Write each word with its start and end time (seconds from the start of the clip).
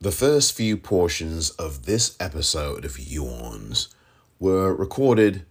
The 0.00 0.12
first 0.12 0.52
few 0.52 0.76
portions 0.76 1.50
of 1.50 1.86
this 1.86 2.16
episode 2.20 2.84
of 2.84 3.00
You 3.00 3.24
Orns 3.24 3.88
were 4.38 4.72
recorded 4.72 5.44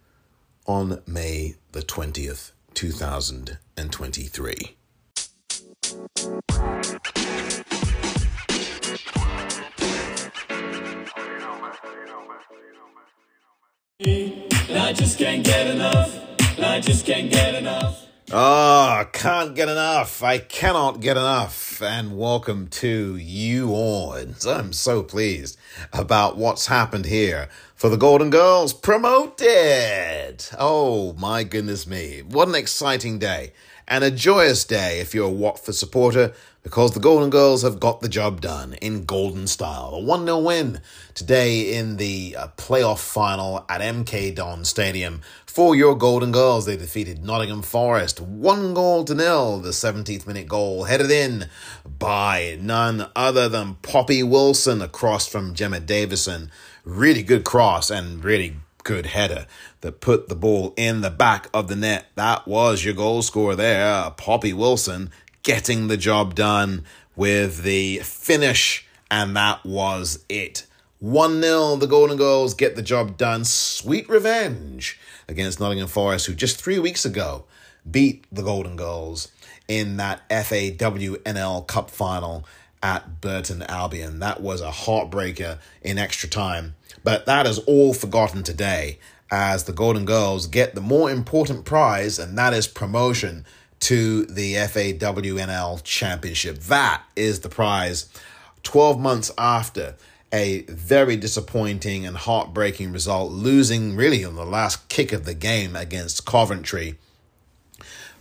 on 0.66 1.02
May 1.06 1.56
the 1.74 1.82
20th, 1.82 2.54
2023. 2.74 4.78
I 14.86 14.94
just 14.94 15.18
can't 15.18 15.44
get 15.44 15.66
enough. 15.66 16.16
I 16.60 16.80
just 16.80 17.08
can't 17.08 17.32
get 17.32 17.56
enough. 17.56 18.06
Ah, 18.32 19.10
can't 19.12 19.56
get 19.56 19.68
enough. 19.68 20.22
I 20.22 20.38
cannot 20.38 21.00
get 21.00 21.18
enough. 21.18 21.82
And 21.82 22.16
welcome 22.16 22.68
to 22.68 23.16
You 23.16 23.70
Orns. 23.70 24.46
I'm 24.46 24.74
so 24.74 25.02
pleased 25.02 25.58
about 25.92 26.38
what's 26.38 26.68
happened 26.68 27.06
here 27.06 27.50
for 27.74 27.90
the 27.90 27.98
Golden 27.98 28.30
Girls 28.30 28.74
promoted. 28.74 30.46
Oh 30.60 31.16
my 31.18 31.44
goodness 31.44 31.88
me. 31.88 32.22
What 32.22 32.48
an 32.48 32.54
exciting 32.54 33.18
day 33.18 33.54
and 33.88 34.04
a 34.04 34.12
joyous 34.12 34.66
day 34.66 35.00
if 35.00 35.16
you're 35.16 35.30
a 35.30 35.32
Watford 35.32 35.74
supporter 35.74 36.32
because 36.66 36.94
the 36.94 37.00
Golden 37.00 37.30
Girls 37.30 37.62
have 37.62 37.80
got 37.80 38.02
the 38.02 38.10
job 38.10 38.42
done 38.42 38.74
in 38.82 39.06
golden 39.06 39.46
style. 39.46 39.92
A 39.94 40.00
1 40.00 40.26
0 40.26 40.40
win 40.40 40.82
today 41.14 41.78
in 41.78 41.98
the 41.98 42.36
uh, 42.36 42.48
playoff 42.58 42.98
final 42.98 43.64
at 43.70 43.82
MK 43.82 44.34
Don 44.34 44.66
Stadium 44.66 45.22
for 45.46 45.76
your 45.76 45.96
Golden 45.96 46.32
Girls. 46.32 46.66
They 46.66 46.76
defeated 46.76 47.24
Nottingham 47.24 47.62
Forest 47.62 48.20
one 48.20 48.74
goal 48.74 49.04
to 49.04 49.14
nil. 49.14 49.60
The 49.60 49.70
17th 49.70 50.26
minute 50.26 50.48
goal 50.48 50.86
headed 50.86 51.12
in 51.12 51.50
by 51.86 52.58
none 52.60 53.12
other 53.16 53.48
than 53.48 53.76
Poppy 53.84 54.24
Wilson 54.24 54.82
across 54.82 55.28
from 55.28 55.54
Gemma 55.54 55.80
Davison. 55.80 56.50
Really 56.84 57.22
good 57.22 57.46
cross 57.46 57.92
and 57.92 58.24
really 58.24 58.56
good 58.84 59.08
header 59.08 59.46
that 59.82 60.00
put 60.00 60.30
the 60.30 60.36
ball 60.36 60.74
in 60.78 61.02
the 61.02 61.12
back 61.12 61.48
of 61.54 61.68
the 61.68 61.76
net. 61.76 62.08
That 62.16 62.48
was 62.48 62.86
your 62.86 62.94
goal 62.94 63.22
scorer 63.22 63.56
there, 63.56 64.10
Poppy 64.12 64.54
Wilson 64.54 65.12
getting 65.46 65.88
the 65.88 65.96
job 65.96 66.36
done 66.36 66.84
with 67.16 67.64
the 67.64 68.00
finish, 68.00 68.86
and 69.10 69.38
that 69.38 69.64
was 69.64 70.26
it. 70.28 70.66
1 71.00 71.42
0, 71.42 71.76
the 71.78 71.88
Golden 71.88 72.18
Girls 72.18 72.54
get 72.54 72.76
the 72.76 72.82
job 72.82 73.16
done. 73.16 73.46
Sweet 73.46 74.10
revenge 74.10 75.00
against 75.30 75.60
Nottingham 75.60 75.88
Forest, 75.88 76.26
who 76.26 76.34
just 76.34 76.62
three 76.62 76.80
weeks 76.80 77.06
ago 77.06 77.46
beat 77.90 78.26
the 78.32 78.42
Golden 78.42 78.76
Girls 78.76 79.32
in 79.68 79.98
that 79.98 80.28
FAWNL 80.30 81.68
Cup 81.68 81.92
final 81.92 82.44
at 82.82 83.22
Burton 83.22 83.62
Albion. 83.64 84.20
That 84.20 84.42
was 84.42 84.62
a 84.62 84.72
heartbreaker 84.72 85.60
in 85.84 86.00
extra 86.00 86.28
time. 86.28 86.76
But 87.04 87.28
that 87.28 87.46
is 87.46 87.60
all 87.60 87.94
forgotten 87.94 88.42
today 88.42 88.98
as 89.30 89.66
the 89.66 89.74
Golden 89.74 90.06
Girls 90.06 90.48
get 90.48 90.74
the 90.74 90.82
more 90.82 91.12
important 91.12 91.66
prize, 91.66 92.18
and 92.18 92.36
that 92.36 92.54
is 92.54 92.68
promotion 92.68 93.46
to 93.82 94.26
the 94.26 94.56
FAWNL 94.56 95.84
Championship. 95.84 96.60
That 96.60 97.04
is 97.16 97.42
the 97.42 97.50
prize 97.50 98.10
12 98.64 99.00
months 99.00 99.32
after 99.38 99.96
a 100.34 100.64
very 100.64 101.16
disappointing 101.16 102.06
and 102.06 102.18
heartbreaking 102.18 102.92
result, 102.92 103.32
losing 103.32 103.96
really 103.96 104.26
on 104.26 104.36
the 104.36 104.46
last 104.46 104.90
kick 104.90 105.14
of 105.14 105.24
the 105.24 105.34
game 105.34 105.76
against 105.76 106.26
Coventry. 106.26 106.96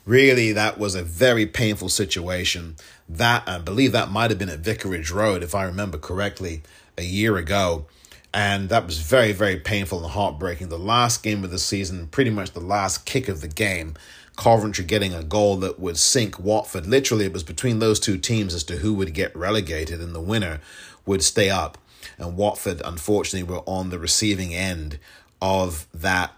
Really, 0.05 0.53
that 0.53 0.79
was 0.79 0.95
a 0.95 1.03
very 1.03 1.47
painful 1.47 1.89
situation. 1.89 2.77
That, 3.09 3.43
I 3.49 3.59
believe 3.59 3.93
that 3.93 4.11
might 4.11 4.31
have 4.31 4.39
been 4.39 4.51
at 4.51 4.61
Vicarage 4.61 5.11
Road, 5.11 5.43
if 5.43 5.55
I 5.55 5.65
remember 5.65 5.99
correctly, 5.99 6.63
a 6.99 7.03
year 7.03 7.37
ago. 7.37 7.87
And 8.33 8.69
that 8.69 8.85
was 8.85 8.99
very, 8.99 9.33
very 9.33 9.57
painful 9.57 10.03
and 10.03 10.13
heartbreaking. 10.13 10.69
The 10.69 10.79
last 10.79 11.23
game 11.23 11.43
of 11.43 11.51
the 11.51 11.59
season, 11.59 12.09
pretty 12.09 12.31
much 12.31 12.51
the 12.51 12.61
last 12.61 13.07
kick 13.07 13.29
of 13.29 13.41
the 13.41 13.49
game. 13.49 13.95
Coventry 14.37 14.85
getting 14.85 15.15
a 15.15 15.23
goal 15.23 15.57
that 15.59 15.79
would 15.79 15.97
sink 15.97 16.39
Watford. 16.39 16.87
Literally, 16.87 17.25
it 17.25 17.33
was 17.33 17.45
between 17.45 17.79
those 17.79 18.01
two 18.01 18.19
teams 18.19 18.55
as 18.55 18.65
to 18.65 18.79
who 18.79 18.95
would 18.95 19.15
get 19.15 19.35
relegated, 19.37 20.01
and 20.01 20.15
the 20.15 20.21
winner 20.21 20.61
would 21.07 21.23
stay 21.23 21.51
up. 21.51 21.79
And 22.19 22.37
Watford, 22.37 22.83
unfortunately, 22.85 23.51
were 23.51 23.63
on 23.67 23.91
the 23.91 23.99
receiving 23.99 24.55
end 24.55 24.99
of 25.41 25.87
that 25.95 26.33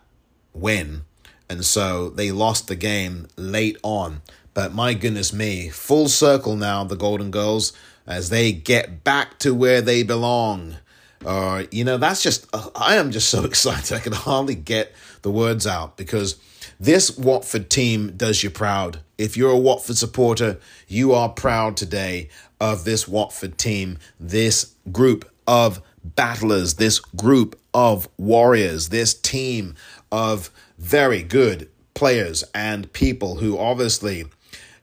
win. 0.53 1.05
And 1.49 1.65
so 1.65 2.11
they 2.11 2.33
lost 2.33 2.69
the 2.69 2.77
game 2.77 3.29
late 3.37 3.79
on. 3.83 4.23
But 4.55 4.73
my 4.73 4.95
goodness 4.95 5.33
me, 5.33 5.69
full 5.69 6.09
circle 6.09 6.57
now, 6.57 6.83
the 6.85 6.97
Golden 6.97 7.31
Girls, 7.31 7.73
as 8.07 8.31
they 8.31 8.53
get 8.53 9.05
back 9.05 9.39
to 9.41 9.55
where 9.55 9.81
they 9.81 10.03
belong. 10.03 10.77
Uh, 11.25 11.65
you 11.71 11.85
know, 11.85 11.99
that's 11.99 12.23
just, 12.23 12.47
I 12.75 12.97
am 12.97 13.11
just 13.11 13.29
so 13.29 13.45
excited. 13.47 13.95
I 13.95 14.01
can 14.01 14.13
hardly 14.13 14.55
get 14.55 14.93
the 15.23 15.31
words 15.31 15.67
out 15.67 15.97
because 15.97 16.37
this 16.79 17.17
Watford 17.17 17.71
team 17.71 18.17
does 18.17 18.43
you 18.43 18.51
proud. 18.51 19.01
If 19.19 19.37
you're 19.37 19.51
a 19.51 19.59
Watford 19.59 19.97
supporter, 19.97 20.59
you 20.89 21.13
are 21.13 21.29
proud 21.29 21.77
today 21.77 22.29
of 22.61 22.85
this 22.85 23.09
Watford 23.09 23.59
team, 23.59 23.99
this 24.21 24.75
group 24.93 25.31
of 25.47 25.81
battlers, 26.05 26.75
this 26.75 26.99
group 26.99 27.59
of 27.73 28.09
warriors, 28.17 28.91
this 28.91 29.15
team 29.15 29.75
of 30.13 30.51
very 30.79 31.23
good 31.23 31.69
players 31.95 32.45
and 32.55 32.93
people 32.93 33.37
who 33.37 33.59
obviously 33.59 34.27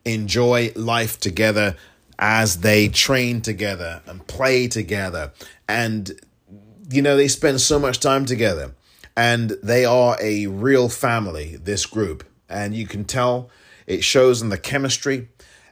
enjoy 0.06 0.72
life 0.76 1.20
together 1.20 1.76
as 2.20 2.62
they 2.62 2.88
train 2.88 3.42
together 3.42 4.02
and 4.06 4.26
play 4.28 4.68
together. 4.68 5.32
And, 5.68 6.20
you 6.90 7.02
know, 7.02 7.16
they 7.16 7.28
spend 7.28 7.62
so 7.62 7.80
much 7.80 8.00
time 8.00 8.26
together. 8.26 8.74
And 9.16 9.52
they 9.62 9.86
are 9.86 10.18
a 10.22 10.48
real 10.48 10.90
family, 10.90 11.56
this 11.58 11.86
group. 11.86 12.24
And 12.50 12.76
you 12.76 12.88
can 12.88 13.06
tell 13.06 13.50
it 13.86 14.04
shows 14.04 14.42
in 14.42 14.50
the 14.50 14.58
chemistry. 14.58 15.30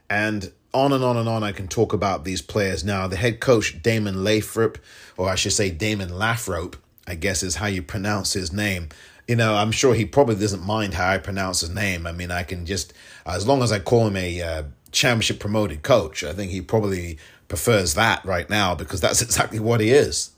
And 0.08 0.52
on 0.74 0.92
and 0.92 1.04
on 1.04 1.16
and 1.16 1.28
on, 1.28 1.42
I 1.42 1.52
can 1.52 1.68
talk 1.68 1.92
about 1.92 2.24
these 2.24 2.42
players 2.42 2.84
now. 2.84 3.06
The 3.06 3.16
head 3.16 3.40
coach, 3.40 3.82
Damon 3.82 4.24
Lathrop, 4.24 4.78
or 5.16 5.28
I 5.28 5.34
should 5.34 5.52
say 5.52 5.70
Damon 5.70 6.16
Lathrop, 6.16 6.76
I 7.06 7.14
guess 7.14 7.42
is 7.42 7.56
how 7.56 7.66
you 7.66 7.82
pronounce 7.82 8.32
his 8.32 8.52
name. 8.52 8.88
You 9.26 9.36
know, 9.36 9.54
I'm 9.54 9.72
sure 9.72 9.94
he 9.94 10.04
probably 10.04 10.36
doesn't 10.36 10.64
mind 10.64 10.94
how 10.94 11.08
I 11.08 11.18
pronounce 11.18 11.60
his 11.60 11.70
name. 11.70 12.06
I 12.06 12.12
mean, 12.12 12.30
I 12.30 12.42
can 12.42 12.66
just, 12.66 12.92
as 13.24 13.46
long 13.46 13.62
as 13.62 13.72
I 13.72 13.78
call 13.78 14.06
him 14.06 14.16
a 14.16 14.42
uh, 14.42 14.62
championship 14.90 15.40
promoted 15.40 15.82
coach, 15.82 16.24
I 16.24 16.32
think 16.32 16.50
he 16.50 16.60
probably 16.60 17.18
prefers 17.48 17.94
that 17.94 18.24
right 18.24 18.48
now 18.48 18.74
because 18.74 19.00
that's 19.00 19.22
exactly 19.22 19.58
what 19.58 19.80
he 19.80 19.90
is 19.90 20.32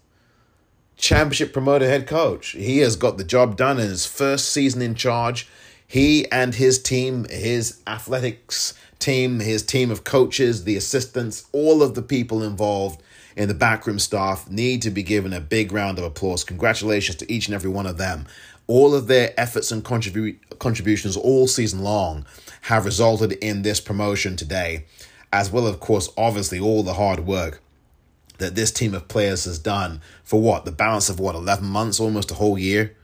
championship 0.97 1.53
promoter 1.53 1.87
head 1.87 2.07
coach. 2.07 2.51
He 2.51 2.79
has 2.79 2.97
got 2.97 3.19
the 3.19 3.25
job 3.25 3.57
done 3.57 3.79
in 3.79 3.89
his 3.89 4.07
first 4.07 4.51
season 4.51 4.83
in 4.83 4.95
charge. 4.95 5.49
He 5.87 6.31
and 6.31 6.55
his 6.55 6.83
team, 6.83 7.27
his 7.29 7.81
athletics 7.87 8.75
team, 8.99 9.41
his 9.41 9.63
team 9.63 9.91
of 9.91 10.05
coaches, 10.05 10.65
the 10.65 10.77
assistants, 10.77 11.47
all 11.53 11.83
of 11.83 11.95
the 11.95 12.03
people 12.03 12.43
involved 12.43 13.03
in 13.37 13.49
the 13.49 13.55
backroom 13.55 13.99
staff 13.99 14.49
need 14.49 14.81
to 14.83 14.91
be 14.91 15.03
given 15.03 15.33
a 15.33 15.41
big 15.41 15.73
round 15.73 15.99
of 15.99 16.05
applause. 16.05 16.45
Congratulations 16.45 17.17
to 17.17 17.33
each 17.33 17.49
and 17.49 17.55
every 17.55 17.71
one 17.71 17.87
of 17.87 17.99
them. 17.99 18.27
All 18.67 18.95
of 18.95 19.09
their 19.09 19.35
efforts 19.39 19.71
and 19.71 19.85
contribu- 19.85 20.39
contributions 20.59 21.17
all 21.17 21.47
season 21.47 21.83
long 21.83 22.25
have 22.63 22.87
resulted 22.87 23.33
in 23.33 23.63
this 23.63 23.81
promotion 23.81 24.37
today, 24.37 24.87
as 25.33 25.51
well, 25.51 25.67
of 25.67 25.81
course, 25.81 26.09
obviously, 26.17 26.59
all 26.59 26.83
the 26.83 26.95
hard 26.95 27.27
work 27.27 27.61
that 28.39 28.55
this 28.55 28.71
team 28.71 28.95
of 28.95 29.09
players 29.09 29.45
has 29.45 29.59
done 29.59 30.01
for 30.23 30.41
what 30.41 30.65
the 30.65 30.73
balance 30.73 31.09
of 31.09 31.21
what 31.21 31.35
11 31.35 31.67
months 31.67 32.01
almost 32.01 32.31
a 32.31 32.35
whole 32.35 32.59
year? 32.59 32.97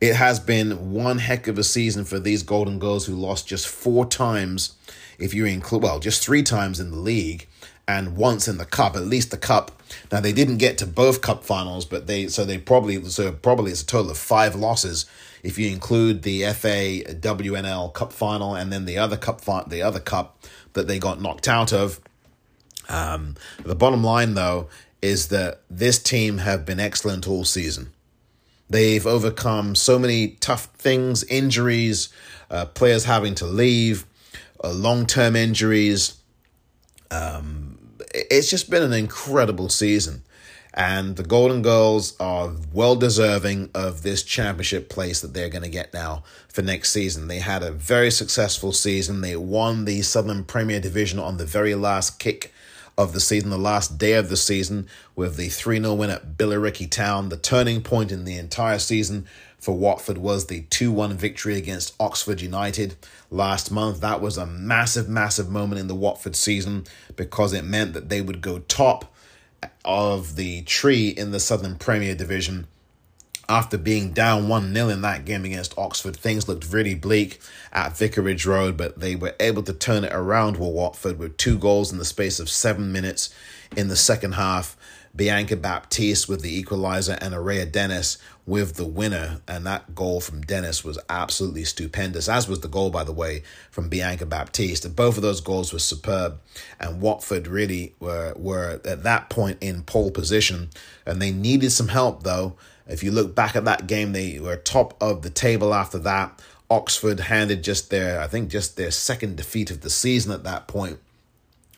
It 0.00 0.14
has 0.16 0.38
been 0.40 0.92
one 0.92 1.18
heck 1.18 1.46
of 1.46 1.58
a 1.58 1.64
season 1.64 2.04
for 2.04 2.18
these 2.18 2.42
golden 2.42 2.78
girls 2.78 3.06
who 3.06 3.14
lost 3.14 3.48
just 3.48 3.66
four 3.66 4.04
times 4.04 4.76
if 5.18 5.32
you 5.32 5.46
include 5.46 5.82
well 5.82 5.98
just 5.98 6.22
three 6.22 6.42
times 6.42 6.78
in 6.78 6.90
the 6.90 6.98
league 6.98 7.48
and 7.88 8.16
once 8.16 8.48
in 8.48 8.58
the 8.58 8.64
cup 8.64 8.96
at 8.96 9.02
least 9.02 9.30
the 9.30 9.38
cup. 9.38 9.82
Now 10.12 10.20
they 10.20 10.32
didn't 10.32 10.58
get 10.58 10.76
to 10.78 10.86
both 10.86 11.22
cup 11.22 11.44
finals 11.44 11.86
but 11.86 12.06
they 12.06 12.28
so 12.28 12.44
they 12.44 12.58
probably 12.58 13.02
so 13.04 13.32
probably 13.32 13.70
it's 13.70 13.82
a 13.82 13.86
total 13.86 14.10
of 14.10 14.18
five 14.18 14.54
losses 14.54 15.06
if 15.42 15.58
you 15.58 15.70
include 15.70 16.22
the 16.22 16.42
FA 16.52 17.02
WNL 17.14 17.92
cup 17.94 18.12
final 18.12 18.54
and 18.54 18.72
then 18.72 18.84
the 18.84 18.98
other 18.98 19.16
cup 19.16 19.40
the 19.68 19.80
other 19.80 20.00
cup 20.00 20.44
that 20.74 20.86
they 20.86 20.98
got 20.98 21.22
knocked 21.22 21.48
out 21.48 21.72
of 21.72 22.00
um, 22.88 23.34
the 23.64 23.74
bottom 23.74 24.02
line, 24.04 24.34
though, 24.34 24.68
is 25.02 25.28
that 25.28 25.62
this 25.70 25.98
team 25.98 26.38
have 26.38 26.64
been 26.64 26.80
excellent 26.80 27.28
all 27.28 27.44
season. 27.44 27.92
They've 28.68 29.06
overcome 29.06 29.74
so 29.74 29.98
many 29.98 30.28
tough 30.40 30.66
things, 30.76 31.22
injuries, 31.24 32.08
uh, 32.50 32.66
players 32.66 33.04
having 33.04 33.34
to 33.36 33.46
leave, 33.46 34.04
uh, 34.62 34.72
long 34.72 35.06
term 35.06 35.36
injuries. 35.36 36.18
Um, 37.10 37.78
it's 38.12 38.50
just 38.50 38.70
been 38.70 38.82
an 38.82 38.92
incredible 38.92 39.68
season. 39.68 40.22
And 40.74 41.16
the 41.16 41.22
Golden 41.22 41.62
Girls 41.62 42.14
are 42.20 42.52
well 42.70 42.96
deserving 42.96 43.70
of 43.74 44.02
this 44.02 44.22
championship 44.22 44.90
place 44.90 45.22
that 45.22 45.32
they're 45.32 45.48
going 45.48 45.62
to 45.62 45.70
get 45.70 45.94
now 45.94 46.22
for 46.48 46.60
next 46.60 46.92
season. 46.92 47.28
They 47.28 47.38
had 47.38 47.62
a 47.62 47.70
very 47.70 48.10
successful 48.10 48.72
season. 48.72 49.22
They 49.22 49.36
won 49.36 49.86
the 49.86 50.02
Southern 50.02 50.44
Premier 50.44 50.78
Division 50.78 51.18
on 51.18 51.38
the 51.38 51.46
very 51.46 51.74
last 51.74 52.18
kick 52.18 52.52
of 52.98 53.12
the 53.12 53.20
season, 53.20 53.50
the 53.50 53.58
last 53.58 53.98
day 53.98 54.14
of 54.14 54.28
the 54.28 54.36
season, 54.36 54.88
with 55.14 55.36
the 55.36 55.48
3 55.48 55.80
0 55.80 55.94
win 55.94 56.10
at 56.10 56.36
Billericay 56.38 56.90
Town. 56.90 57.28
The 57.28 57.36
turning 57.36 57.82
point 57.82 58.10
in 58.10 58.24
the 58.24 58.38
entire 58.38 58.78
season 58.78 59.26
for 59.58 59.76
Watford 59.76 60.18
was 60.18 60.46
the 60.46 60.62
2 60.62 60.92
1 60.92 61.14
victory 61.16 61.56
against 61.56 61.94
Oxford 62.00 62.40
United 62.40 62.96
last 63.30 63.70
month. 63.70 64.00
That 64.00 64.20
was 64.20 64.38
a 64.38 64.46
massive, 64.46 65.08
massive 65.08 65.50
moment 65.50 65.80
in 65.80 65.88
the 65.88 65.94
Watford 65.94 66.36
season 66.36 66.84
because 67.16 67.52
it 67.52 67.64
meant 67.64 67.92
that 67.92 68.08
they 68.08 68.20
would 68.20 68.40
go 68.40 68.60
top 68.60 69.14
of 69.84 70.36
the 70.36 70.62
tree 70.62 71.08
in 71.08 71.30
the 71.32 71.40
Southern 71.40 71.76
Premier 71.76 72.14
Division. 72.14 72.66
After 73.48 73.78
being 73.78 74.12
down 74.12 74.48
1 74.48 74.74
0 74.74 74.88
in 74.88 75.02
that 75.02 75.24
game 75.24 75.44
against 75.44 75.78
Oxford, 75.78 76.16
things 76.16 76.48
looked 76.48 76.72
really 76.72 76.94
bleak 76.94 77.40
at 77.72 77.96
Vicarage 77.96 78.44
Road, 78.44 78.76
but 78.76 78.98
they 78.98 79.14
were 79.14 79.36
able 79.38 79.62
to 79.62 79.72
turn 79.72 80.04
it 80.04 80.12
around 80.12 80.56
with 80.56 80.72
Watford 80.72 81.18
with 81.18 81.36
two 81.36 81.56
goals 81.58 81.92
in 81.92 81.98
the 81.98 82.04
space 82.04 82.40
of 82.40 82.50
seven 82.50 82.90
minutes 82.90 83.32
in 83.76 83.88
the 83.88 83.96
second 83.96 84.32
half. 84.32 84.76
Bianca 85.16 85.56
Baptiste 85.56 86.28
with 86.28 86.42
the 86.42 86.62
equaliser 86.62 87.16
and 87.22 87.32
Araya 87.32 87.70
Dennis 87.70 88.18
with 88.46 88.74
the 88.74 88.86
winner. 88.86 89.40
And 89.48 89.66
that 89.66 89.94
goal 89.94 90.20
from 90.20 90.42
Dennis 90.42 90.84
was 90.84 90.98
absolutely 91.08 91.64
stupendous, 91.64 92.28
as 92.28 92.48
was 92.48 92.60
the 92.60 92.68
goal, 92.68 92.90
by 92.90 93.02
the 93.02 93.12
way, 93.12 93.42
from 93.70 93.88
Bianca 93.88 94.26
Baptiste. 94.26 94.84
And 94.84 94.94
both 94.94 95.16
of 95.16 95.22
those 95.22 95.40
goals 95.40 95.72
were 95.72 95.78
superb. 95.78 96.38
And 96.78 97.00
Watford 97.00 97.46
really 97.46 97.94
were, 97.98 98.34
were 98.36 98.80
at 98.84 99.02
that 99.02 99.30
point 99.30 99.58
in 99.62 99.82
pole 99.82 100.10
position. 100.10 100.68
And 101.06 101.20
they 101.20 101.30
needed 101.30 101.70
some 101.70 101.88
help, 101.88 102.22
though. 102.22 102.56
If 102.88 103.02
you 103.02 103.10
look 103.10 103.34
back 103.34 103.56
at 103.56 103.64
that 103.64 103.86
game, 103.86 104.12
they 104.12 104.38
were 104.38 104.56
top 104.56 105.00
of 105.02 105.22
the 105.22 105.30
table 105.30 105.74
after 105.74 105.98
that. 105.98 106.40
Oxford 106.70 107.20
handed 107.20 107.62
just 107.62 107.90
their, 107.90 108.20
I 108.20 108.26
think, 108.26 108.50
just 108.50 108.76
their 108.76 108.90
second 108.90 109.36
defeat 109.36 109.70
of 109.70 109.80
the 109.80 109.90
season 109.90 110.32
at 110.32 110.44
that 110.44 110.66
point. 110.66 110.98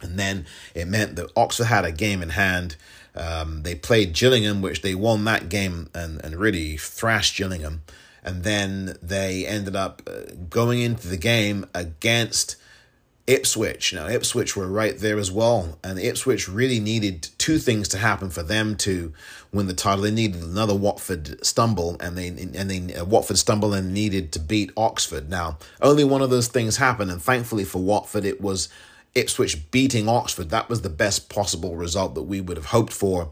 And 0.01 0.19
then 0.19 0.47
it 0.75 0.87
meant 0.87 1.17
that 1.17 1.31
Oxford 1.37 1.65
had 1.65 1.85
a 1.85 1.93
game 1.93 2.23
in 2.23 2.31
hand. 2.31 2.77
Um, 3.15 3.63
they 3.63 3.75
played 3.75 4.13
Gillingham, 4.13 4.63
which 4.63 4.83
they 4.83 4.95
won 4.95 5.25
that 5.25 5.49
game 5.49 5.91
and, 5.95 6.23
and 6.25 6.37
really 6.37 6.77
thrashed 6.77 7.37
Gillingham. 7.37 7.83
And 8.23 8.45
then 8.45 8.97
they 9.03 9.47
ended 9.47 9.75
up 9.75 10.03
uh, 10.07 10.33
going 10.51 10.81
into 10.81 11.09
the 11.09 11.17
game 11.17 11.67
against 11.75 12.57
Ipswich. 13.29 13.93
Now, 13.93 14.09
Ipswich 14.09 14.57
were 14.57 14.67
right 14.67 14.99
there 14.99 15.19
as 15.19 15.31
well. 15.31 15.79
And 15.85 15.99
Ipswich 15.99 16.49
really 16.49 16.81
needed 16.81 17.29
two 17.37 17.59
things 17.59 17.87
to 17.89 17.99
happen 17.99 18.31
for 18.31 18.43
them 18.43 18.75
to 18.79 19.13
win 19.53 19.67
the 19.67 19.75
title. 19.75 20.03
They 20.03 20.11
needed 20.11 20.43
another 20.43 20.75
Watford 20.75 21.45
stumble, 21.45 21.99
and 22.01 22.17
they 22.17 22.29
and 22.29 22.71
they 22.71 22.95
uh, 22.95 23.05
Watford 23.05 23.39
stumble 23.39 23.75
and 23.75 23.93
needed 23.93 24.33
to 24.33 24.41
beat 24.41 24.73
Oxford. 24.77 25.29
Now, 25.29 25.59
only 25.83 26.05
one 26.05 26.23
of 26.23 26.31
those 26.31 26.49
things 26.49 26.79
happened, 26.79 27.11
and 27.11 27.23
thankfully 27.23 27.65
for 27.65 27.83
Watford, 27.83 28.25
it 28.25 28.41
was 28.41 28.71
Ipswich 29.15 29.71
beating 29.71 30.09
Oxford, 30.09 30.51
that 30.51 30.69
was 30.69 30.83
the 30.83 30.91
best 30.91 31.29
possible 31.29 31.77
result 31.77 32.15
that 32.15 32.23
we 32.23 32.41
would 32.41 32.57
have 32.57 32.67
hoped 32.67 32.93
for, 32.93 33.31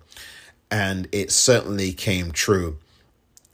and 0.71 1.09
it 1.13 1.31
certainly 1.31 1.93
came 1.93 2.33
true. 2.33 2.79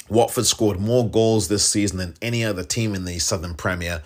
Watford 0.09 0.47
scored 0.47 0.81
more 0.81 1.09
goals 1.09 1.49
this 1.49 1.65
season 1.69 1.99
than 1.99 2.15
any 2.21 2.45
other 2.45 2.65
team 2.65 2.95
in 2.95 3.05
the 3.05 3.19
Southern 3.19 3.55
Premier, 3.55 4.03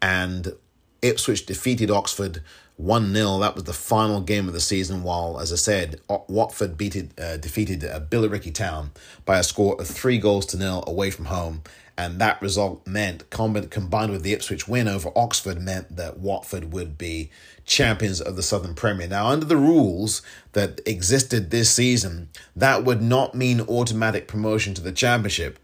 and 0.00 0.54
Ipswich 1.02 1.46
defeated 1.46 1.90
Oxford 1.90 2.42
1 2.76 3.12
0. 3.12 3.38
That 3.38 3.54
was 3.54 3.64
the 3.64 3.72
final 3.72 4.20
game 4.20 4.48
of 4.48 4.54
the 4.54 4.60
season, 4.60 5.02
while, 5.02 5.38
as 5.38 5.52
I 5.52 5.56
said, 5.56 6.00
Watford 6.08 6.76
beated, 6.76 7.18
uh, 7.20 7.36
defeated 7.36 7.84
uh, 7.84 8.00
Billericay 8.00 8.54
Town 8.54 8.90
by 9.24 9.38
a 9.38 9.42
score 9.42 9.80
of 9.80 9.86
three 9.86 10.18
goals 10.18 10.46
to 10.46 10.56
nil 10.56 10.84
away 10.86 11.10
from 11.10 11.26
home 11.26 11.62
and 12.00 12.18
that 12.18 12.40
result 12.40 12.86
meant, 12.86 13.28
combined 13.28 14.10
with 14.10 14.22
the 14.22 14.32
Ipswich 14.32 14.66
win 14.66 14.88
over 14.88 15.10
Oxford, 15.14 15.60
meant 15.60 15.96
that 15.96 16.18
Watford 16.18 16.72
would 16.72 16.96
be 16.96 17.30
champions 17.66 18.22
of 18.22 18.36
the 18.36 18.42
Southern 18.42 18.74
Premier. 18.74 19.06
Now, 19.06 19.26
under 19.26 19.44
the 19.44 19.58
rules 19.58 20.22
that 20.52 20.80
existed 20.86 21.50
this 21.50 21.70
season, 21.70 22.30
that 22.56 22.84
would 22.84 23.02
not 23.02 23.34
mean 23.34 23.60
automatic 23.60 24.28
promotion 24.28 24.72
to 24.72 24.80
the 24.80 24.92
Championship. 24.92 25.58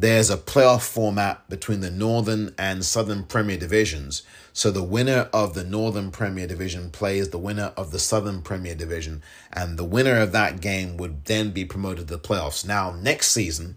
There's 0.00 0.30
a 0.30 0.38
playoff 0.38 0.80
format 0.80 1.46
between 1.50 1.80
the 1.80 1.90
Northern 1.90 2.54
and 2.56 2.86
Southern 2.86 3.22
Premier 3.24 3.58
Divisions. 3.58 4.22
So 4.54 4.70
the 4.70 4.82
winner 4.82 5.28
of 5.30 5.52
the 5.52 5.62
Northern 5.62 6.10
Premier 6.10 6.46
Division 6.46 6.88
plays 6.88 7.28
the 7.28 7.36
winner 7.36 7.74
of 7.76 7.90
the 7.90 7.98
Southern 7.98 8.40
Premier 8.40 8.74
Division, 8.74 9.22
and 9.52 9.78
the 9.78 9.84
winner 9.84 10.16
of 10.16 10.32
that 10.32 10.62
game 10.62 10.96
would 10.96 11.26
then 11.26 11.50
be 11.50 11.66
promoted 11.66 12.08
to 12.08 12.16
the 12.16 12.18
playoffs. 12.18 12.66
Now, 12.66 12.92
next 12.92 13.30
season, 13.32 13.76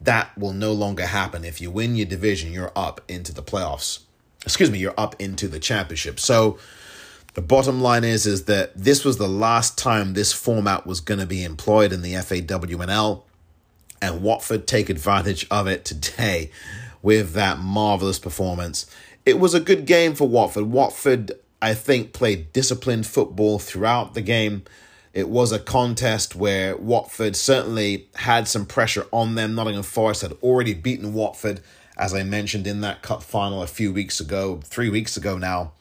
that 0.00 0.38
will 0.38 0.52
no 0.52 0.72
longer 0.72 1.04
happen. 1.04 1.44
If 1.44 1.60
you 1.60 1.72
win 1.72 1.96
your 1.96 2.06
division, 2.06 2.52
you're 2.52 2.70
up 2.76 3.00
into 3.08 3.34
the 3.34 3.42
playoffs. 3.42 4.02
Excuse 4.42 4.70
me, 4.70 4.78
you're 4.78 4.94
up 4.96 5.20
into 5.20 5.48
the 5.48 5.58
championship. 5.58 6.20
So 6.20 6.60
the 7.34 7.42
bottom 7.42 7.80
line 7.80 8.04
is 8.04 8.24
is 8.24 8.44
that 8.44 8.70
this 8.76 9.04
was 9.04 9.16
the 9.16 9.26
last 9.26 9.76
time 9.76 10.14
this 10.14 10.32
format 10.32 10.86
was 10.86 11.00
going 11.00 11.18
to 11.18 11.26
be 11.26 11.42
employed 11.42 11.92
in 11.92 12.02
the 12.02 12.12
FAWNL 12.12 13.24
and 14.00 14.22
Watford 14.22 14.66
take 14.66 14.88
advantage 14.90 15.46
of 15.50 15.66
it 15.66 15.84
today 15.84 16.50
with 17.02 17.32
that 17.32 17.58
marvelous 17.58 18.18
performance. 18.18 18.86
It 19.24 19.38
was 19.38 19.54
a 19.54 19.60
good 19.60 19.86
game 19.86 20.14
for 20.14 20.28
Watford. 20.28 20.64
Watford 20.64 21.32
I 21.60 21.74
think 21.74 22.12
played 22.12 22.52
disciplined 22.52 23.06
football 23.06 23.58
throughout 23.58 24.14
the 24.14 24.20
game. 24.20 24.62
It 25.14 25.28
was 25.28 25.52
a 25.52 25.58
contest 25.58 26.36
where 26.36 26.76
Watford 26.76 27.34
certainly 27.34 28.08
had 28.16 28.46
some 28.46 28.66
pressure 28.66 29.06
on 29.10 29.34
them. 29.34 29.54
Nottingham 29.54 29.82
Forest 29.82 30.22
had 30.22 30.32
already 30.42 30.74
beaten 30.74 31.14
Watford, 31.14 31.60
as 31.96 32.12
I 32.12 32.22
mentioned 32.22 32.66
in 32.66 32.82
that 32.82 33.02
cup 33.02 33.22
final 33.22 33.62
a 33.62 33.66
few 33.66 33.92
weeks 33.92 34.20
ago, 34.20 34.60
three 34.64 34.90
weeks 34.90 35.16
ago 35.16 35.38
now. 35.38 35.72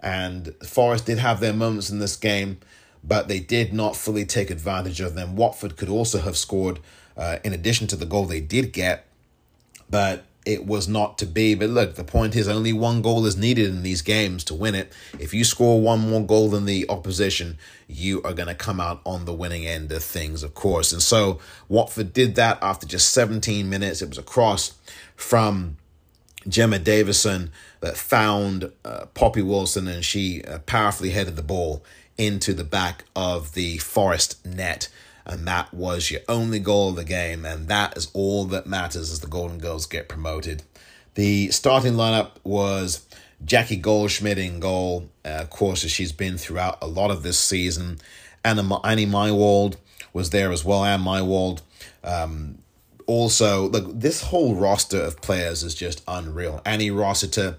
And 0.00 0.54
Forest 0.64 1.06
did 1.06 1.18
have 1.18 1.40
their 1.40 1.52
moments 1.52 1.90
in 1.90 1.98
this 1.98 2.16
game, 2.16 2.58
but 3.02 3.26
they 3.26 3.40
did 3.40 3.72
not 3.72 3.96
fully 3.96 4.24
take 4.24 4.50
advantage 4.50 5.00
of 5.00 5.16
them. 5.16 5.34
Watford 5.34 5.76
could 5.76 5.88
also 5.88 6.20
have 6.20 6.36
scored 6.36 6.78
uh, 7.16 7.38
in 7.44 7.52
addition 7.52 7.86
to 7.88 7.96
the 7.96 8.06
goal 8.06 8.24
they 8.24 8.40
did 8.40 8.72
get, 8.72 9.06
but 9.88 10.24
it 10.46 10.64
was 10.64 10.86
not 10.86 11.18
to 11.18 11.26
be. 11.26 11.54
But 11.54 11.70
look, 11.70 11.96
the 11.96 12.04
point 12.04 12.36
is 12.36 12.46
only 12.46 12.72
one 12.72 13.02
goal 13.02 13.26
is 13.26 13.36
needed 13.36 13.68
in 13.68 13.82
these 13.82 14.00
games 14.00 14.44
to 14.44 14.54
win 14.54 14.76
it. 14.76 14.92
If 15.18 15.34
you 15.34 15.44
score 15.44 15.80
one 15.80 16.08
more 16.08 16.24
goal 16.24 16.48
than 16.50 16.64
the 16.64 16.88
opposition, 16.88 17.58
you 17.88 18.22
are 18.22 18.32
going 18.32 18.48
to 18.48 18.54
come 18.54 18.80
out 18.80 19.00
on 19.04 19.24
the 19.24 19.34
winning 19.34 19.66
end 19.66 19.90
of 19.90 20.04
things, 20.04 20.44
of 20.44 20.54
course. 20.54 20.92
And 20.92 21.02
so 21.02 21.40
Watford 21.68 22.12
did 22.12 22.36
that 22.36 22.58
after 22.62 22.86
just 22.86 23.10
17 23.12 23.68
minutes. 23.68 24.00
It 24.00 24.08
was 24.08 24.18
a 24.18 24.22
cross 24.22 24.74
from 25.16 25.78
Gemma 26.48 26.78
Davison 26.78 27.50
that 27.80 27.96
found 27.96 28.70
uh, 28.84 29.06
Poppy 29.06 29.42
Wilson, 29.42 29.88
and 29.88 30.04
she 30.04 30.44
uh, 30.44 30.60
powerfully 30.60 31.10
headed 31.10 31.34
the 31.34 31.42
ball 31.42 31.84
into 32.16 32.54
the 32.54 32.64
back 32.64 33.04
of 33.16 33.54
the 33.54 33.78
Forest 33.78 34.46
net 34.46 34.88
and 35.26 35.46
that 35.46 35.74
was 35.74 36.10
your 36.10 36.20
only 36.28 36.60
goal 36.60 36.90
of 36.90 36.96
the 36.96 37.04
game, 37.04 37.44
and 37.44 37.68
that 37.68 37.96
is 37.96 38.08
all 38.12 38.44
that 38.46 38.66
matters 38.66 39.10
as 39.12 39.20
the 39.20 39.26
Golden 39.26 39.58
Girls 39.58 39.84
get 39.84 40.08
promoted. 40.08 40.62
The 41.14 41.50
starting 41.50 41.94
lineup 41.94 42.32
was 42.44 43.06
Jackie 43.44 43.76
Goldschmidt 43.76 44.38
in 44.38 44.60
goal, 44.60 45.08
uh, 45.24 45.38
of 45.40 45.50
course, 45.50 45.84
as 45.84 45.90
she's 45.90 46.12
been 46.12 46.38
throughout 46.38 46.78
a 46.80 46.86
lot 46.86 47.10
of 47.10 47.22
this 47.22 47.38
season. 47.38 47.98
Anna, 48.44 48.80
Annie 48.82 49.06
Meiwald 49.06 49.76
was 50.12 50.30
there 50.30 50.52
as 50.52 50.64
well, 50.64 50.84
Anne 50.84 51.02
Meiwald. 51.02 51.60
Um, 52.04 52.58
also, 53.06 53.68
look, 53.68 54.00
this 54.00 54.22
whole 54.22 54.54
roster 54.54 55.00
of 55.00 55.20
players 55.20 55.62
is 55.62 55.74
just 55.74 56.02
unreal. 56.06 56.60
Annie 56.64 56.90
Rossiter 56.90 57.56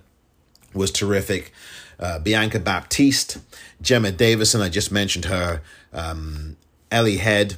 was 0.74 0.92
terrific. 0.92 1.52
Uh, 2.00 2.20
Bianca 2.20 2.60
Baptiste, 2.60 3.40
Gemma 3.82 4.12
Davison, 4.12 4.62
I 4.62 4.70
just 4.70 4.92
mentioned 4.92 5.26
her. 5.26 5.62
Um, 5.94 6.58
Ellie 6.91 7.17
Head, 7.17 7.58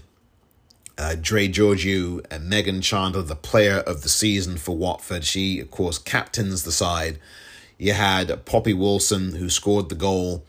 uh, 0.98 1.16
Dre 1.20 1.48
Georgiou, 1.48 2.26
and 2.32 2.50
Megan 2.50 2.82
Chandler, 2.82 3.22
the 3.22 3.36
player 3.36 3.78
of 3.78 4.02
the 4.02 4.10
season 4.10 4.58
for 4.58 4.76
Watford. 4.76 5.24
She, 5.24 5.60
of 5.60 5.72
course, 5.72 5.98
captains 5.98 6.64
the 6.64 6.72
side. 6.72 7.20
You 7.78 7.94
had 7.94 8.46
Poppy 8.46 8.74
Wilson, 8.74 9.36
who 9.36 9.50
scored 9.50 9.90
the 9.90 9.96
goal, 9.96 10.44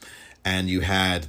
and 0.45 0.69
you 0.69 0.81
had 0.81 1.29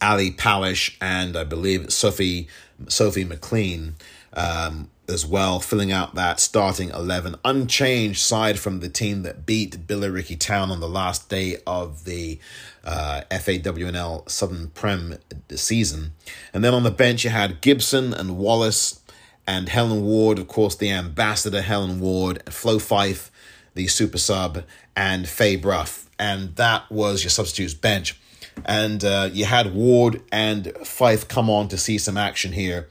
Ali 0.00 0.30
Palish 0.30 0.96
and 1.00 1.36
I 1.36 1.44
believe 1.44 1.92
Sophie 1.92 2.48
Sophie 2.88 3.24
McLean 3.24 3.94
um, 4.32 4.90
as 5.08 5.24
well, 5.26 5.60
filling 5.60 5.92
out 5.92 6.14
that 6.14 6.40
starting 6.40 6.90
11, 6.90 7.36
unchanged 7.44 8.20
side 8.20 8.58
from 8.58 8.80
the 8.80 8.88
team 8.88 9.22
that 9.22 9.46
beat 9.46 9.86
Billericay 9.86 10.38
Town 10.38 10.70
on 10.70 10.80
the 10.80 10.88
last 10.88 11.28
day 11.28 11.58
of 11.66 12.04
the 12.04 12.38
uh, 12.84 13.22
FAWNL 13.30 14.28
Southern 14.28 14.68
Prem 14.68 15.18
season. 15.54 16.12
And 16.52 16.64
then 16.64 16.74
on 16.74 16.82
the 16.82 16.90
bench, 16.90 17.24
you 17.24 17.30
had 17.30 17.60
Gibson 17.60 18.12
and 18.12 18.36
Wallace 18.36 19.00
and 19.46 19.68
Helen 19.68 20.04
Ward, 20.04 20.38
of 20.38 20.48
course, 20.48 20.76
the 20.76 20.90
ambassador 20.90 21.62
Helen 21.62 22.00
Ward, 22.00 22.42
Flo 22.52 22.78
Fife, 22.78 23.30
the 23.74 23.86
super 23.88 24.18
sub, 24.18 24.64
and 24.94 25.28
Faye 25.28 25.56
Bruff. 25.56 26.08
And 26.18 26.54
that 26.56 26.90
was 26.90 27.24
your 27.24 27.30
substitutes 27.30 27.74
bench. 27.74 28.18
And 28.64 29.04
uh, 29.04 29.30
you 29.32 29.46
had 29.46 29.74
Ward 29.74 30.22
and 30.30 30.72
Fife 30.84 31.26
come 31.26 31.48
on 31.48 31.68
to 31.68 31.78
see 31.78 31.98
some 31.98 32.16
action 32.16 32.52
here 32.52 32.88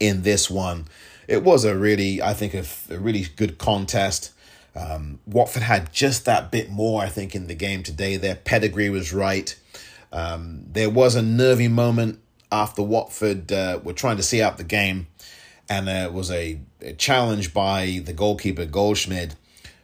in 0.00 0.22
this 0.22 0.50
one. 0.50 0.86
It 1.28 1.44
was 1.44 1.64
a 1.64 1.76
really, 1.76 2.20
I 2.20 2.34
think, 2.34 2.54
a, 2.54 2.64
a 2.90 2.98
really 2.98 3.26
good 3.36 3.58
contest. 3.58 4.32
Um, 4.74 5.20
Watford 5.26 5.62
had 5.62 5.92
just 5.92 6.24
that 6.26 6.50
bit 6.50 6.70
more, 6.70 7.02
I 7.02 7.08
think, 7.08 7.34
in 7.34 7.46
the 7.46 7.54
game 7.54 7.82
today. 7.82 8.16
Their 8.16 8.36
pedigree 8.36 8.90
was 8.90 9.12
right. 9.12 9.54
Um, 10.12 10.64
there 10.70 10.90
was 10.90 11.14
a 11.14 11.22
nervy 11.22 11.68
moment 11.68 12.20
after 12.52 12.82
Watford 12.82 13.52
uh, 13.52 13.80
were 13.82 13.92
trying 13.92 14.16
to 14.16 14.22
see 14.22 14.42
out 14.42 14.58
the 14.58 14.64
game, 14.64 15.06
and 15.68 15.88
there 15.88 16.10
was 16.10 16.30
a, 16.30 16.60
a 16.80 16.92
challenge 16.94 17.54
by 17.54 18.02
the 18.04 18.12
goalkeeper 18.12 18.64
Goldschmidt, 18.64 19.34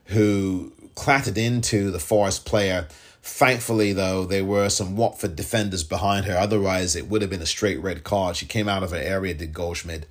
who 0.06 0.72
clattered 0.94 1.38
into 1.38 1.90
the 1.90 1.98
Forest 1.98 2.44
player. 2.44 2.88
Thankfully, 3.22 3.92
though, 3.92 4.24
there 4.24 4.44
were 4.44 4.68
some 4.68 4.96
Watford 4.96 5.34
defenders 5.34 5.82
behind 5.82 6.26
her. 6.26 6.36
Otherwise, 6.36 6.94
it 6.94 7.08
would 7.08 7.22
have 7.22 7.30
been 7.30 7.42
a 7.42 7.46
straight 7.46 7.80
red 7.80 8.04
card. 8.04 8.36
She 8.36 8.46
came 8.46 8.68
out 8.68 8.84
of 8.84 8.92
her 8.92 8.96
area, 8.96 9.34
did 9.34 9.52
Goldschmidt, 9.52 10.06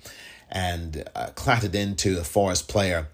and 0.50 1.04
uh, 1.14 1.28
clattered 1.34 1.74
into 1.74 2.18
a 2.18 2.24
Forest 2.24 2.68
player 2.68 3.08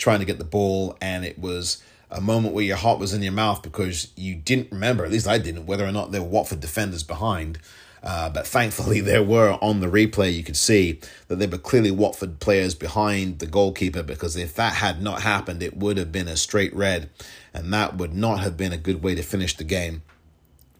trying 0.00 0.18
to 0.18 0.24
get 0.24 0.38
the 0.38 0.44
ball. 0.44 0.96
And 1.00 1.24
it 1.24 1.38
was 1.38 1.82
a 2.10 2.20
moment 2.20 2.54
where 2.54 2.64
your 2.64 2.76
heart 2.76 2.98
was 2.98 3.12
in 3.12 3.22
your 3.22 3.32
mouth 3.32 3.62
because 3.62 4.10
you 4.16 4.34
didn't 4.34 4.72
remember, 4.72 5.04
at 5.04 5.12
least 5.12 5.28
I 5.28 5.38
didn't, 5.38 5.66
whether 5.66 5.86
or 5.86 5.92
not 5.92 6.10
there 6.10 6.22
were 6.22 6.28
Watford 6.28 6.60
defenders 6.60 7.04
behind. 7.04 7.58
Uh, 8.02 8.30
but 8.30 8.46
thankfully, 8.46 9.00
there 9.00 9.22
were 9.22 9.58
on 9.60 9.80
the 9.80 9.86
replay, 9.86 10.34
you 10.34 10.42
could 10.42 10.56
see 10.56 10.98
that 11.28 11.36
there 11.36 11.48
were 11.48 11.58
clearly 11.58 11.90
Watford 11.90 12.40
players 12.40 12.74
behind 12.74 13.38
the 13.38 13.46
goalkeeper 13.46 14.02
because 14.02 14.36
if 14.36 14.54
that 14.54 14.74
had 14.74 15.02
not 15.02 15.22
happened, 15.22 15.62
it 15.62 15.76
would 15.76 15.98
have 15.98 16.10
been 16.10 16.28
a 16.28 16.36
straight 16.36 16.74
red, 16.74 17.10
and 17.54 17.72
that 17.72 17.96
would 17.96 18.14
not 18.14 18.40
have 18.40 18.56
been 18.56 18.72
a 18.72 18.78
good 18.78 19.02
way 19.02 19.14
to 19.14 19.22
finish 19.22 19.56
the 19.56 19.64
game. 19.64 20.02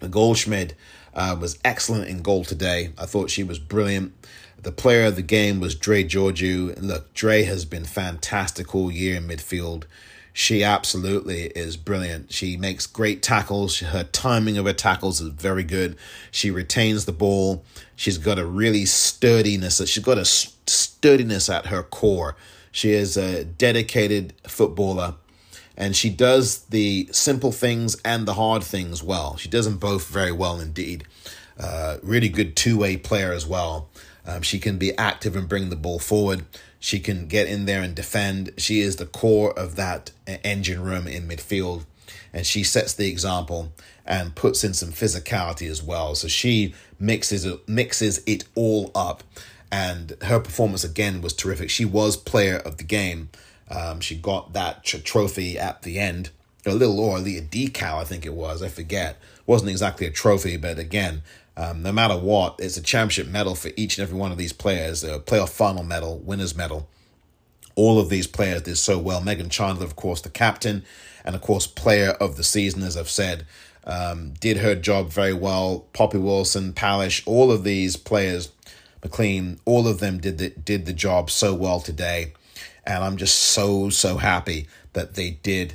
The 0.01 0.09
Goldschmidt 0.09 0.75
uh, 1.15 1.37
was 1.39 1.59
excellent 1.65 2.09
in 2.09 2.23
goal 2.23 2.45
today. 2.45 2.93
I 2.97 3.07
thought 3.07 3.31
she 3.31 3.45
was 3.45 3.59
brilliant. 3.59 4.15
The 4.63 4.73
player 4.73 5.07
of 5.07 5.17
the 5.17 5.23
game 5.23 5.61
was 5.61 5.75
Dre 5.75 6.05
Georgiou. 6.05 6.81
Look, 6.81 7.15
Dre 7.15 7.45
has 7.45 7.65
been 7.65 7.85
fantastic 7.85 8.75
all 8.75 8.91
year 8.91 9.17
in 9.17 9.27
midfield 9.27 9.85
she 10.33 10.63
absolutely 10.63 11.47
is 11.47 11.77
brilliant. 11.77 12.33
She 12.33 12.57
makes 12.57 12.87
great 12.87 13.23
tackles. 13.23 13.81
Her 13.81 14.05
timing 14.05 14.59
of 14.59 14.67
her 14.67 14.73
tackles 14.73 15.21
is 15.21 15.29
very 15.29 15.65
good. 15.65 15.97
She 16.31 16.51
retains 16.51 17.05
the 17.05 17.13
ball. 17.13 17.65
She's 17.97 18.19
got 18.19 18.39
a 18.39 18.47
really 18.47 18.87
sturdiness. 18.87 19.87
She's 19.89 20.05
got 20.05 20.19
a 20.19 20.25
sturdiness 20.25 21.49
at 21.49 21.67
her 21.67 21.83
core. 21.83 22.37
She 22.71 22.93
is 22.93 23.17
a 23.17 23.45
dedicated 23.45 24.33
footballer 24.47 25.17
and 25.77 25.97
she 25.97 26.11
does 26.11 26.61
the 26.67 27.09
simple 27.11 27.53
things 27.53 27.97
and 28.05 28.27
the 28.27 28.35
hard 28.35 28.63
things 28.63 29.03
well. 29.03 29.37
She 29.37 29.49
does 29.49 29.65
them 29.65 29.79
both 29.79 30.09
very 30.09 30.33
well 30.33 30.61
indeed. 30.61 31.05
Uh, 31.59 31.99
really 32.03 32.29
good 32.29 32.57
two 32.57 32.79
way 32.79 32.97
player 32.97 33.33
as 33.33 33.47
well. 33.47 33.89
Um, 34.31 34.43
she 34.43 34.61
can 34.61 34.79
be 34.79 34.97
active 34.97 35.35
and 35.35 35.49
bring 35.49 35.71
the 35.71 35.77
ball 35.77 35.99
forward. 35.99 36.45
She 36.79 37.01
can 37.01 37.27
get 37.27 37.49
in 37.49 37.67
there 37.67 37.83
and 37.83 37.95
defend. 37.95 38.53
She 38.59 38.81
is 38.81 38.97
the 38.97 39.07
core 39.07 39.59
of 39.59 39.77
that 39.77 40.13
engine 40.45 40.83
room 40.83 41.09
in 41.09 41.27
midfield. 41.27 41.85
And 42.33 42.47
she 42.47 42.63
sets 42.63 42.95
the 42.95 43.09
example 43.09 43.73
and 44.07 44.37
puts 44.37 44.63
in 44.63 44.73
some 44.73 44.91
physicality 44.91 45.69
as 45.69 45.83
well. 45.83 46.15
So 46.15 46.29
she 46.29 46.75
mixes 46.99 47.45
it, 47.45 47.69
mixes 47.69 48.23
it 48.25 48.45
all 48.55 48.93
up. 48.95 49.25
And 49.73 50.17
her 50.23 50.39
performance 50.39 50.85
again 50.85 51.23
was 51.23 51.33
terrific. 51.33 51.69
She 51.71 51.85
was 51.85 52.17
player 52.17 52.57
of 52.57 52.77
the 52.77 52.85
game. 52.85 53.31
Um, 53.69 54.01
she 54.01 54.17
got 54.17 54.53
that 54.53 54.85
trophy 54.85 55.59
at 55.59 55.83
the 55.83 55.99
end, 55.99 56.31
a 56.67 56.75
little 56.75 57.01
or 57.01 57.19
a 57.19 57.21
decal, 57.21 58.01
I 58.01 58.05
think 58.05 58.27
it 58.27 58.35
was. 58.35 58.63
I 58.63 58.69
forget. 58.69 59.17
wasn't 59.47 59.71
exactly 59.71 60.07
a 60.07 60.11
trophy, 60.11 60.57
but 60.57 60.79
again, 60.79 61.23
um, 61.61 61.83
no 61.83 61.93
matter 61.93 62.17
what, 62.17 62.57
it's 62.59 62.79
a 62.79 62.83
championship 62.83 63.29
medal 63.29 63.55
for 63.55 63.71
each 63.77 63.99
and 63.99 64.03
every 64.03 64.19
one 64.19 64.33
of 64.33 64.39
these 64.39 64.55
players, 64.55 65.05
a 65.05 65.19
playoff 65.19 65.51
final 65.51 65.83
medal, 65.83 66.19
winner's 66.21 66.57
medal. 66.57 66.89
All 67.75 68.01
of 68.01 68.09
these 68.09 68.27
players 68.27 68.63
did 68.63 68.79
so 68.79 68.99
well. 68.99 69.21
Megan 69.21 69.51
Chandler, 69.51 69.85
of 69.85 69.95
course, 69.95 70.23
the 70.23 70.31
captain, 70.31 70.85
and 71.23 71.35
of 71.37 71.43
course, 71.43 71.67
player 71.67 72.13
of 72.13 72.39
the 72.39 72.45
season, 72.45 72.83
as 72.83 72.97
I've 72.97 73.11
said, 73.11 73.47
um, 73.85 74.33
did 74.41 74.57
her 74.57 74.75
job 74.75 75.11
very 75.11 75.35
well. 75.35 75.85
Poppy 75.93 76.17
Wilson, 76.17 76.73
Palish, 76.73 77.23
all 77.27 77.53
of 77.53 77.63
these 77.63 77.95
players, 77.95 78.51
McLean, 79.03 79.61
all 79.67 79.87
of 79.87 80.01
them 80.01 80.19
did 80.19 80.39
the, 80.39 80.49
did 80.49 80.87
the 80.87 80.95
job 80.95 81.31
so 81.31 81.55
well 81.55 81.81
today. 81.81 82.33
And 82.87 83.05
I'm 83.05 83.19
just 83.19 83.39
so, 83.39 83.91
so 83.91 84.17
happy 84.17 84.67
that 84.95 85.15
they 85.15 85.33
did. 85.43 85.75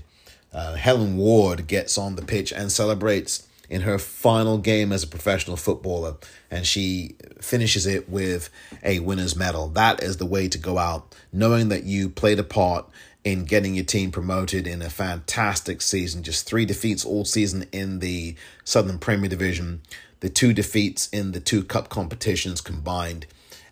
Uh, 0.52 0.74
Helen 0.74 1.16
Ward 1.16 1.68
gets 1.68 1.96
on 1.96 2.16
the 2.16 2.26
pitch 2.26 2.52
and 2.52 2.72
celebrates 2.72 3.45
in 3.70 3.82
her 3.82 3.98
final 3.98 4.58
game 4.58 4.92
as 4.92 5.04
a 5.04 5.08
professional 5.08 5.58
footballer, 5.58 6.16
and 6.52 6.66
she 6.66 7.16
finishes 7.42 7.86
it 7.86 8.10
with 8.10 8.50
a 8.84 9.00
winner's 9.00 9.36
medal. 9.36 9.68
That 9.68 10.04
is 10.04 10.18
the 10.18 10.26
way 10.26 10.48
to 10.50 10.58
go 10.58 10.78
out, 10.78 11.16
knowing 11.32 11.70
that 11.70 11.84
you 11.84 12.10
played 12.10 12.40
a 12.40 12.44
part 12.44 12.88
in 13.24 13.44
getting 13.44 13.74
your 13.74 13.86
team 13.86 14.12
promoted 14.12 14.68
in 14.68 14.82
a 14.82 14.90
fantastic 14.90 15.82
season. 15.82 16.22
Just 16.24 16.46
three 16.46 16.66
defeats 16.66 17.04
all 17.04 17.26
season 17.26 17.66
in 17.72 18.00
the 18.00 18.36
Southern 18.64 19.00
Premier 19.00 19.30
Division, 19.30 19.82
the 20.20 20.30
two 20.30 20.54
defeats 20.54 21.10
in 21.10 21.32
the 21.32 21.40
two 21.40 21.64
cup 21.64 21.90
competitions 21.90 22.62
combined, 22.62 23.26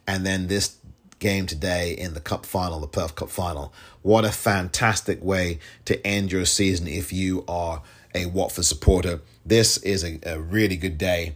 and 0.08 0.26
then 0.26 0.48
this 0.48 0.78
game 1.20 1.46
today 1.46 1.94
in 1.94 2.14
the 2.14 2.20
cup 2.20 2.46
final, 2.46 2.82
the 2.82 2.88
Perth 2.88 3.16
Cup 3.16 3.30
final. 3.30 3.74
What 4.02 4.26
a 4.26 4.32
fantastic 4.32 5.24
way 5.24 5.60
to 5.86 6.06
end 6.06 6.34
your 6.34 6.44
season 6.44 6.86
if 6.86 7.14
you 7.14 7.46
are 7.48 7.82
a 8.14 8.26
Watford 8.28 8.66
supporter 8.66 9.22
this 9.46 9.78
is 9.78 10.04
a, 10.04 10.20
a 10.24 10.40
really 10.40 10.76
good 10.76 10.98
day. 10.98 11.36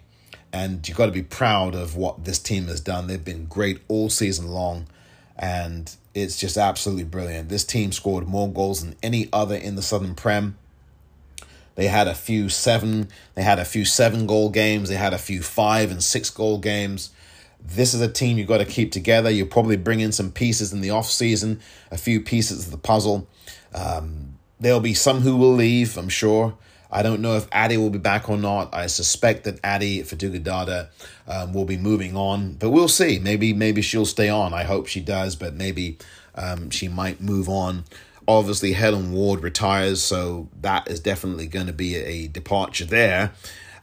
And 0.54 0.88
you've 0.88 0.98
got 0.98 1.08
to 1.08 1.12
be 1.12 1.24
proud 1.24 1.76
of 1.76 1.96
what 1.96 2.24
this 2.24 2.40
team 2.40 2.68
has 2.68 2.80
done. 2.80 3.08
They've 3.08 3.24
been 3.24 3.46
great 3.46 3.82
all 3.88 4.10
season 4.10 4.48
long. 4.48 4.88
And 5.38 5.94
it's 6.16 6.38
just 6.38 6.58
absolutely 6.58 7.04
brilliant. 7.04 7.50
This 7.50 7.64
team 7.64 7.92
scored 7.92 8.28
more 8.28 8.52
goals 8.52 8.82
than 8.84 8.96
any 9.04 9.30
other 9.34 9.56
in 9.56 9.76
the 9.76 9.82
Southern 9.82 10.16
Prem. 10.16 10.58
They 11.76 11.88
had 11.88 12.08
a 12.08 12.16
few 12.16 12.50
seven, 12.50 13.10
they 13.36 13.44
had 13.44 13.60
a 13.60 13.66
few 13.66 13.86
seven 13.86 14.26
goal 14.26 14.50
games, 14.50 14.90
they 14.90 14.96
had 14.96 15.14
a 15.14 15.20
few 15.20 15.44
five 15.44 15.92
and 15.92 16.04
six 16.04 16.32
goal 16.32 16.58
games. 16.58 17.12
This 17.64 17.94
is 17.94 18.02
a 18.02 18.12
team 18.12 18.40
you've 18.40 18.48
got 18.48 18.58
to 18.60 18.66
keep 18.66 18.92
together. 18.92 19.30
You'll 19.30 19.46
probably 19.46 19.78
bring 19.78 20.00
in 20.00 20.12
some 20.12 20.32
pieces 20.32 20.74
in 20.74 20.82
the 20.82 20.90
off 20.90 21.08
season, 21.08 21.60
a 21.92 21.98
few 21.98 22.20
pieces 22.20 22.66
of 22.66 22.72
the 22.72 22.80
puzzle. 22.80 23.28
Um, 23.76 24.40
there'll 24.60 24.80
be 24.80 24.96
some 24.96 25.20
who 25.20 25.36
will 25.36 25.54
leave, 25.54 25.98
I'm 25.98 26.10
sure. 26.10 26.58
I 26.92 27.04
don't 27.04 27.22
know 27.22 27.36
if 27.36 27.48
Addy 27.52 27.78
will 27.78 27.90
be 27.90 28.00
back 28.00 28.30
or 28.30 28.38
not. 28.38 28.74
I 28.74 28.88
suspect 28.88 29.44
that 29.44 29.60
Addy 29.64 30.02
Fatuga-Dada 30.04 30.90
um, 31.28 31.54
will 31.54 31.66
be 31.66 31.78
moving 31.78 32.16
on, 32.16 32.54
but 32.54 32.70
we'll 32.70 32.88
see. 32.88 33.20
Maybe 33.20 33.54
maybe 33.54 33.82
she'll 33.82 34.06
stay 34.06 34.30
on. 34.30 34.54
I 34.54 34.64
hope 34.64 34.88
she 34.88 35.02
does, 35.02 35.36
but 35.36 35.54
maybe 35.54 35.98
um, 36.36 36.70
she 36.70 36.88
might 36.88 37.22
move 37.22 37.50
on. 37.50 37.84
Obviously, 38.28 38.74
Helen 38.74 39.14
Ward 39.14 39.42
retires, 39.42 40.02
so 40.04 40.50
that 40.62 40.88
is 40.90 41.00
definitely 41.00 41.48
going 41.48 41.68
to 41.68 41.74
be 41.74 41.96
a 41.96 42.28
departure 42.28 42.86
there 42.86 43.34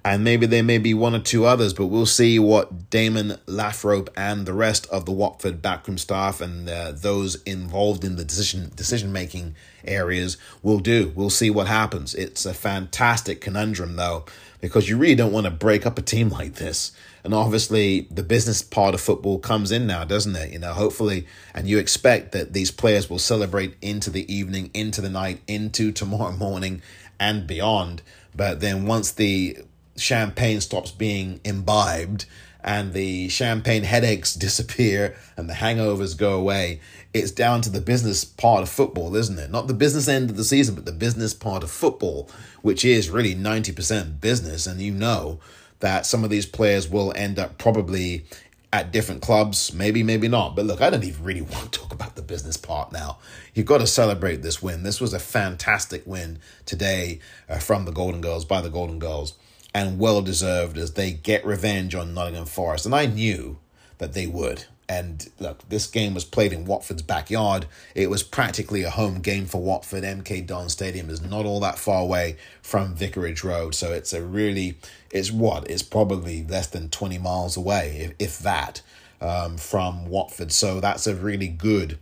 and 0.05 0.23
maybe 0.23 0.45
there 0.45 0.63
may 0.63 0.77
be 0.77 0.93
one 0.93 1.15
or 1.15 1.19
two 1.19 1.47
others, 1.47 1.73
but 1.73 1.87
we'll 1.87 2.05
see 2.05 2.39
what 2.39 2.91
Damon 2.91 3.39
Lathrope 3.47 4.11
and 4.17 4.45
the 4.45 4.53
rest 4.53 4.87
of 4.89 5.07
the 5.07 5.13
Watford 5.13 5.63
backroom 5.63 5.97
staff 5.97 6.43
and 6.43 6.69
uh, 6.69 6.93
those 6.93 7.37
involved 7.45 8.05
in 8.05 8.17
the 8.17 8.25
decision 8.25 8.71
decision 8.77 9.13
making 9.13 9.55
areas 9.87 10.37
will 10.63 10.79
do. 10.79 11.13
We'll 11.15 11.31
see 11.31 11.51
what 11.51 11.67
happens. 11.67 12.15
It's 12.15 12.47
a 12.47 12.55
fantastic 12.55 13.41
conundrum 13.41 13.97
though, 13.97 14.25
because 14.61 14.89
you 14.89 14.97
really 14.97 15.15
don't 15.15 15.33
want 15.33 15.45
to 15.45 15.51
break 15.51 15.87
up 15.87 15.99
a 15.99 16.03
team 16.03 16.29
like 16.31 16.55
this. 16.55 16.93
And 17.23 17.33
obviously, 17.33 18.07
the 18.11 18.23
business 18.23 18.61
part 18.61 18.95
of 18.95 19.01
football 19.01 19.39
comes 19.39 19.73
in 19.73 19.87
now, 19.87 20.05
doesn't 20.05 20.37
it? 20.37 20.53
You 20.53 20.59
know, 20.59 20.75
hopefully, 20.75 21.27
and 21.55 21.67
you 21.67 21.79
expect 21.79 22.33
that 22.33 22.53
these 22.53 22.71
players 22.71 23.09
will 23.09 23.19
celebrate 23.19 23.77
into 23.81 24.11
the 24.11 24.31
evening, 24.33 24.71
into 24.75 25.01
the 25.01 25.09
night, 25.09 25.41
into 25.47 25.91
tomorrow 25.93 26.33
morning, 26.33 26.83
and 27.19 27.47
beyond. 27.47 28.03
But 28.35 28.61
then 28.61 28.87
once 28.87 29.11
the 29.11 29.59
champagne 29.97 30.61
stops 30.61 30.91
being 30.91 31.41
imbibed 31.45 32.27
and 32.63 32.93
the 32.93 33.29
champagne 33.29 33.85
headaches 33.85 34.35
disappear 34.47 35.17
and 35.37 35.49
the 35.49 35.55
hangovers 35.55 36.17
go 36.17 36.35
away, 36.39 36.81
it's 37.15 37.31
down 37.31 37.63
to 37.63 37.71
the 37.71 37.81
business 37.81 38.25
part 38.25 38.63
of 38.63 38.69
football, 38.69 39.15
isn't 39.15 39.39
it? 39.39 39.51
Not 39.51 39.69
the 39.69 39.75
business 39.75 40.09
end 40.09 40.31
of 40.31 40.37
the 40.37 40.45
season, 40.45 40.75
but 40.75 40.85
the 40.85 40.93
business 40.93 41.33
part 41.33 41.63
of 41.63 41.71
football, 41.71 42.29
which 42.61 42.85
is 42.85 43.09
really 43.09 43.35
90% 43.35 44.21
business. 44.21 44.67
And 44.67 44.81
you 44.81 44.93
know 44.93 45.39
that 45.79 46.07
some 46.07 46.25
of 46.25 46.31
these 46.31 46.45
players 46.45 46.89
will 46.89 47.13
end 47.17 47.39
up 47.39 47.57
probably 47.57 48.27
at 48.73 48.91
different 48.91 49.23
clubs, 49.23 49.73
maybe, 49.73 50.03
maybe 50.03 50.27
not. 50.27 50.57
But 50.57 50.67
look, 50.67 50.83
I 50.83 50.91
don't 50.91 51.05
even 51.05 51.25
really 51.25 51.43
want 51.43 51.73
to 51.73 51.79
talk 51.79 51.95
about 51.95 52.17
the 52.17 52.23
business 52.23 52.57
part 52.57 52.93
now. 52.93 53.19
You've 53.55 53.67
got 53.67 53.79
to 53.79 53.87
celebrate 53.87 54.43
this 54.43 54.61
win. 54.61 54.83
This 54.83 55.01
was 55.01 55.15
a 55.15 55.21
fantastic 55.21 56.03
win 56.05 56.41
today 56.67 57.21
uh, 57.49 57.61
from 57.61 57.85
the 57.85 57.93
Golden 57.93 58.21
Girls, 58.21 58.45
by 58.45 58.61
the 58.61 58.71
Golden 58.71 58.99
Girls 58.99 59.35
and 59.75 59.99
well 59.99 60.23
deserved 60.23 60.79
as 60.79 60.93
they 60.93 61.11
get 61.11 61.45
revenge 61.45 61.95
on 61.95 62.15
Nottingham 62.15 62.47
Forest. 62.47 62.87
And 62.87 62.95
I 62.95 63.07
knew 63.07 63.59
that 63.99 64.13
they 64.13 64.27
would. 64.27 64.65
And 64.89 65.31
look, 65.39 65.69
this 65.69 65.87
game 65.87 66.15
was 66.15 66.25
played 66.25 66.53
in 66.53 66.67
Watford's 66.67 67.03
backyard. 67.03 67.67
It 67.95 68.11
was 68.11 68.23
practically 68.23 68.83
a 68.83 68.91
home 68.91 69.21
game 69.21 69.47
for 69.47 69.63
Watford. 69.63 70.05
MK 70.05 70.47
Don 70.47 70.69
Stadium 70.69 71.09
is 71.09 71.23
not 71.23 71.47
all 71.47 71.61
that 71.61 71.79
far 71.79 72.03
away 72.03 72.37
from 72.61 72.95
Vicarage 72.95 73.43
Road. 73.43 73.75
So 73.75 73.93
it's 73.93 74.13
a 74.13 74.23
really, 74.23 74.79
it's 75.11 75.33
what? 75.33 75.71
It's 75.71 75.83
probably 75.83 76.45
less 76.45 76.67
than 76.67 76.91
20 76.91 77.19
miles 77.19 77.57
away, 77.57 78.15
if, 78.19 78.37
if 78.37 78.39
that, 78.41 78.83
um, 79.21 79.57
from 79.57 80.07
Watford. 80.07 80.53
So 80.53 80.81
that's 80.81 81.07
a 81.07 81.15
really 81.15 81.49
good 81.49 81.99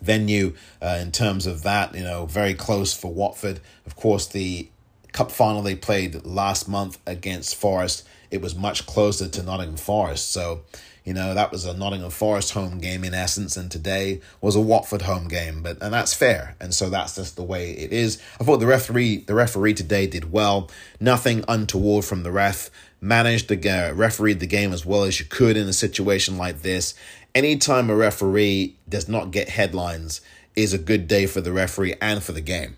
venue 0.00 0.54
uh, 0.80 0.98
in 1.00 1.12
terms 1.12 1.46
of 1.46 1.62
that, 1.62 1.94
you 1.94 2.02
know, 2.02 2.26
very 2.26 2.54
close 2.54 2.92
for 2.92 3.12
Watford. 3.12 3.60
Of 3.86 3.96
course, 3.96 4.26
the 4.26 4.68
cup 5.12 5.30
final 5.30 5.62
they 5.62 5.76
played 5.76 6.24
last 6.24 6.68
month 6.68 6.98
against 7.06 7.54
Forest, 7.54 8.06
it 8.30 8.40
was 8.40 8.54
much 8.54 8.86
closer 8.86 9.28
to 9.28 9.42
Nottingham 9.42 9.76
Forest. 9.76 10.30
So, 10.30 10.62
you 11.04 11.12
know, 11.12 11.34
that 11.34 11.50
was 11.50 11.64
a 11.64 11.74
Nottingham 11.74 12.10
Forest 12.10 12.52
home 12.52 12.78
game 12.78 13.02
in 13.02 13.12
essence, 13.12 13.56
and 13.56 13.70
today 13.70 14.20
was 14.40 14.54
a 14.54 14.60
Watford 14.60 15.02
home 15.02 15.26
game. 15.26 15.62
But 15.62 15.82
and 15.82 15.92
that's 15.92 16.14
fair. 16.14 16.54
And 16.60 16.72
so 16.72 16.90
that's 16.90 17.16
just 17.16 17.34
the 17.34 17.42
way 17.42 17.72
it 17.72 17.92
is. 17.92 18.22
I 18.40 18.44
thought 18.44 18.58
the 18.58 18.66
referee 18.66 19.18
the 19.18 19.34
referee 19.34 19.74
today 19.74 20.06
did 20.06 20.30
well. 20.30 20.70
Nothing 21.00 21.44
untoward 21.48 22.04
from 22.04 22.22
the 22.22 22.30
ref. 22.30 22.70
Managed 23.00 23.48
to 23.48 23.68
uh, 23.68 23.92
referee 23.94 24.34
the 24.34 24.46
game 24.46 24.72
as 24.72 24.86
well 24.86 25.02
as 25.02 25.18
you 25.18 25.26
could 25.26 25.56
in 25.56 25.66
a 25.66 25.72
situation 25.72 26.38
like 26.38 26.62
this. 26.62 26.94
Anytime 27.34 27.90
a 27.90 27.96
referee 27.96 28.76
does 28.88 29.08
not 29.08 29.32
get 29.32 29.48
headlines 29.48 30.20
is 30.54 30.72
a 30.72 30.78
good 30.78 31.08
day 31.08 31.26
for 31.26 31.40
the 31.40 31.52
referee 31.52 31.94
and 32.00 32.22
for 32.22 32.30
the 32.30 32.40
game. 32.40 32.76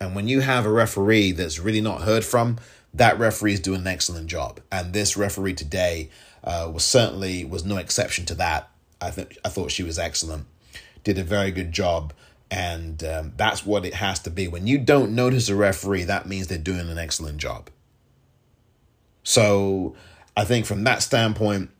And 0.00 0.16
when 0.16 0.26
you 0.26 0.40
have 0.40 0.66
a 0.66 0.70
referee 0.70 1.32
that's 1.32 1.60
really 1.60 1.80
not 1.80 2.02
heard 2.02 2.24
from, 2.24 2.58
that 2.92 3.18
referee 3.18 3.52
is 3.52 3.60
doing 3.60 3.82
an 3.82 3.86
excellent 3.86 4.26
job. 4.26 4.60
And 4.72 4.92
this 4.92 5.16
referee 5.16 5.54
today 5.54 6.10
uh, 6.46 6.70
was 6.72 6.84
certainly 6.84 7.44
was 7.44 7.64
no 7.64 7.76
exception 7.76 8.24
to 8.26 8.34
that. 8.36 8.70
I 9.00 9.10
think 9.10 9.36
I 9.44 9.48
thought 9.48 9.70
she 9.70 9.82
was 9.82 9.98
excellent, 9.98 10.46
did 11.04 11.18
a 11.18 11.24
very 11.24 11.50
good 11.50 11.72
job, 11.72 12.12
and 12.50 13.02
um, 13.04 13.32
that's 13.36 13.66
what 13.66 13.84
it 13.84 13.94
has 13.94 14.20
to 14.20 14.30
be. 14.30 14.48
When 14.48 14.66
you 14.66 14.78
don't 14.78 15.14
notice 15.14 15.48
a 15.48 15.56
referee, 15.56 16.04
that 16.04 16.26
means 16.26 16.46
they're 16.46 16.58
doing 16.58 16.88
an 16.88 16.98
excellent 16.98 17.38
job. 17.38 17.68
So 19.22 19.96
I 20.36 20.44
think 20.44 20.66
from 20.66 20.84
that 20.84 21.02
standpoint, 21.02 21.70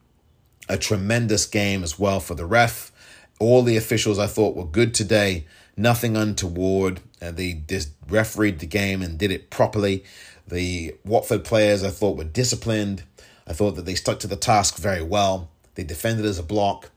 a 0.68 0.76
tremendous 0.76 1.46
game 1.46 1.85
as 1.85 1.99
well 1.99 2.18
for 2.18 2.35
the 2.35 2.44
ref. 2.44 2.92
All 3.38 3.62
the 3.62 3.76
officials 3.76 4.18
I 4.18 4.26
thought 4.26 4.56
were 4.56 4.64
good 4.64 4.94
today. 4.94 5.46
Nothing 5.76 6.16
untoward. 6.16 7.00
Uh, 7.23 7.30
they 7.30 7.52
just 7.52 7.90
refereed 8.08 8.58
the 8.58 8.66
game 8.66 9.02
and 9.02 9.16
did 9.16 9.30
it 9.30 9.50
properly. 9.50 10.04
The 10.49 10.96
Watford 11.04 11.44
players 11.44 11.85
I 11.85 11.90
thought 11.90 12.16
were 12.16 12.25
disciplined. 12.25 13.04
I 13.47 13.53
thought 13.53 13.73
that 13.76 13.85
they 13.85 13.95
stuck 13.95 14.19
to 14.21 14.26
the 14.26 14.37
task 14.37 14.76
very 14.76 15.03
well. 15.03 15.49
They 15.75 15.85
defended 15.85 16.25
as 16.25 16.38
a 16.38 16.43
block. 16.43 16.91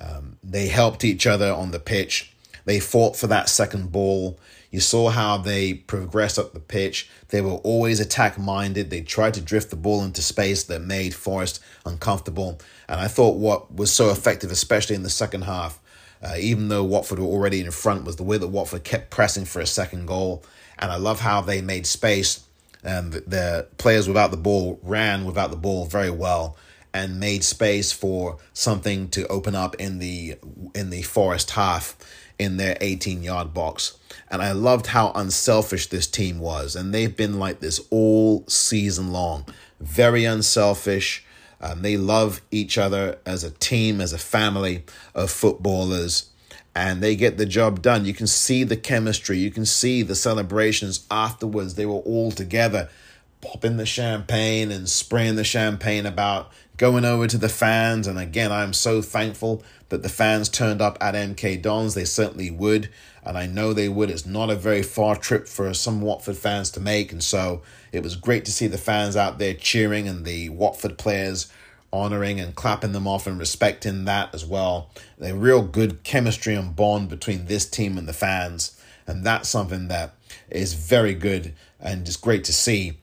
Um, 0.00 0.38
they 0.42 0.68
helped 0.68 1.04
each 1.04 1.26
other 1.26 1.52
on 1.52 1.72
the 1.72 1.78
pitch. 1.78 2.34
They 2.64 2.80
fought 2.80 3.16
for 3.16 3.26
that 3.26 3.48
second 3.48 3.92
ball. 3.92 4.38
You 4.70 4.80
saw 4.80 5.10
how 5.10 5.36
they 5.38 5.74
progressed 5.74 6.38
up 6.38 6.52
the 6.52 6.60
pitch. 6.60 7.10
They 7.28 7.40
were 7.40 7.54
always 7.54 7.98
attack 7.98 8.38
minded. 8.38 8.88
They 8.88 9.00
tried 9.00 9.34
to 9.34 9.40
drift 9.40 9.70
the 9.70 9.76
ball 9.76 10.04
into 10.04 10.22
space 10.22 10.62
that 10.64 10.80
made 10.80 11.14
Forest 11.14 11.60
uncomfortable. 11.84 12.60
And 12.88 13.00
I 13.00 13.08
thought 13.08 13.36
what 13.36 13.74
was 13.74 13.92
so 13.92 14.10
effective, 14.10 14.50
especially 14.50 14.96
in 14.96 15.02
the 15.02 15.10
second 15.10 15.42
half, 15.42 15.80
uh, 16.22 16.36
even 16.38 16.68
though 16.68 16.84
Watford 16.84 17.18
were 17.18 17.26
already 17.26 17.60
in 17.60 17.70
front, 17.70 18.04
was 18.04 18.16
the 18.16 18.22
way 18.22 18.38
that 18.38 18.48
Watford 18.48 18.84
kept 18.84 19.10
pressing 19.10 19.44
for 19.44 19.60
a 19.60 19.66
second 19.66 20.06
goal. 20.06 20.44
And 20.78 20.92
I 20.92 20.96
love 20.96 21.20
how 21.20 21.40
they 21.40 21.60
made 21.60 21.86
space. 21.86 22.44
And 22.82 23.12
the 23.12 23.68
players 23.78 24.08
without 24.08 24.30
the 24.30 24.36
ball 24.36 24.80
ran 24.82 25.24
without 25.24 25.50
the 25.50 25.56
ball 25.56 25.86
very 25.86 26.10
well 26.10 26.56
and 26.92 27.20
made 27.20 27.44
space 27.44 27.92
for 27.92 28.38
something 28.52 29.08
to 29.10 29.26
open 29.28 29.54
up 29.54 29.76
in 29.76 29.98
the 29.98 30.36
in 30.74 30.90
the 30.90 31.02
Forest 31.02 31.50
half 31.50 31.96
in 32.38 32.56
their 32.56 32.76
18 32.80 33.22
yard 33.22 33.52
box. 33.52 33.98
And 34.30 34.40
I 34.42 34.52
loved 34.52 34.86
how 34.86 35.12
unselfish 35.14 35.88
this 35.88 36.06
team 36.06 36.38
was. 36.38 36.74
And 36.74 36.94
they've 36.94 37.14
been 37.14 37.38
like 37.38 37.60
this 37.60 37.80
all 37.90 38.44
season 38.48 39.12
long. 39.12 39.44
Very 39.78 40.24
unselfish. 40.24 41.24
Um, 41.60 41.82
they 41.82 41.98
love 41.98 42.40
each 42.50 42.78
other 42.78 43.18
as 43.26 43.44
a 43.44 43.50
team, 43.50 44.00
as 44.00 44.14
a 44.14 44.18
family 44.18 44.84
of 45.14 45.30
footballers. 45.30 46.29
And 46.74 47.02
they 47.02 47.16
get 47.16 47.36
the 47.36 47.46
job 47.46 47.82
done. 47.82 48.04
You 48.04 48.14
can 48.14 48.26
see 48.26 48.62
the 48.64 48.76
chemistry. 48.76 49.38
You 49.38 49.50
can 49.50 49.66
see 49.66 50.02
the 50.02 50.14
celebrations 50.14 51.06
afterwards. 51.10 51.74
They 51.74 51.86
were 51.86 51.94
all 51.94 52.30
together, 52.30 52.88
popping 53.40 53.76
the 53.76 53.86
champagne 53.86 54.70
and 54.70 54.88
spraying 54.88 55.36
the 55.36 55.44
champagne 55.44 56.06
about, 56.06 56.52
going 56.76 57.04
over 57.04 57.26
to 57.26 57.38
the 57.38 57.48
fans. 57.48 58.06
And 58.06 58.18
again, 58.18 58.52
I'm 58.52 58.72
so 58.72 59.02
thankful 59.02 59.62
that 59.90 60.02
the 60.02 60.08
fans 60.08 60.48
turned 60.48 60.80
up 60.80 60.96
at 61.00 61.14
MK 61.14 61.60
Dons. 61.60 61.94
They 61.94 62.04
certainly 62.04 62.50
would, 62.50 62.88
and 63.24 63.36
I 63.36 63.46
know 63.46 63.72
they 63.72 63.88
would. 63.88 64.08
It's 64.08 64.24
not 64.24 64.48
a 64.48 64.54
very 64.54 64.82
far 64.82 65.16
trip 65.16 65.46
for 65.46 65.74
some 65.74 66.00
Watford 66.00 66.36
fans 66.36 66.70
to 66.72 66.80
make, 66.80 67.12
and 67.12 67.22
so 67.22 67.62
it 67.92 68.02
was 68.02 68.16
great 68.16 68.44
to 68.46 68.52
see 68.52 68.66
the 68.66 68.78
fans 68.78 69.16
out 69.16 69.38
there 69.38 69.54
cheering 69.54 70.08
and 70.08 70.24
the 70.24 70.48
Watford 70.48 70.96
players 70.96 71.52
honoring 71.92 72.40
and 72.40 72.54
clapping 72.54 72.92
them 72.92 73.06
off 73.06 73.26
and 73.26 73.38
respecting 73.38 74.04
that 74.04 74.34
as 74.34 74.44
well. 74.44 74.90
A 75.20 75.34
real 75.34 75.62
good 75.62 76.02
chemistry 76.02 76.54
and 76.54 76.74
bond 76.74 77.08
between 77.08 77.46
this 77.46 77.68
team 77.68 77.98
and 77.98 78.08
the 78.08 78.12
fans, 78.12 78.80
and 79.06 79.24
that's 79.24 79.48
something 79.48 79.88
that 79.88 80.14
is 80.50 80.74
very 80.74 81.14
good 81.14 81.54
and 81.80 82.06
just 82.06 82.20
great 82.20 82.44
to 82.44 82.52
see. 82.52 82.98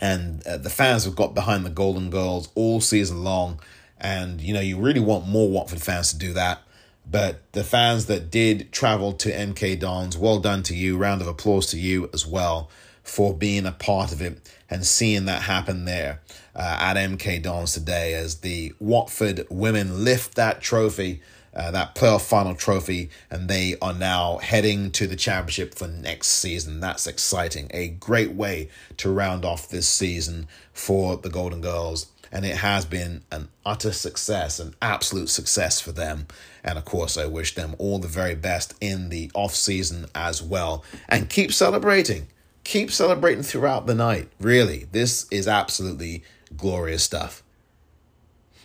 And 0.00 0.46
uh, 0.46 0.58
the 0.58 0.70
fans 0.70 1.04
have 1.04 1.16
got 1.16 1.34
behind 1.34 1.64
the 1.64 1.70
Golden 1.70 2.10
Girls 2.10 2.50
all 2.54 2.80
season 2.80 3.24
long 3.24 3.60
and, 3.98 4.40
you 4.40 4.52
know, 4.52 4.60
you 4.60 4.78
really 4.78 5.00
want 5.00 5.26
more 5.26 5.48
Watford 5.48 5.80
fans 5.80 6.12
to 6.12 6.18
do 6.18 6.32
that. 6.34 6.60
But 7.08 7.50
the 7.52 7.64
fans 7.64 8.06
that 8.06 8.30
did 8.30 8.72
travel 8.72 9.12
to 9.14 9.30
MK 9.30 9.78
Dons, 9.78 10.18
well 10.18 10.38
done 10.38 10.62
to 10.64 10.74
you. 10.74 10.98
Round 10.98 11.22
of 11.22 11.28
applause 11.28 11.66
to 11.68 11.78
you 11.78 12.10
as 12.12 12.26
well 12.26 12.68
for 13.06 13.32
being 13.32 13.66
a 13.66 13.72
part 13.72 14.12
of 14.12 14.20
it 14.20 14.38
and 14.68 14.84
seeing 14.84 15.26
that 15.26 15.42
happen 15.42 15.84
there 15.84 16.20
uh, 16.54 16.76
at 16.80 16.96
MK 16.96 17.42
Dons 17.42 17.72
today 17.72 18.14
as 18.14 18.40
the 18.40 18.74
Watford 18.80 19.46
women 19.48 20.04
lift 20.04 20.34
that 20.34 20.60
trophy, 20.60 21.22
uh, 21.54 21.70
that 21.70 21.94
playoff 21.94 22.22
final 22.22 22.54
trophy, 22.54 23.08
and 23.30 23.48
they 23.48 23.76
are 23.80 23.94
now 23.94 24.38
heading 24.38 24.90
to 24.90 25.06
the 25.06 25.14
championship 25.14 25.74
for 25.74 25.86
next 25.86 26.28
season. 26.28 26.80
That's 26.80 27.06
exciting. 27.06 27.70
A 27.72 27.88
great 27.88 28.32
way 28.32 28.70
to 28.96 29.10
round 29.10 29.44
off 29.44 29.68
this 29.68 29.88
season 29.88 30.48
for 30.72 31.16
the 31.16 31.30
Golden 31.30 31.60
Girls 31.60 32.08
and 32.32 32.44
it 32.44 32.56
has 32.56 32.84
been 32.84 33.22
an 33.30 33.48
utter 33.64 33.92
success, 33.92 34.58
an 34.58 34.74
absolute 34.82 35.28
success 35.28 35.80
for 35.80 35.92
them. 35.92 36.26
And 36.64 36.76
of 36.76 36.84
course, 36.84 37.16
I 37.16 37.26
wish 37.26 37.54
them 37.54 37.76
all 37.78 37.98
the 38.00 38.08
very 38.08 38.34
best 38.34 38.74
in 38.80 39.10
the 39.10 39.30
off 39.32 39.54
season 39.54 40.06
as 40.14 40.42
well. 40.42 40.84
And 41.08 41.30
keep 41.30 41.52
celebrating, 41.52 42.26
keep 42.66 42.90
celebrating 42.90 43.44
throughout 43.44 43.86
the 43.86 43.94
night. 43.94 44.28
Really, 44.40 44.86
this 44.90 45.26
is 45.30 45.46
absolutely 45.46 46.24
glorious 46.56 47.02
stuff. 47.02 47.42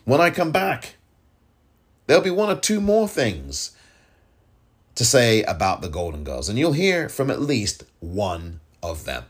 When 0.05 0.19
I 0.19 0.31
come 0.31 0.51
back, 0.51 0.95
there'll 2.07 2.23
be 2.23 2.31
one 2.31 2.49
or 2.49 2.59
two 2.59 2.81
more 2.81 3.07
things 3.07 3.71
to 4.95 5.05
say 5.05 5.43
about 5.43 5.81
the 5.81 5.89
Golden 5.89 6.23
Girls, 6.23 6.49
and 6.49 6.57
you'll 6.57 6.73
hear 6.73 7.09
from 7.09 7.29
at 7.29 7.41
least 7.41 7.83
one 7.99 8.59
of 8.81 9.05
them 9.05 9.25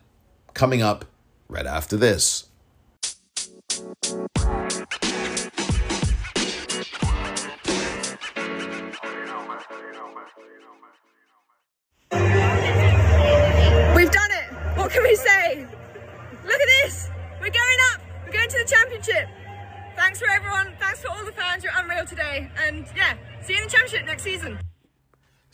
coming 0.53 0.81
up 0.81 1.05
right 1.49 1.67
after 1.67 1.97
this. 1.97 2.47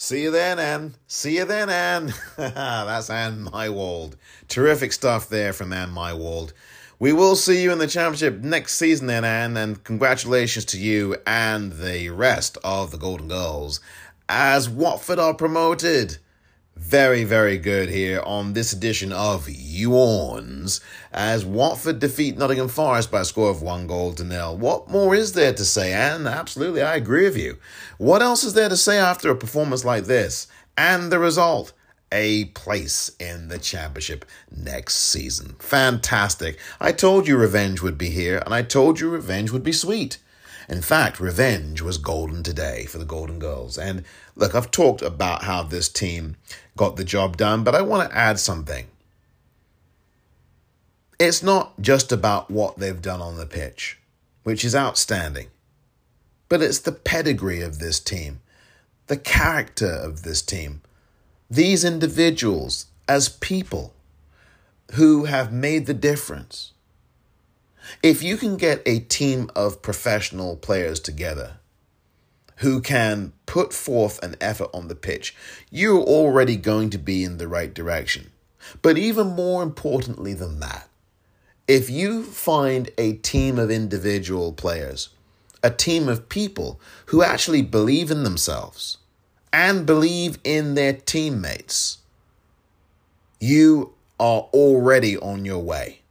See 0.08 0.24
you 0.24 0.32
then, 0.32 0.58
Anne. 0.58 0.96
See 1.06 1.36
you 1.36 1.44
then, 1.44 1.70
Anne. 1.70 2.14
That's 2.38 3.10
Anne 3.10 3.44
Meiwald. 3.44 4.14
Terrific 4.48 4.94
stuff 4.94 5.28
there 5.28 5.52
from 5.52 5.74
Anne 5.74 5.92
Meiwald. 5.92 6.54
We 6.98 7.12
will 7.12 7.36
see 7.36 7.62
you 7.62 7.74
in 7.74 7.80
the 7.80 7.88
championship 7.88 8.40
next 8.40 8.76
season, 8.76 9.08
then, 9.08 9.26
Anne, 9.26 9.58
and 9.58 9.84
congratulations 9.84 10.64
to 10.68 10.80
you 10.80 11.18
and 11.28 11.74
the 11.74 12.08
rest 12.12 12.58
of 12.64 12.92
the 12.92 12.98
Golden 12.98 13.28
Girls 13.28 13.82
as 14.30 14.70
Watford 14.70 15.20
are 15.20 15.34
promoted. 15.34 16.20
Very, 16.80 17.24
very 17.24 17.58
good 17.58 17.90
here 17.90 18.22
on 18.24 18.54
this 18.54 18.72
edition 18.72 19.12
of 19.12 19.50
You 19.50 19.96
Orns 19.96 20.80
as 21.12 21.44
Watford 21.44 21.98
defeat 21.98 22.38
Nottingham 22.38 22.68
Forest 22.68 23.10
by 23.10 23.22
a 23.22 23.26
score 23.26 23.50
of 23.50 23.64
one 23.64 23.88
goal 23.88 24.14
to 24.14 24.24
nil. 24.24 24.56
What 24.56 24.88
more 24.88 25.16
is 25.16 25.34
there 25.34 25.54
to 25.54 25.66
say? 25.66 25.92
And 25.92 26.28
absolutely, 26.28 26.84
I 26.84 26.96
agree 26.96 27.24
with 27.24 27.36
you. 27.36 27.58
What 27.98 28.22
else 28.22 28.44
is 28.44 28.54
there 28.54 28.70
to 28.70 28.78
say 28.78 29.00
after 29.00 29.32
a 29.32 29.36
performance 29.36 29.84
like 29.84 30.06
this? 30.06 30.48
And 30.78 31.12
the 31.12 31.18
result? 31.18 31.74
A 32.12 32.46
place 32.46 33.10
in 33.20 33.48
the 33.48 33.58
championship 33.58 34.24
next 34.56 34.98
season. 34.98 35.56
Fantastic. 35.58 36.60
I 36.80 36.92
told 36.92 37.28
you 37.28 37.38
revenge 37.38 37.82
would 37.82 37.98
be 37.98 38.10
here, 38.10 38.38
and 38.46 38.54
I 38.54 38.62
told 38.62 39.00
you 39.00 39.10
revenge 39.10 39.52
would 39.52 39.64
be 39.64 39.74
sweet. 39.74 40.20
In 40.70 40.82
fact, 40.82 41.22
revenge 41.22 41.82
was 41.82 41.98
golden 41.98 42.44
today 42.44 42.86
for 42.86 42.98
the 42.98 43.06
Golden 43.06 43.40
Girls. 43.40 43.78
And 43.78 44.04
look, 44.38 44.54
I've 44.54 44.72
talked 44.72 45.02
about 45.02 45.44
how 45.44 45.64
this 45.64 45.90
team 45.90 46.38
got 46.78 46.96
the 46.96 47.04
job 47.04 47.38
done, 47.38 47.64
but 47.64 47.76
I 47.76 47.82
want 47.82 48.10
to 48.10 48.18
add 48.18 48.40
something. 48.40 48.88
It's 51.20 51.42
not 51.42 51.82
just 51.82 52.12
about 52.12 52.52
what 52.52 52.78
they've 52.78 53.02
done 53.02 53.22
on 53.22 53.38
the 53.38 53.48
pitch, 53.48 53.98
which 54.44 54.64
is 54.64 54.76
outstanding, 54.76 55.48
but 56.48 56.62
it's 56.62 56.80
the 56.80 56.92
pedigree 56.92 57.62
of 57.62 57.80
this 57.80 58.00
team, 58.00 58.40
the 59.08 59.18
character 59.18 59.92
of 59.92 60.22
this 60.22 60.44
team, 60.44 60.82
these 61.50 61.84
individuals 61.84 62.86
as 63.08 63.30
people 63.30 63.94
who 64.94 65.26
have 65.26 65.52
made 65.52 65.88
the 65.88 65.94
difference. 65.94 66.74
If 68.04 68.22
you 68.22 68.38
can 68.38 68.58
get 68.58 68.84
a 68.86 69.00
team 69.00 69.50
of 69.56 69.82
professional 69.82 70.56
players 70.56 71.00
together 71.00 71.54
who 72.58 72.82
can 72.82 73.34
put 73.46 73.74
forth 73.74 74.22
an 74.24 74.36
effort 74.42 74.70
on 74.74 74.88
the 74.88 74.96
pitch, 74.96 75.36
you're 75.70 76.02
already 76.02 76.56
going 76.56 76.90
to 76.90 76.98
be 76.98 77.24
in 77.24 77.38
the 77.38 77.48
right 77.48 77.74
direction. 77.74 78.32
But 78.82 78.98
even 78.98 79.28
more 79.28 79.64
importantly 79.64 80.34
than 80.34 80.60
that, 80.60 80.90
if 81.68 81.90
you 81.90 82.24
find 82.24 82.90
a 82.98 83.14
team 83.14 83.60
of 83.60 83.70
individual 83.70 84.54
players, 84.54 85.10
a 85.64 85.70
team 85.70 86.08
of 86.08 86.30
people 86.30 86.80
who 87.08 87.22
actually 87.22 87.62
believe 87.62 88.10
in 88.10 88.24
themselves 88.24 88.98
and 89.52 89.86
believe 89.86 90.38
in 90.44 90.76
their 90.76 90.94
teammates, 90.94 92.00
you 93.40 93.94
are 94.20 94.42
already 94.54 95.18
on 95.18 95.46
your 95.46 95.60
way. 95.60 96.02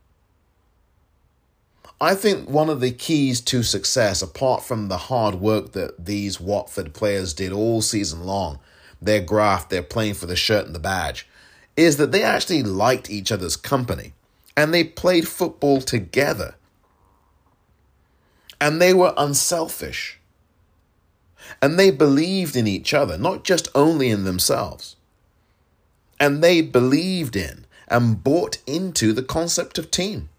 I 2.01 2.15
think 2.15 2.49
one 2.49 2.69
of 2.69 2.81
the 2.81 2.91
keys 2.91 3.41
to 3.43 3.63
success, 3.63 4.21
apart 4.21 4.63
from 4.63 4.89
the 4.89 4.99
hard 4.99 5.37
work 5.37 5.73
that 5.73 6.05
these 6.05 6.39
Watford 6.39 6.93
players 6.93 7.33
did 7.33 7.53
all 7.53 7.81
season 7.81 8.25
long, 8.25 8.59
their 9.01 9.21
graft, 9.21 9.71
their 9.71 9.83
playing 9.83 10.15
for 10.15 10.27
the 10.27 10.37
shirt 10.37 10.67
and 10.67 10.75
the 10.75 10.81
badge, 10.81 11.27
is 11.75 11.97
that 11.97 12.13
they 12.13 12.23
actually 12.23 12.63
liked 12.63 13.11
each 13.11 13.33
other's 13.33 13.57
company 13.57 14.13
and 14.57 14.73
they 14.73 14.85
played 14.85 15.27
football 15.27 15.81
together. 15.81 16.55
And 18.61 18.81
they 18.81 18.93
were 18.95 19.15
unselfish. 19.17 20.19
And 21.63 21.79
they 21.79 21.91
believed 21.91 22.57
in 22.57 22.67
each 22.67 22.93
other, 22.93 23.17
not 23.17 23.45
just 23.45 23.69
only 23.75 24.11
in 24.11 24.25
themselves. 24.25 24.97
And 26.19 26.43
they 26.43 26.63
believed 26.63 27.37
in 27.37 27.67
and 27.89 28.23
bought 28.23 28.59
into 28.67 29.13
the 29.13 29.23
concept 29.23 29.79
of 29.79 29.91
team. 29.91 30.31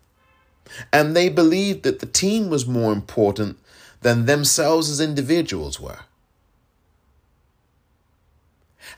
And 0.91 1.15
they 1.15 1.29
believed 1.29 1.83
that 1.83 1.99
the 1.99 2.05
team 2.05 2.49
was 2.49 2.65
more 2.65 2.91
important 2.91 3.57
than 4.01 4.25
themselves 4.25 4.89
as 4.89 4.99
individuals 4.99 5.79
were. 5.79 5.99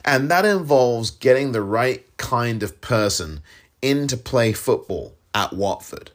And 0.04 0.30
that 0.30 0.44
involves 0.44 1.10
getting 1.10 1.52
the 1.52 1.62
right 1.62 2.04
kind 2.16 2.62
of 2.62 2.80
person 2.80 3.42
in 3.82 4.06
to 4.08 4.16
play 4.16 4.52
football 4.52 5.14
at 5.34 5.52
Watford. 5.52 6.10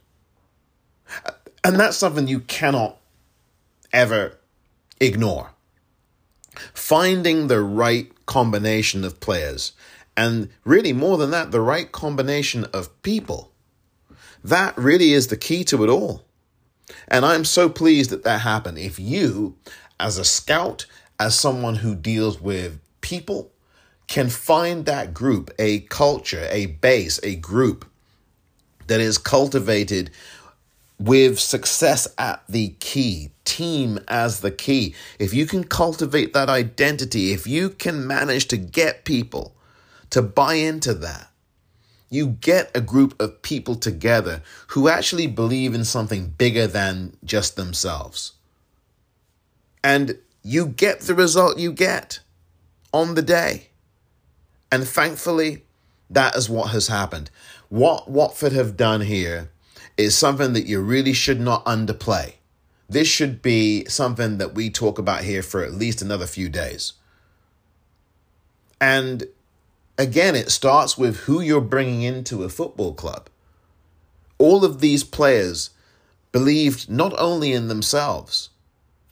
And 1.63 1.79
that's 1.79 1.97
something 1.97 2.27
you 2.27 2.41
cannot 2.41 2.97
ever 3.91 4.37
ignore. 4.99 5.51
Finding 6.73 7.47
the 7.47 7.61
right 7.61 8.11
combination 8.25 9.03
of 9.03 9.19
players, 9.19 9.73
and 10.15 10.49
really 10.63 10.93
more 10.93 11.17
than 11.17 11.31
that, 11.31 11.51
the 11.51 11.61
right 11.61 11.91
combination 11.91 12.65
of 12.65 13.01
people. 13.01 13.51
That 14.45 14.77
really 14.77 15.13
is 15.13 15.27
the 15.27 15.37
key 15.37 15.63
to 15.63 15.83
it 15.83 15.89
all. 15.89 16.23
And 17.07 17.25
I'm 17.25 17.45
so 17.45 17.67
pleased 17.67 18.11
that 18.11 18.23
that 18.25 18.41
happened. 18.41 18.77
If 18.77 18.99
you, 18.99 19.57
as 19.99 20.19
a 20.19 20.23
scout, 20.23 20.85
as 21.19 21.37
someone 21.37 21.77
who 21.77 21.95
deals 21.95 22.39
with 22.39 22.79
people, 23.01 23.51
can 24.05 24.29
find 24.29 24.85
that 24.85 25.15
group, 25.15 25.49
a 25.57 25.79
culture, 25.79 26.47
a 26.51 26.67
base, 26.67 27.19
a 27.23 27.37
group 27.37 27.89
that 28.85 29.01
is 29.01 29.17
cultivated 29.17 30.11
with 30.99 31.39
success 31.39 32.07
at 32.19 32.43
the 32.47 32.75
key, 32.79 33.31
team 33.45 33.97
as 34.07 34.41
the 34.41 34.51
key. 34.51 34.93
If 35.17 35.33
you 35.33 35.47
can 35.47 35.63
cultivate 35.63 36.33
that 36.33 36.49
identity, 36.49 37.33
if 37.33 37.47
you 37.47 37.71
can 37.71 38.05
manage 38.05 38.47
to 38.49 38.57
get 38.57 39.05
people 39.05 39.55
to 40.11 40.21
buy 40.21 40.53
into 40.53 40.93
that, 40.93 41.31
you 42.15 42.27
get 42.27 42.71
a 42.73 42.81
group 42.81 43.19
of 43.21 43.41
people 43.41 43.75
together 43.75 44.41
who 44.69 44.87
actually 44.87 45.27
believe 45.27 45.75
in 45.75 45.83
something 45.83 46.29
bigger 46.37 46.65
than 46.65 47.15
just 47.23 47.55
themselves. 47.55 48.33
And 49.83 50.17
you 50.41 50.65
get 50.65 51.01
the 51.01 51.13
result 51.13 51.59
you 51.59 51.71
get 51.71 52.19
on 52.93 53.15
the 53.15 53.21
day. 53.21 53.69
And 54.71 54.87
thankfully, 54.87 55.63
that 56.09 56.35
is 56.35 56.49
what 56.49 56.71
has 56.71 56.87
happened. 56.87 57.29
What 57.69 58.09
Watford 58.09 58.53
have 58.53 58.77
done 58.77 59.01
here 59.01 59.51
is 59.97 60.17
something 60.17 60.53
that 60.53 60.65
you 60.65 60.81
really 60.81 61.13
should 61.13 61.39
not 61.39 61.65
underplay. 61.65 62.35
This 62.87 63.07
should 63.07 63.41
be 63.41 63.85
something 63.85 64.37
that 64.37 64.53
we 64.53 64.69
talk 64.69 64.99
about 64.99 65.23
here 65.23 65.41
for 65.41 65.63
at 65.63 65.73
least 65.73 66.01
another 66.01 66.27
few 66.27 66.49
days. 66.49 66.93
And 68.79 69.27
again, 69.97 70.35
it 70.35 70.51
starts 70.51 70.97
with 70.97 71.21
who 71.21 71.41
you're 71.41 71.61
bringing 71.61 72.01
into 72.01 72.43
a 72.43 72.49
football 72.49 72.93
club. 72.93 73.29
All 74.37 74.65
of 74.65 74.79
these 74.79 75.03
players 75.03 75.69
believed 76.31 76.89
not 76.89 77.13
only 77.17 77.53
in 77.53 77.67
themselves, 77.67 78.49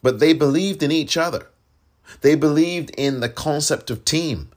but 0.02 0.18
they 0.18 0.34
believed 0.34 0.82
in 0.82 0.92
each 0.92 1.16
other. 1.16 1.46
They 2.20 2.34
believed 2.34 2.90
in 2.98 3.20
the 3.20 3.30
concept 3.30 3.90
of 3.90 4.04
team. 4.04 4.50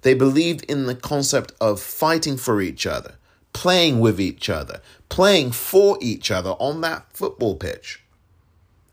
They 0.00 0.14
believed 0.14 0.64
in 0.64 0.86
the 0.86 0.94
concept 0.94 1.52
of 1.60 1.80
fighting 1.80 2.38
for 2.38 2.60
each 2.60 2.86
other, 2.86 3.16
playing 3.52 4.00
with 4.00 4.20
each 4.20 4.48
other, 4.48 4.80
playing 5.08 5.52
for 5.52 5.98
each 6.00 6.30
other 6.30 6.50
on 6.52 6.80
that 6.80 7.06
football 7.12 7.56
pitch. 7.56 8.02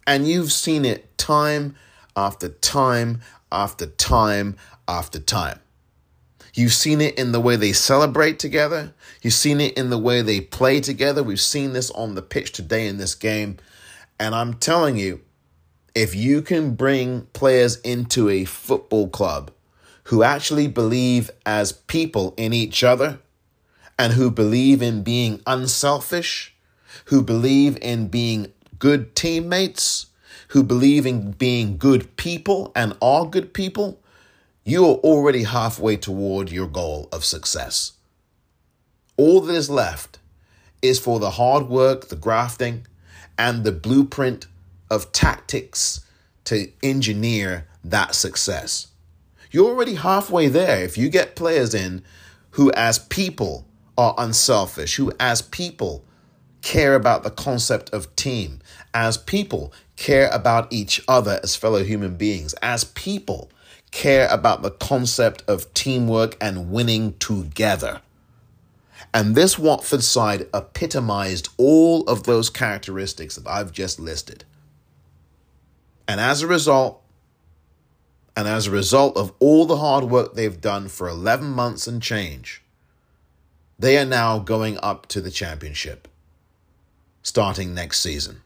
And 0.06 0.28
you've 0.28 0.52
seen 0.52 0.84
it 0.84 1.18
time 1.18 1.76
after 2.16 2.50
time 2.50 3.22
after 3.52 3.86
time 3.86 4.58
after 4.88 5.20
time. 5.20 5.60
You've 6.54 6.74
seen 6.74 7.00
it 7.00 7.18
in 7.18 7.32
the 7.32 7.40
way 7.40 7.56
they 7.56 7.72
celebrate 7.72 8.40
together. 8.40 8.94
You've 9.22 9.34
seen 9.34 9.62
it 9.62 9.78
in 9.78 9.90
the 9.90 9.98
way 9.98 10.22
they 10.22 10.42
play 10.42 10.82
together. 10.82 11.24
We've 11.24 11.40
seen 11.40 11.74
this 11.74 11.90
on 11.92 12.16
the 12.16 12.22
pitch 12.22 12.52
today 12.52 12.88
in 12.88 12.98
this 12.98 13.16
game. 13.16 13.58
And 14.20 14.36
I'm 14.36 14.56
telling 14.56 14.98
you, 14.98 15.22
if 15.96 16.14
you 16.16 16.42
can 16.42 16.76
bring 16.76 17.28
players 17.34 17.78
into 17.78 18.30
a 18.30 18.46
football 18.46 19.08
club 19.08 19.52
who 20.06 20.24
actually 20.24 20.68
believe 20.68 21.32
as 21.46 21.72
people 21.72 22.34
in 22.36 22.54
each 22.54 22.84
other 22.84 23.20
and 23.98 24.14
who 24.14 24.30
believe 24.30 24.82
in 24.82 25.04
being 25.04 25.42
unselfish, 25.48 26.54
who 27.06 27.22
believe 27.22 27.78
in 27.82 28.08
being 28.08 28.52
good 28.78 29.16
teammates, 29.16 30.08
who 30.50 30.64
believe 30.64 31.06
in 31.06 31.32
being 31.32 31.78
good 31.78 32.18
people 32.18 32.72
and 32.76 32.98
are 33.02 33.26
good 33.26 33.54
people, 33.54 34.01
you 34.64 34.86
are 34.86 34.96
already 34.98 35.44
halfway 35.44 35.98
toward 35.98 36.52
your 36.52 36.68
goal 36.68 37.10
of 37.12 37.26
success. 37.26 37.94
All 39.18 39.42
that 39.42 39.54
is 39.54 39.70
left 39.70 40.20
is 40.82 41.00
for 41.00 41.20
the 41.20 41.32
hard 41.32 41.68
work, 41.68 42.10
the 42.10 42.16
grafting, 42.16 42.86
and 43.38 43.64
the 43.64 43.72
blueprint 43.72 44.48
of 44.90 45.12
tactics 45.12 46.02
to 46.46 46.72
engineer 46.84 47.68
that 47.84 48.14
success. 48.14 48.88
You're 49.50 49.70
already 49.70 49.96
halfway 49.96 50.48
there 50.48 50.84
if 50.84 50.98
you 50.98 51.10
get 51.10 51.36
players 51.36 51.74
in 51.74 52.04
who, 52.52 52.72
as 52.74 53.00
people, 53.00 53.66
are 53.98 54.16
unselfish, 54.18 54.96
who, 54.96 55.12
as 55.20 55.42
people, 55.42 56.06
care 56.62 56.96
about 56.96 57.24
the 57.24 57.32
concept 57.32 57.90
of 57.92 58.16
team, 58.16 58.60
as 58.94 59.18
people, 59.18 59.74
care 60.02 60.30
about 60.30 60.74
each 60.74 61.00
other 61.08 61.40
as 61.44 61.56
fellow 61.56 61.84
human 61.84 62.16
beings, 62.16 62.56
as 62.64 62.84
people, 62.84 63.52
care 63.92 64.28
about 64.30 64.64
the 64.64 64.72
concept 64.72 65.44
of 65.48 65.72
teamwork 65.76 66.36
and 66.42 66.72
winning 66.72 67.14
together. 67.20 68.02
And 69.14 69.36
this 69.36 69.60
Watford 69.60 70.02
side 70.04 70.48
epitomized 70.56 71.50
all 71.58 72.02
of 72.08 72.24
those 72.24 72.50
characteristics 72.50 73.36
that 73.36 73.48
I've 73.48 73.72
just 73.72 74.00
listed. 74.00 74.44
And 76.08 76.20
as 76.20 76.42
a 76.42 76.48
result, 76.48 77.04
and 78.36 78.48
as 78.48 78.66
a 78.66 78.72
result 78.72 79.16
of 79.16 79.32
all 79.38 79.68
the 79.68 79.78
hard 79.78 80.06
work 80.06 80.34
they've 80.34 80.60
done 80.60 80.88
for 80.88 81.08
11 81.10 81.48
months 81.48 81.86
and 81.86 82.02
change, 82.02 82.64
they 83.78 84.00
are 84.00 84.06
now 84.06 84.40
going 84.40 84.80
up 84.82 85.06
to 85.10 85.22
the 85.22 85.30
championship 85.30 86.08
starting 87.22 87.76
next 87.76 88.00
season. 88.00 88.42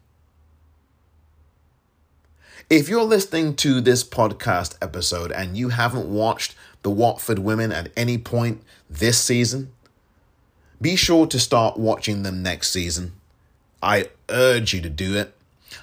If 2.67 2.89
you're 2.89 3.03
listening 3.03 3.55
to 3.57 3.79
this 3.79 4.03
podcast 4.03 4.75
episode 4.81 5.31
and 5.31 5.55
you 5.55 5.69
haven't 5.69 6.11
watched 6.11 6.55
the 6.81 6.89
Watford 6.89 7.37
women 7.37 7.71
at 7.71 7.91
any 7.95 8.17
point 8.17 8.63
this 8.89 9.21
season, 9.21 9.71
be 10.81 10.95
sure 10.95 11.27
to 11.27 11.39
start 11.39 11.77
watching 11.77 12.23
them 12.23 12.41
next 12.41 12.71
season. 12.71 13.13
I 13.83 14.09
urge 14.29 14.73
you 14.73 14.81
to 14.81 14.89
do 14.89 15.15
it. 15.15 15.35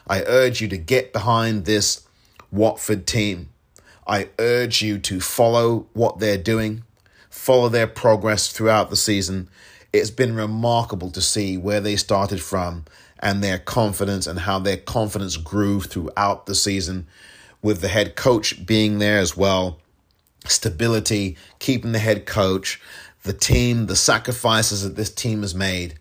I 0.09 0.23
urge 0.23 0.61
you 0.61 0.67
to 0.67 0.77
get 0.77 1.13
behind 1.13 1.67
this 1.67 2.05
Watford 2.51 3.07
team. 3.07 3.51
I 4.05 4.31
urge 4.41 4.83
you 4.83 4.99
to 4.99 5.21
follow 5.21 5.87
what 5.93 6.19
they're 6.19 6.37
doing, 6.37 6.83
follow 7.31 7.69
their 7.69 7.87
progress 7.87 8.51
throughout 8.51 8.91
the 8.91 8.97
season. 8.97 9.49
It's 9.93 10.11
been 10.11 10.35
remarkable 10.35 11.13
to 11.13 11.21
see 11.21 11.57
where 11.57 11.81
they 11.81 11.95
started 11.95 12.43
from 12.43 12.87
and 13.23 13.43
their 13.43 13.59
confidence 13.59 14.27
and 14.27 14.41
how 14.41 14.59
their 14.59 14.77
confidence 14.77 15.37
grew 15.37 15.81
throughout 15.81 16.47
the 16.47 16.55
season 16.55 17.07
with 17.63 17.81
the 17.81 17.89
head 17.89 18.17
coach 18.17 18.67
being 18.67 18.99
there 18.99 19.19
as 19.19 19.37
well. 19.37 19.79
Stability, 20.47 21.37
keeping 21.61 21.93
the 21.93 22.01
head 22.01 22.27
coach, 22.27 22.81
the 23.23 23.33
team, 23.33 23.87
the 23.87 23.95
sacrifices 23.95 24.83
that 24.83 24.97
this 24.97 25.11
team 25.11 25.43
has 25.43 25.55
made. 25.55 25.95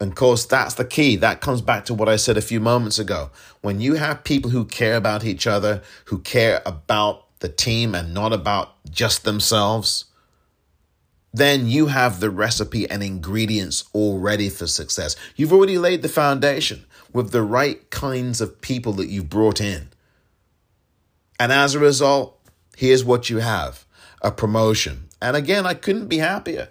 And 0.00 0.10
of 0.10 0.16
course, 0.16 0.46
that's 0.46 0.74
the 0.74 0.84
key. 0.84 1.16
That 1.16 1.42
comes 1.42 1.60
back 1.60 1.84
to 1.84 1.94
what 1.94 2.08
I 2.08 2.16
said 2.16 2.38
a 2.38 2.42
few 2.42 2.58
moments 2.58 2.98
ago. 2.98 3.30
When 3.60 3.80
you 3.80 3.94
have 3.94 4.24
people 4.24 4.50
who 4.50 4.64
care 4.64 4.96
about 4.96 5.24
each 5.24 5.46
other, 5.46 5.82
who 6.06 6.18
care 6.18 6.62
about 6.64 7.26
the 7.40 7.48
team 7.48 7.94
and 7.94 8.14
not 8.14 8.32
about 8.32 8.72
just 8.90 9.24
themselves, 9.24 10.06
then 11.32 11.66
you 11.66 11.86
have 11.86 12.20
the 12.20 12.30
recipe 12.30 12.88
and 12.88 13.02
ingredients 13.02 13.84
already 13.94 14.48
for 14.48 14.66
success. 14.66 15.16
You've 15.34 15.52
already 15.52 15.78
laid 15.78 16.02
the 16.02 16.08
foundation 16.08 16.84
with 17.12 17.30
the 17.30 17.42
right 17.42 17.88
kinds 17.90 18.40
of 18.40 18.60
people 18.60 18.92
that 18.94 19.08
you've 19.08 19.30
brought 19.30 19.60
in. 19.60 19.88
And 21.40 21.50
as 21.50 21.74
a 21.74 21.78
result, 21.78 22.38
here's 22.76 23.04
what 23.04 23.30
you 23.30 23.38
have 23.38 23.86
a 24.20 24.30
promotion. 24.30 25.08
And 25.20 25.36
again, 25.36 25.66
I 25.66 25.74
couldn't 25.74 26.06
be 26.06 26.18
happier 26.18 26.68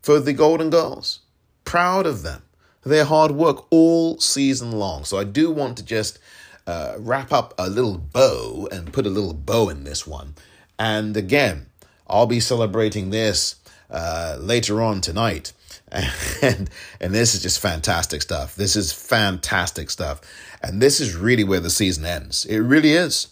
for 0.00 0.20
the 0.20 0.32
Golden 0.32 0.70
Girls. 0.70 1.20
Proud 1.64 2.06
of 2.06 2.22
them, 2.22 2.42
their 2.82 3.04
hard 3.04 3.32
work 3.32 3.66
all 3.70 4.18
season 4.18 4.72
long. 4.72 5.04
So 5.04 5.18
I 5.18 5.24
do 5.24 5.50
want 5.50 5.76
to 5.78 5.84
just 5.84 6.18
uh, 6.66 6.94
wrap 6.98 7.32
up 7.32 7.52
a 7.58 7.68
little 7.68 7.98
bow 7.98 8.68
and 8.70 8.92
put 8.92 9.06
a 9.06 9.10
little 9.10 9.34
bow 9.34 9.68
in 9.68 9.84
this 9.84 10.06
one. 10.06 10.34
And 10.78 11.16
again, 11.16 11.66
I'll 12.06 12.26
be 12.26 12.40
celebrating 12.40 13.10
this 13.10 13.56
uh, 13.94 14.36
later 14.40 14.82
on 14.82 15.00
tonight. 15.00 15.52
And, 16.42 16.68
and 17.00 17.14
this 17.14 17.36
is 17.36 17.42
just 17.42 17.60
fantastic 17.60 18.20
stuff. 18.20 18.56
This 18.56 18.74
is 18.74 18.92
fantastic 18.92 19.90
stuff. 19.90 20.20
And 20.60 20.82
this 20.82 20.98
is 20.98 21.14
really 21.14 21.44
where 21.44 21.60
the 21.60 21.70
season 21.70 22.04
ends. 22.04 22.44
It 22.46 22.58
really 22.58 22.90
is. 22.90 23.28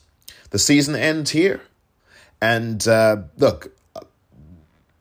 The 0.50 0.60
season 0.60 0.94
ends 0.94 1.30
here. 1.32 1.60
And 2.40 2.86
uh, 2.86 3.22
look, 3.36 3.76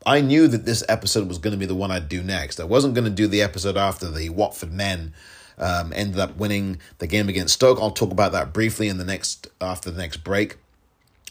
I 0.05 0.21
knew 0.21 0.47
that 0.47 0.65
this 0.65 0.83
episode 0.89 1.27
was 1.27 1.37
going 1.37 1.51
to 1.51 1.57
be 1.57 1.67
the 1.67 1.75
one 1.75 1.91
I'd 1.91 2.09
do 2.09 2.23
next. 2.23 2.59
I 2.59 2.63
wasn't 2.63 2.95
going 2.95 3.05
to 3.05 3.11
do 3.11 3.27
the 3.27 3.43
episode 3.43 3.77
after 3.77 4.09
the 4.09 4.29
Watford 4.29 4.71
men 4.71 5.13
um, 5.59 5.93
ended 5.95 6.19
up 6.19 6.35
winning 6.37 6.79
the 6.97 7.07
game 7.07 7.29
against 7.29 7.53
Stoke. 7.53 7.79
I'll 7.79 7.91
talk 7.91 8.11
about 8.11 8.31
that 8.31 8.53
briefly 8.53 8.87
in 8.87 8.97
the 8.97 9.05
next 9.05 9.47
after 9.61 9.91
the 9.91 10.01
next 10.01 10.17
break. 10.23 10.57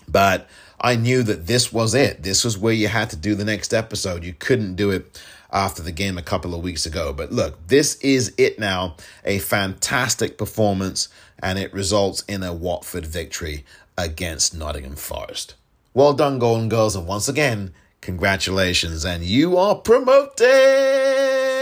But 0.09 0.49
I 0.81 0.97
knew 0.97 1.23
that 1.25 1.47
this 1.47 1.73
was 1.73 1.95
it. 1.95 2.23
This 2.23 2.43
was 2.45 2.57
where 2.57 2.73
you 2.73 2.88
had 2.88 3.11
to 3.11 3.16
do 3.16 3.35
the 3.35 3.45
next 3.45 3.75
episode. 3.75 4.25
You 4.25 4.33
couldn't 4.33 4.77
do 4.77 4.90
it 4.90 5.21
after 5.53 5.83
the 5.83 5.93
game 5.93 6.16
a 6.16 6.23
couple 6.23 6.55
of 6.55 6.62
weeks 6.62 6.87
ago. 6.87 7.12
But 7.12 7.33
look, 7.33 7.66
this 7.69 7.97
is 7.97 8.33
it 8.38 8.59
now. 8.59 8.97
A 9.25 9.40
fantastic 9.40 10.38
performance, 10.38 11.09
and 11.43 11.59
it 11.59 11.73
results 11.75 12.23
in 12.23 12.43
a 12.43 12.55
Watford 12.55 13.05
victory 13.05 13.64
against 13.99 14.57
Nottingham 14.57 14.97
Forest. 14.97 15.55
Well 15.93 16.14
done, 16.14 16.38
Golden 16.38 16.69
Girls, 16.69 16.97
and 16.97 17.07
once 17.07 17.29
again, 17.29 17.75
congratulations, 18.01 19.05
and 19.05 19.23
you 19.23 19.59
are 19.59 19.75
promoted. 19.75 21.60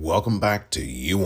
Welcome 0.00 0.40
back 0.40 0.70
to 0.70 0.82
You. 0.82 1.20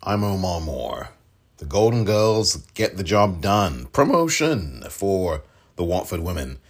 I'm 0.00 0.22
Omar 0.22 0.60
Moore. 0.60 1.08
The 1.56 1.64
Golden 1.64 2.04
Girls 2.04 2.54
get 2.74 2.96
the 2.96 3.02
job 3.02 3.40
done. 3.40 3.86
Promotion 3.86 4.84
for 4.90 5.42
the 5.74 5.82
Watford 5.82 6.20
women 6.20 6.60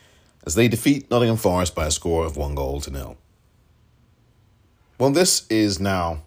as 0.46 0.54
they 0.54 0.66
defeat 0.66 1.10
Nottingham 1.10 1.36
Forest 1.36 1.74
by 1.74 1.88
a 1.88 1.90
score 1.90 2.24
of 2.24 2.38
one 2.38 2.54
goal 2.54 2.80
to 2.80 2.90
nil. 2.90 3.18
Well, 4.98 5.10
this 5.10 5.46
is 5.50 5.78
now 5.78 6.22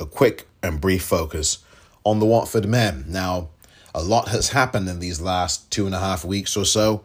a 0.00 0.06
quick 0.06 0.48
and 0.60 0.80
brief 0.80 1.04
focus 1.04 1.58
on 2.02 2.18
the 2.18 2.26
Watford 2.26 2.66
men. 2.66 3.04
Now, 3.06 3.50
a 3.94 4.02
lot 4.02 4.26
has 4.26 4.48
happened 4.48 4.88
in 4.88 4.98
these 4.98 5.20
last 5.20 5.70
two 5.70 5.86
and 5.86 5.94
a 5.94 6.00
half 6.00 6.24
weeks 6.24 6.56
or 6.56 6.64
so 6.64 7.04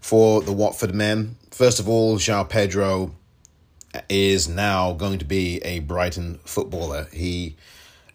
for 0.00 0.40
the 0.40 0.52
Watford 0.52 0.94
men. 0.94 1.34
First 1.50 1.80
of 1.80 1.88
all, 1.88 2.16
João 2.16 2.48
Pedro 2.48 3.15
is 4.08 4.48
now 4.48 4.92
going 4.92 5.18
to 5.18 5.24
be 5.24 5.58
a 5.58 5.80
Brighton 5.80 6.38
footballer. 6.44 7.08
He 7.12 7.56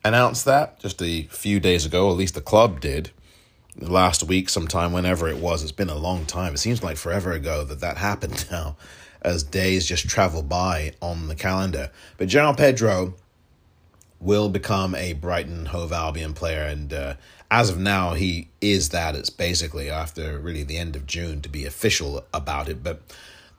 announced 0.03 0.45
that 0.45 0.79
just 0.79 1.01
a 1.01 1.23
few 1.23 1.59
days 1.59 1.85
ago, 1.85 2.09
at 2.11 2.17
least 2.17 2.35
the 2.35 2.41
club 2.41 2.79
did, 2.79 3.11
last 3.79 4.23
week, 4.23 4.49
sometime, 4.49 4.91
whenever 4.91 5.27
it 5.27 5.37
was. 5.37 5.63
It's 5.63 5.71
been 5.71 5.89
a 5.89 5.95
long 5.95 6.25
time. 6.25 6.53
It 6.53 6.59
seems 6.59 6.83
like 6.83 6.97
forever 6.97 7.31
ago 7.31 7.63
that 7.63 7.79
that 7.79 7.97
happened 7.97 8.45
now, 8.51 8.75
as 9.21 9.43
days 9.43 9.85
just 9.85 10.07
travel 10.07 10.43
by 10.43 10.93
on 11.01 11.27
the 11.27 11.35
calendar. 11.35 11.91
But 12.17 12.27
João 12.27 12.57
Pedro 12.57 13.15
will 14.19 14.49
become 14.49 14.93
a 14.95 15.13
Brighton 15.13 15.67
Hove 15.67 15.91
Albion 15.91 16.33
player, 16.33 16.63
and 16.63 16.93
uh, 16.93 17.13
as 17.49 17.69
of 17.69 17.77
now, 17.77 18.13
he 18.13 18.49
is 18.61 18.89
that. 18.89 19.15
It's 19.15 19.29
basically 19.29 19.89
after 19.89 20.39
really 20.39 20.63
the 20.63 20.77
end 20.77 20.95
of 20.95 21.05
June 21.05 21.41
to 21.41 21.49
be 21.49 21.65
official 21.65 22.23
about 22.33 22.69
it, 22.69 22.83
but 22.83 23.01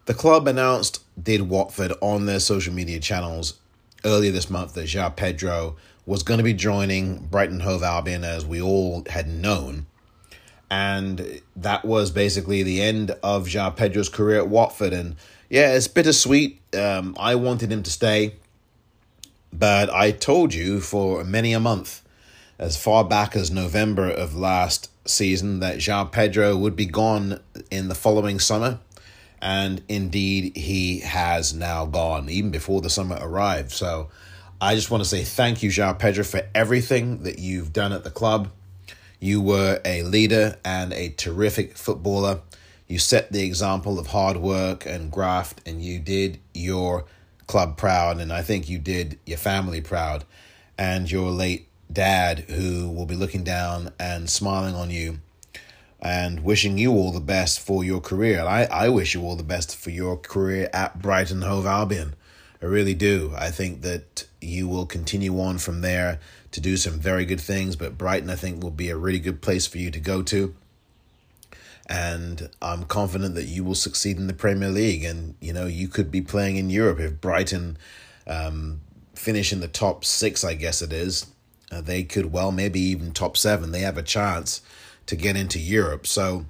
the 0.06 0.14
club 0.14 0.48
announced, 0.48 1.02
did 1.20 1.42
Watford 1.42 1.92
on 2.00 2.26
their 2.26 2.40
social 2.40 2.74
media 2.74 2.98
channels 2.98 3.54
earlier 4.04 4.32
this 4.32 4.50
month 4.50 4.74
that 4.74 4.86
João 4.86 5.14
Pedro 5.14 5.76
was 6.06 6.22
going 6.22 6.38
to 6.38 6.44
be 6.44 6.54
joining 6.54 7.18
Brighton 7.26 7.60
Hove 7.60 7.82
Albion 7.82 8.24
as 8.24 8.44
we 8.44 8.60
all 8.60 9.04
had 9.08 9.28
known. 9.28 9.86
And 10.68 11.40
that 11.54 11.84
was 11.84 12.10
basically 12.10 12.62
the 12.62 12.82
end 12.82 13.12
of 13.22 13.46
João 13.46 13.76
Pedro's 13.76 14.08
career 14.08 14.38
at 14.38 14.48
Watford. 14.48 14.92
And 14.92 15.16
yeah, 15.48 15.74
it's 15.74 15.86
bittersweet. 15.86 16.60
Um, 16.74 17.14
I 17.18 17.34
wanted 17.34 17.70
him 17.70 17.82
to 17.84 17.90
stay, 17.90 18.34
but 19.52 19.90
I 19.90 20.10
told 20.10 20.54
you 20.54 20.80
for 20.80 21.22
many 21.24 21.52
a 21.52 21.60
month, 21.60 22.02
as 22.58 22.76
far 22.76 23.04
back 23.04 23.36
as 23.36 23.50
November 23.50 24.08
of 24.08 24.34
last 24.34 24.90
season, 25.04 25.60
that 25.60 25.76
João 25.76 26.10
Pedro 26.10 26.56
would 26.56 26.74
be 26.74 26.86
gone 26.86 27.40
in 27.70 27.88
the 27.88 27.94
following 27.94 28.40
summer 28.40 28.80
and 29.42 29.82
indeed 29.88 30.56
he 30.56 31.00
has 31.00 31.52
now 31.52 31.84
gone 31.84 32.30
even 32.30 32.52
before 32.52 32.80
the 32.80 32.88
summer 32.88 33.18
arrived. 33.20 33.72
So 33.72 34.08
I 34.60 34.76
just 34.76 34.90
want 34.90 35.02
to 35.02 35.08
say 35.08 35.24
thank 35.24 35.64
you, 35.64 35.68
João 35.68 35.98
Pedro, 35.98 36.22
for 36.22 36.42
everything 36.54 37.24
that 37.24 37.40
you've 37.40 37.72
done 37.72 37.92
at 37.92 38.04
the 38.04 38.10
club. 38.10 38.50
You 39.18 39.40
were 39.40 39.80
a 39.84 40.04
leader 40.04 40.56
and 40.64 40.92
a 40.92 41.10
terrific 41.10 41.76
footballer. 41.76 42.40
You 42.86 43.00
set 43.00 43.32
the 43.32 43.44
example 43.44 43.98
of 43.98 44.08
hard 44.08 44.36
work 44.36 44.86
and 44.86 45.10
graft, 45.10 45.60
and 45.66 45.82
you 45.82 45.98
did 45.98 46.38
your 46.54 47.04
club 47.46 47.76
proud, 47.76 48.20
and 48.20 48.32
I 48.32 48.42
think 48.42 48.68
you 48.68 48.78
did 48.78 49.18
your 49.26 49.38
family 49.38 49.80
proud, 49.80 50.24
and 50.78 51.10
your 51.10 51.30
late 51.30 51.68
dad, 51.92 52.40
who 52.40 52.88
will 52.88 53.06
be 53.06 53.16
looking 53.16 53.44
down 53.44 53.92
and 53.98 54.28
smiling 54.28 54.74
on 54.74 54.90
you 54.90 55.20
and 56.02 56.40
wishing 56.40 56.76
you 56.78 56.90
all 56.92 57.12
the 57.12 57.20
best 57.20 57.60
for 57.60 57.84
your 57.84 58.00
career. 58.00 58.42
I, 58.42 58.64
I 58.64 58.88
wish 58.88 59.14
you 59.14 59.22
all 59.22 59.36
the 59.36 59.44
best 59.44 59.76
for 59.76 59.90
your 59.90 60.16
career 60.16 60.68
at 60.72 61.00
Brighton 61.00 61.42
Hove 61.42 61.64
Albion. 61.64 62.14
I 62.60 62.66
really 62.66 62.94
do. 62.94 63.32
I 63.36 63.50
think 63.50 63.82
that 63.82 64.26
you 64.40 64.66
will 64.66 64.84
continue 64.84 65.40
on 65.40 65.58
from 65.58 65.80
there 65.80 66.18
to 66.50 66.60
do 66.60 66.76
some 66.76 66.98
very 66.98 67.24
good 67.24 67.40
things, 67.40 67.76
but 67.76 67.96
Brighton, 67.96 68.30
I 68.30 68.34
think, 68.34 68.62
will 68.62 68.70
be 68.70 68.90
a 68.90 68.96
really 68.96 69.20
good 69.20 69.40
place 69.40 69.66
for 69.68 69.78
you 69.78 69.92
to 69.92 70.00
go 70.00 70.22
to. 70.24 70.54
And 71.88 72.50
I'm 72.60 72.84
confident 72.84 73.36
that 73.36 73.46
you 73.46 73.62
will 73.62 73.74
succeed 73.76 74.16
in 74.16 74.26
the 74.26 74.32
Premier 74.32 74.70
League. 74.70 75.04
And, 75.04 75.34
you 75.40 75.52
know, 75.52 75.66
you 75.66 75.88
could 75.88 76.10
be 76.10 76.20
playing 76.20 76.56
in 76.56 76.70
Europe 76.70 76.98
if 76.98 77.20
Brighton 77.20 77.76
um, 78.26 78.80
finish 79.14 79.52
in 79.52 79.60
the 79.60 79.68
top 79.68 80.04
six, 80.04 80.42
I 80.42 80.54
guess 80.54 80.82
it 80.82 80.92
is. 80.92 81.26
Uh, 81.70 81.80
they 81.80 82.02
could, 82.02 82.32
well, 82.32 82.52
maybe 82.52 82.80
even 82.80 83.12
top 83.12 83.36
seven. 83.36 83.72
They 83.72 83.80
have 83.80 83.98
a 83.98 84.02
chance 84.02 84.62
to 85.12 85.16
get 85.16 85.36
into 85.36 85.58
Europe. 85.58 86.06
So 86.06 86.46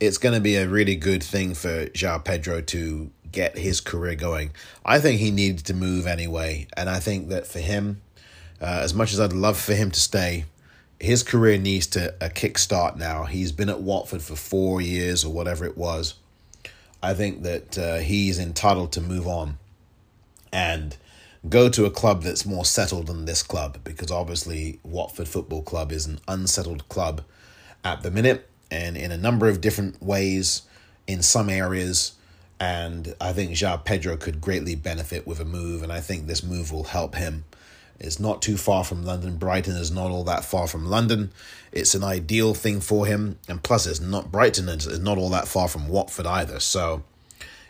it's 0.00 0.16
going 0.16 0.34
to 0.34 0.40
be 0.40 0.56
a 0.56 0.66
really 0.66 0.96
good 0.96 1.22
thing 1.22 1.52
for 1.52 1.84
João 1.88 2.24
Pedro 2.24 2.62
to 2.62 3.10
get 3.30 3.58
his 3.58 3.82
career 3.82 4.14
going. 4.14 4.52
I 4.82 4.98
think 4.98 5.20
he 5.20 5.30
needs 5.30 5.62
to 5.64 5.74
move 5.74 6.06
anyway. 6.06 6.68
And 6.74 6.88
I 6.88 7.00
think 7.00 7.28
that 7.28 7.46
for 7.46 7.58
him, 7.58 8.00
uh, 8.62 8.80
as 8.82 8.94
much 8.94 9.12
as 9.12 9.20
I'd 9.20 9.34
love 9.34 9.58
for 9.58 9.74
him 9.74 9.90
to 9.90 10.00
stay, 10.00 10.46
his 10.98 11.22
career 11.22 11.58
needs 11.58 11.86
to 11.88 12.14
a 12.18 12.30
kickstart 12.30 12.96
now. 12.96 13.24
He's 13.24 13.52
been 13.52 13.68
at 13.68 13.82
Watford 13.82 14.22
for 14.22 14.36
four 14.36 14.80
years 14.80 15.22
or 15.22 15.30
whatever 15.30 15.66
it 15.66 15.76
was. 15.76 16.14
I 17.02 17.12
think 17.12 17.42
that 17.42 17.76
uh, 17.76 17.96
he's 17.98 18.38
entitled 18.38 18.90
to 18.92 19.02
move 19.02 19.26
on 19.26 19.58
and 20.50 20.96
go 21.46 21.68
to 21.68 21.84
a 21.84 21.90
club 21.90 22.22
that's 22.22 22.46
more 22.46 22.64
settled 22.64 23.08
than 23.08 23.26
this 23.26 23.42
club 23.42 23.80
because 23.84 24.10
obviously 24.10 24.80
Watford 24.82 25.28
Football 25.28 25.60
Club 25.60 25.92
is 25.92 26.06
an 26.06 26.20
unsettled 26.26 26.88
club 26.88 27.20
at 27.86 28.02
the 28.02 28.10
minute 28.10 28.48
and 28.68 28.96
in 28.96 29.12
a 29.12 29.16
number 29.16 29.48
of 29.48 29.60
different 29.60 30.02
ways 30.02 30.62
in 31.06 31.22
some 31.22 31.48
areas. 31.48 32.12
And 32.58 33.14
I 33.20 33.32
think 33.32 33.52
João 33.52 33.84
Pedro 33.84 34.16
could 34.16 34.40
greatly 34.40 34.74
benefit 34.74 35.26
with 35.26 35.38
a 35.38 35.44
move, 35.44 35.82
and 35.82 35.92
I 35.92 36.00
think 36.00 36.26
this 36.26 36.42
move 36.42 36.72
will 36.72 36.84
help 36.84 37.14
him. 37.14 37.44
It's 38.00 38.18
not 38.18 38.42
too 38.42 38.56
far 38.56 38.82
from 38.82 39.04
London. 39.04 39.36
Brighton 39.36 39.76
is 39.76 39.90
not 39.90 40.10
all 40.10 40.24
that 40.24 40.44
far 40.44 40.66
from 40.66 40.84
London. 40.84 41.30
It's 41.70 41.94
an 41.94 42.02
ideal 42.02 42.54
thing 42.54 42.80
for 42.80 43.06
him, 43.06 43.38
and 43.48 43.62
plus, 43.62 43.86
it's 43.86 44.00
not 44.00 44.32
Brighton 44.32 44.68
is 44.68 44.98
not 44.98 45.16
all 45.16 45.30
that 45.30 45.48
far 45.48 45.68
from 45.68 45.88
Watford 45.88 46.26
either. 46.26 46.58
So, 46.58 47.04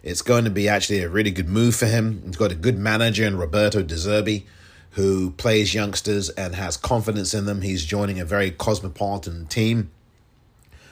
it's 0.03 0.23
going 0.23 0.45
to 0.45 0.51
be 0.51 0.69
actually 0.69 1.01
a 1.01 1.09
really 1.09 1.31
good 1.31 1.49
move 1.49 1.77
for 1.77 1.87
him. 1.87 2.23
He's 2.25 2.37
got 2.37 2.53
a 2.53 2.57
good 2.57 2.79
manager 2.79 3.25
in 3.25 3.37
Roberto 3.37 3.83
De 3.83 3.97
Zerbi, 3.97 4.45
who 4.93 5.33
plays 5.33 5.75
youngsters 5.75 6.31
and 6.31 6.55
has 6.55 6.77
confidence 6.77 7.35
in 7.35 7.45
them. 7.45 7.61
He's 7.61 7.85
joining 7.85 8.19
a 8.19 8.25
very 8.25 8.51
cosmopolitan 8.51 9.47
team 9.47 9.91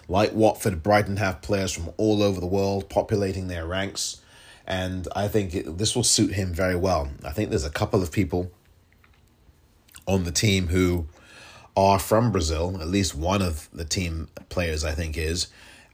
like 0.08 0.32
Watford, 0.32 0.82
Brighton 0.82 1.16
have 1.16 1.42
players 1.42 1.72
from 1.72 1.90
all 1.96 2.22
over 2.22 2.40
the 2.40 2.46
world 2.46 2.88
populating 2.88 3.48
their 3.48 3.66
ranks. 3.66 4.20
And 4.66 5.08
I 5.14 5.28
think 5.28 5.54
it, 5.54 5.78
this 5.78 5.94
will 5.94 6.04
suit 6.04 6.32
him 6.32 6.52
very 6.52 6.76
well. 6.76 7.10
I 7.24 7.30
think 7.30 7.50
there's 7.50 7.64
a 7.64 7.70
couple 7.70 8.02
of 8.02 8.12
people 8.12 8.50
on 10.06 10.24
the 10.24 10.32
team 10.32 10.68
who 10.68 11.06
are 11.76 11.98
from 11.98 12.32
Brazil. 12.32 12.78
At 12.80 12.88
least 12.88 13.14
one 13.14 13.42
of 13.42 13.68
the 13.72 13.84
team 13.84 14.28
players, 14.48 14.84
I 14.84 14.92
think, 14.92 15.16
is. 15.16 15.48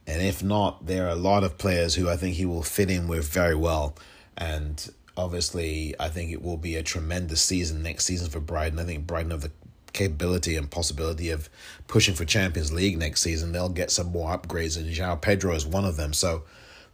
And 0.07 0.21
if 0.21 0.43
not, 0.43 0.85
there 0.85 1.05
are 1.05 1.11
a 1.11 1.15
lot 1.15 1.43
of 1.43 1.57
players 1.57 1.95
who 1.95 2.09
I 2.09 2.17
think 2.17 2.35
he 2.35 2.45
will 2.45 2.63
fit 2.63 2.89
in 2.89 3.07
with 3.07 3.27
very 3.27 3.55
well. 3.55 3.95
And 4.37 4.91
obviously, 5.15 5.93
I 5.99 6.09
think 6.09 6.31
it 6.31 6.41
will 6.41 6.57
be 6.57 6.75
a 6.75 6.83
tremendous 6.83 7.41
season 7.41 7.83
next 7.83 8.05
season 8.05 8.29
for 8.29 8.39
Brighton. 8.39 8.79
I 8.79 8.83
think 8.83 9.05
Brighton 9.05 9.31
have 9.31 9.41
the 9.41 9.51
capability 9.93 10.55
and 10.55 10.69
possibility 10.69 11.29
of 11.29 11.49
pushing 11.87 12.15
for 12.15 12.25
Champions 12.25 12.71
League 12.71 12.97
next 12.97 13.21
season, 13.21 13.51
they'll 13.51 13.69
get 13.69 13.91
some 13.91 14.07
more 14.07 14.35
upgrades, 14.35 14.77
and 14.77 14.93
João 14.93 15.19
Pedro 15.19 15.53
is 15.53 15.65
one 15.65 15.85
of 15.85 15.97
them. 15.97 16.13
So 16.13 16.43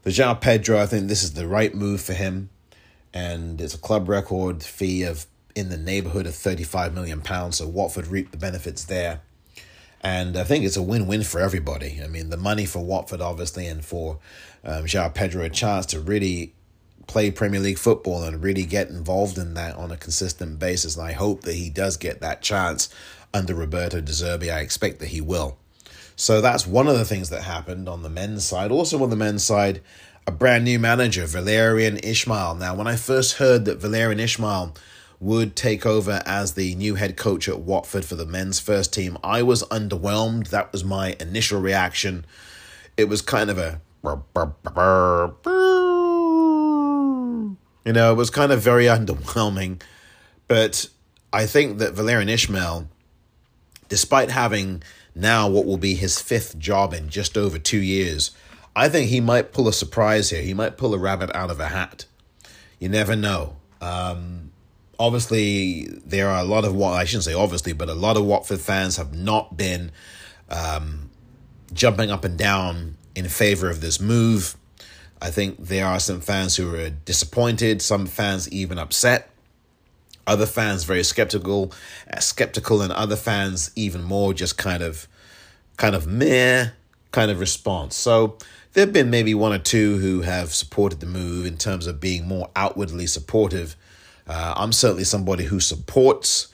for 0.02 0.10
João 0.10 0.40
Pedro, 0.40 0.80
I 0.80 0.86
think 0.86 1.08
this 1.08 1.24
is 1.24 1.34
the 1.34 1.48
right 1.48 1.74
move 1.74 2.02
for 2.02 2.14
him, 2.14 2.50
and 3.14 3.62
it's 3.62 3.76
a 3.76 3.80
club 3.80 4.10
record 4.10 4.64
fee 4.64 5.04
of 5.04 5.26
in 5.56 5.70
the 5.70 5.78
neighborhood 5.78 6.28
of 6.28 6.36
thirty 6.36 6.64
five 6.64 6.94
million 6.94 7.22
pounds. 7.22 7.58
So 7.58 7.68
Watford 7.68 8.08
reap 8.08 8.32
the 8.32 8.38
benefits 8.38 8.86
there. 8.86 9.22
And 10.02 10.38
I 10.38 10.44
think 10.44 10.64
it's 10.64 10.78
a 10.78 10.84
win-win 10.84 11.24
for 11.24 11.42
everybody. 11.42 12.00
I 12.04 12.08
mean, 12.08 12.30
the 12.30 12.38
money 12.38 12.68
for 12.68 12.86
Watford, 12.86 13.20
obviously, 13.20 13.66
and 13.66 13.84
for 13.84 14.20
um, 14.64 14.86
João 14.86 15.12
Pedro, 15.12 15.44
a 15.44 15.50
chance 15.50 15.88
to 15.88 16.00
really 16.00 16.54
play 17.08 17.32
Premier 17.32 17.60
League 17.60 17.80
football 17.80 18.24
and 18.24 18.44
really 18.44 18.66
get 18.66 18.90
involved 18.90 19.38
in 19.38 19.54
that 19.56 19.76
on 19.76 19.92
a 19.92 19.98
consistent 19.98 20.60
basis. 20.60 20.96
And 20.96 21.08
I 21.08 21.14
hope 21.14 21.42
that 21.42 21.56
he 21.56 21.70
does 21.70 21.98
get 21.98 22.22
that 22.22 22.42
chance 22.42 22.90
under 23.34 23.56
Roberto 23.56 24.02
De 24.02 24.12
Zerbi. 24.12 24.54
I 24.54 24.60
expect 24.60 25.00
that 25.00 25.10
he 25.10 25.22
will. 25.22 25.58
So 26.16 26.42
that's 26.42 26.68
one 26.68 26.88
of 26.88 26.98
the 26.98 27.06
things 27.06 27.30
that 27.30 27.44
happened 27.44 27.88
on 27.88 28.04
the 28.04 28.10
men's 28.10 28.46
side. 28.46 28.72
Also 28.72 29.02
on 29.04 29.10
the 29.10 29.16
men's 29.16 29.44
side, 29.44 29.82
a 30.26 30.32
brand 30.32 30.66
new 30.66 30.80
manager, 30.80 31.24
Valérien 31.24 32.02
Ismaël. 32.02 32.58
Now, 32.58 32.76
when 32.76 32.88
I 32.88 32.96
first 32.96 33.38
heard 33.38 33.66
that 33.66 33.80
Valérien 33.80 34.20
Ismaël 34.20 34.76
would 35.20 35.56
take 35.56 35.86
over 35.86 36.22
as 36.26 36.54
the 36.54 36.76
new 36.76 36.96
head 36.96 37.16
coach 37.18 37.48
at 37.48 37.60
Watford 37.60 38.04
for 38.04 38.16
the 38.16 38.26
men's 38.26 38.60
first 38.60 38.94
team, 38.94 39.18
I 39.24 39.42
was 39.44 39.64
underwhelmed. 39.64 40.50
That 40.50 40.72
was 40.72 40.84
my 40.84 41.16
initial 41.20 41.62
reaction. 41.62 42.26
It 42.98 43.06
was 43.06 43.22
kind 43.22 43.50
of 43.50 43.58
a 43.58 43.80
you 47.88 47.94
know, 47.94 48.12
it 48.12 48.16
was 48.16 48.30
kind 48.30 48.52
of 48.52 48.62
very 48.62 48.86
underwhelming. 48.98 49.82
But 50.50 50.90
I 51.32 51.46
think 51.46 51.78
that 51.78 51.96
Valérien 51.96 52.28
Ishmael, 52.30 52.90
despite 53.88 54.30
having 54.30 54.84
now 55.16 55.48
what 55.48 55.66
will 55.66 55.78
be 55.78 55.96
his 55.96 56.22
fifth 56.22 56.60
job 56.60 56.94
in 56.94 57.08
just 57.08 57.38
over 57.38 57.58
two 57.58 57.80
years, 57.80 58.32
I 58.76 58.90
think 58.90 59.10
he 59.10 59.22
might 59.22 59.54
pull 59.54 59.70
a 59.70 59.74
surprise 59.74 60.30
here. 60.30 60.42
He 60.42 60.54
might 60.54 60.78
pull 60.78 60.94
a 60.94 60.98
rabbit 60.98 61.34
out 61.34 61.50
of 61.50 61.62
a 61.62 61.70
hat. 61.70 62.06
You 62.78 62.90
never 62.90 63.16
know. 63.16 63.56
Um, 63.80 64.52
obviously, 65.00 65.86
there 66.06 66.30
are 66.30 66.42
a 66.42 66.46
lot 66.46 66.66
of 66.66 66.76
what 66.76 66.92
I 66.92 67.06
shouldn't 67.06 67.24
say 67.24 67.34
obviously, 67.34 67.72
but 67.72 67.88
a 67.88 67.96
lot 67.96 68.18
of 68.18 68.26
Watford 68.26 68.60
fans 68.60 68.98
have 68.98 69.16
not 69.16 69.56
been 69.56 69.92
um, 70.50 71.10
jumping 71.74 72.12
up 72.12 72.26
and 72.26 72.38
down 72.38 72.98
in 73.16 73.30
favor 73.30 73.70
of 73.70 73.80
this 73.80 74.02
move. 74.02 74.58
I 75.22 75.32
think 75.32 75.66
there 75.66 75.86
are 75.86 76.00
some 76.00 76.22
fans 76.22 76.56
who 76.56 76.74
are 76.76 76.90
disappointed, 76.90 77.82
some 77.82 78.06
fans 78.06 78.50
even 78.52 78.78
upset, 78.78 79.30
other 80.26 80.46
fans 80.46 80.84
very 80.84 81.04
skeptical, 81.04 81.72
uh, 82.12 82.20
skeptical, 82.20 82.82
and 82.82 82.92
other 82.92 83.16
fans 83.16 83.72
even 83.76 84.04
more 84.04 84.34
just 84.34 84.58
kind 84.58 84.84
of, 84.84 85.08
kind 85.78 85.96
of 85.96 86.06
meh 86.06 86.70
kind 87.12 87.32
of 87.32 87.40
response. 87.40 87.96
So 87.96 88.38
there 88.74 88.86
have 88.86 88.94
been 88.94 89.10
maybe 89.10 89.34
one 89.34 89.54
or 89.54 89.58
two 89.60 89.98
who 89.98 90.22
have 90.22 90.54
supported 90.54 91.00
the 91.00 91.06
move 91.06 91.46
in 91.46 91.58
terms 91.58 91.88
of 91.88 92.00
being 92.00 92.28
more 92.28 92.50
outwardly 92.56 93.08
supportive. 93.08 93.76
Uh, 94.28 94.54
I'm 94.56 94.72
certainly 94.72 95.04
somebody 95.04 95.46
who 95.46 95.60
supports 95.60 96.54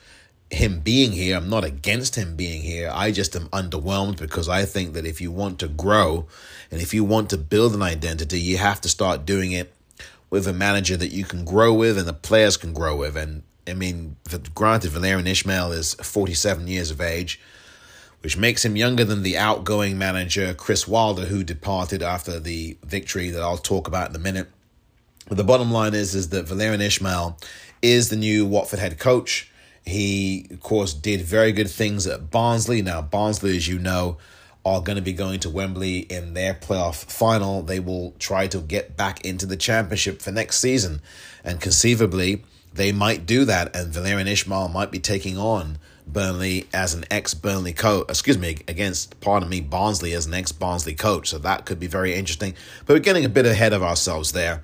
him 0.54 0.80
being 0.80 1.12
here. 1.12 1.38
I'm 1.38 1.50
not 1.50 1.64
against 1.64 2.16
him 2.16 2.36
being 2.36 2.62
here. 2.62 2.90
I 2.94 3.12
just 3.12 3.36
am 3.36 3.48
underwhelmed 3.50 4.18
because 4.18 4.48
I 4.48 4.66
think 4.66 4.94
that 4.94 5.06
if 5.06 5.20
you 5.20 5.32
want 5.32 5.60
to 5.60 5.68
grow 5.68 6.28
and 6.72 6.82
if 6.82 6.94
you 6.94 7.04
want 7.04 7.30
to 7.32 7.38
build 7.38 7.74
an 7.74 7.82
identity, 7.82 8.40
you 8.40 8.58
have 8.58 8.82
to 8.82 8.90
start 8.90 9.26
doing 9.26 9.52
it 9.52 9.74
with 10.30 10.48
a 10.48 10.54
manager 10.54 10.98
that 10.98 11.12
you 11.12 11.26
can 11.26 11.46
grow 11.46 11.74
with 11.74 11.98
and 11.98 12.08
the 12.08 12.14
players 12.14 12.58
can 12.58 12.74
grow 12.74 12.96
with. 12.96 13.16
And 13.16 13.44
I 13.68 13.74
mean, 13.74 14.16
granted, 14.56 14.92
Valérien 14.92 15.28
Ishmael 15.28 15.72
is 15.72 15.94
47 15.96 16.68
years 16.68 16.92
of 16.92 17.02
age, 17.02 17.40
which 18.22 18.38
makes 18.38 18.66
him 18.66 18.76
younger 18.76 19.06
than 19.06 19.24
the 19.24 19.38
outgoing 19.38 19.98
manager 19.98 20.54
Chris 20.54 20.88
Wilder, 20.88 21.26
who 21.26 21.44
departed 21.44 22.02
after 22.02 22.40
the 22.40 22.78
victory 22.84 23.30
that 23.30 23.42
I'll 23.42 23.58
talk 23.58 23.88
about 23.88 24.10
in 24.10 24.16
a 24.16 24.20
minute. 24.20 24.50
But 25.28 25.38
the 25.38 25.44
bottom 25.44 25.72
line 25.72 25.94
is, 25.94 26.16
is 26.16 26.30
that 26.30 26.46
Valérien 26.46 26.82
Ishmael 26.82 27.38
is 27.82 28.10
the 28.10 28.16
new 28.16 28.46
Watford 28.46 28.80
head 28.80 29.00
coach. 29.00 29.52
He, 29.86 30.48
of 30.52 30.62
course, 30.62 30.94
did 30.94 31.22
very 31.22 31.52
good 31.52 31.70
things 31.70 32.08
at 32.08 32.32
Barnsley. 32.32 32.82
Now, 32.82 33.02
Barnsley, 33.02 33.56
as 33.58 33.68
you 33.68 33.80
know, 33.80 34.18
are 34.66 34.82
going 34.82 34.96
to 34.96 35.02
be 35.02 35.14
going 35.14 35.40
to 35.42 35.50
Wembley 35.50 36.00
in 36.00 36.34
their 36.34 36.54
playoff 36.54 37.04
final. 37.12 37.62
They 37.62 37.80
will 37.80 38.14
try 38.18 38.48
to 38.48 38.60
get 38.60 38.96
back 38.96 39.26
into 39.26 39.46
the 39.46 39.58
championship 39.58 40.22
for 40.22 40.32
next 40.32 40.60
season. 40.60 41.02
And 41.44 41.60
conceivably, 41.60 42.44
they 42.74 42.92
might 42.92 43.26
do 43.26 43.44
that. 43.46 43.76
And 43.76 43.94
Valérien 43.94 44.30
Ismaël 44.30 44.72
might 44.72 44.92
be 44.92 45.00
taking 45.00 45.38
on 45.38 45.80
Burnley 46.08 46.68
as 46.74 46.94
an 46.94 47.04
ex 47.12 47.34
Burnley 47.34 47.74
coach, 47.74 48.06
excuse 48.10 48.38
me, 48.38 48.58
against, 48.68 49.20
pardon 49.20 49.50
me, 49.50 49.60
Barnsley 49.60 50.14
as 50.14 50.26
an 50.26 50.34
ex 50.34 50.54
Barnsley 50.54 50.96
coach. 50.96 51.30
So 51.30 51.38
that 51.40 51.66
could 51.66 51.80
be 51.80 51.88
very 51.88 52.14
interesting. 52.14 52.54
But 52.86 52.94
we're 52.94 53.00
getting 53.00 53.26
a 53.26 53.30
bit 53.30 53.46
ahead 53.46 53.74
of 53.74 53.84
ourselves 53.84 54.32
there 54.32 54.64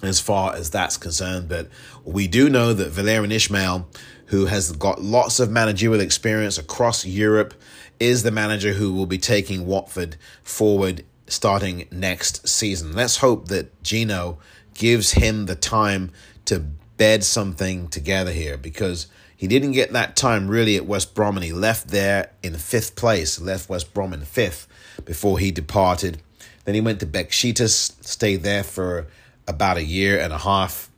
as 0.00 0.20
far 0.20 0.54
as 0.54 0.70
that's 0.70 0.96
concerned. 0.96 1.48
But 1.48 1.68
we 2.04 2.28
do 2.28 2.48
know 2.48 2.72
that 2.72 2.92
Valérien 2.92 3.32
Ismaël 3.32 3.86
who 4.28 4.46
has 4.46 4.72
got 4.72 5.02
lots 5.02 5.40
of 5.40 5.50
managerial 5.50 6.00
experience 6.00 6.58
across 6.58 7.04
Europe, 7.04 7.54
is 8.00 8.22
the 8.22 8.30
manager 8.30 8.74
who 8.74 8.92
will 8.92 9.06
be 9.06 9.18
taking 9.18 9.66
Watford 9.66 10.16
forward 10.42 11.04
starting 11.26 11.86
next 11.90 12.48
season. 12.48 12.94
Let's 12.94 13.18
hope 13.18 13.48
that 13.48 13.82
Gino 13.82 14.38
gives 14.74 15.12
him 15.12 15.46
the 15.46 15.56
time 15.56 16.10
to 16.44 16.60
bed 16.96 17.24
something 17.24 17.88
together 17.88 18.32
here 18.32 18.56
because 18.56 19.06
he 19.36 19.46
didn't 19.46 19.72
get 19.72 19.92
that 19.92 20.16
time 20.16 20.48
really 20.48 20.76
at 20.76 20.86
West 20.86 21.14
Brom 21.14 21.36
and 21.36 21.44
he 21.44 21.52
left 21.52 21.88
there 21.88 22.30
in 22.42 22.54
fifth 22.56 22.96
place, 22.96 23.40
left 23.40 23.68
West 23.68 23.94
Brom 23.94 24.12
in 24.12 24.22
fifth 24.22 24.66
before 25.04 25.38
he 25.38 25.50
departed. 25.50 26.20
Then 26.64 26.74
he 26.74 26.80
went 26.80 27.00
to 27.00 27.06
Besiktas, 27.06 28.04
stayed 28.04 28.42
there 28.42 28.64
for 28.64 29.06
about 29.46 29.76
a 29.76 29.84
year 29.84 30.18
and 30.20 30.32
a 30.32 30.38
half, 30.38 30.90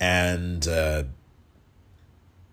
and 0.00 0.68
uh, 0.68 1.04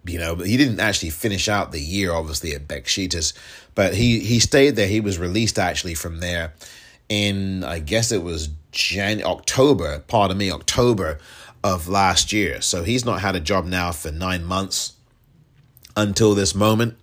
you 0.07 0.19
know, 0.19 0.35
he 0.35 0.57
didn't 0.57 0.79
actually 0.79 1.09
finish 1.09 1.47
out 1.47 1.71
the 1.71 1.79
year, 1.79 2.13
obviously, 2.13 2.53
at 2.53 2.67
Besiktas, 2.67 3.33
but 3.73 3.95
he, 3.95 4.19
he 4.19 4.39
stayed 4.39 4.75
there. 4.75 4.87
He 4.87 5.01
was 5.01 5.17
released 5.17 5.57
actually 5.59 5.95
from 5.95 6.19
there 6.19 6.53
in, 7.09 7.63
I 7.63 7.79
guess 7.79 8.11
it 8.11 8.23
was 8.23 8.49
Jan- 8.71 9.23
October, 9.23 9.99
pardon 10.07 10.37
me, 10.37 10.51
October 10.51 11.19
of 11.63 11.87
last 11.87 12.31
year. 12.31 12.61
So 12.61 12.83
he's 12.83 13.05
not 13.05 13.21
had 13.21 13.35
a 13.35 13.39
job 13.39 13.65
now 13.65 13.91
for 13.91 14.11
nine 14.11 14.43
months 14.43 14.93
until 15.95 16.35
this 16.35 16.53
moment. 16.53 16.97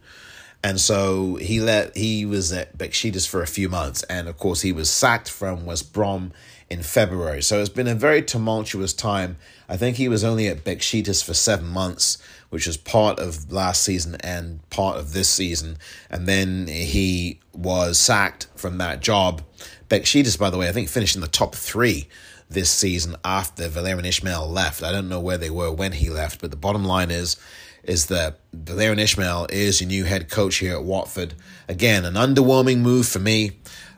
And 0.65 0.81
so 0.81 1.37
he 1.37 1.61
let 1.61 1.97
he 1.97 2.25
was 2.25 2.53
at 2.53 2.79
Besiktas 2.79 3.29
for 3.29 3.43
a 3.43 3.49
few 3.49 3.69
months, 3.69 4.05
and 4.05 4.29
of 4.29 4.39
course 4.39 4.61
he 4.61 4.71
was 4.71 4.89
sacked 4.89 5.29
from 5.29 5.67
West 5.67 5.93
Brom 5.93 6.33
in 6.71 6.85
February. 6.85 7.43
So 7.43 7.61
it's 7.61 7.69
been 7.69 7.89
a 7.89 7.97
very 7.97 8.23
tumultuous 8.23 8.93
time. 8.93 9.37
I 9.69 9.77
think 9.77 9.97
he 9.97 10.09
was 10.09 10.23
only 10.23 10.47
at 10.47 10.63
Besiktas 10.63 11.25
for 11.25 11.35
seven 11.35 11.67
months, 11.67 12.17
which 12.53 12.67
was 12.67 12.77
part 12.77 13.19
of 13.19 13.51
last 13.51 13.83
season 13.83 14.15
and 14.17 14.61
part 14.69 14.99
of 14.99 15.15
this 15.15 15.31
season. 15.31 15.79
And 16.11 16.27
then 16.29 16.67
he 16.67 17.41
was 17.55 17.99
sacked 17.99 18.47
from 18.57 18.77
that 18.77 19.01
job. 19.01 19.41
Besiktas, 19.89 20.39
by 20.39 20.51
the 20.51 20.59
way, 20.59 20.69
I 20.69 20.73
think 20.73 20.91
finished 20.91 21.15
in 21.15 21.23
the 21.23 21.29
top 21.29 21.55
three 21.55 22.09
this 22.51 22.71
season 22.71 23.17
after 23.25 23.71
Valérien 23.71 24.05
Ismaël 24.05 24.47
left. 24.47 24.83
I 24.83 24.93
don't 24.93 25.09
know 25.09 25.19
where 25.19 25.39
they 25.39 25.49
were 25.49 25.73
when 25.73 25.93
he 25.93 26.11
left, 26.11 26.43
but 26.43 26.51
the 26.51 26.59
bottom 26.59 26.85
line 26.85 27.11
is 27.11 27.37
is 27.85 28.07
that 28.07 28.39
Valérien 28.53 29.01
Ismaël 29.01 29.51
is 29.51 29.81
your 29.81 29.89
new 29.89 30.05
head 30.05 30.29
coach 30.29 30.57
here 30.57 30.75
at 30.75 30.85
Watford. 30.85 31.33
Again, 31.69 32.05
an 32.05 32.15
underwhelming 32.15 32.81
move 32.81 33.09
for 33.09 33.19
me. 33.19 33.53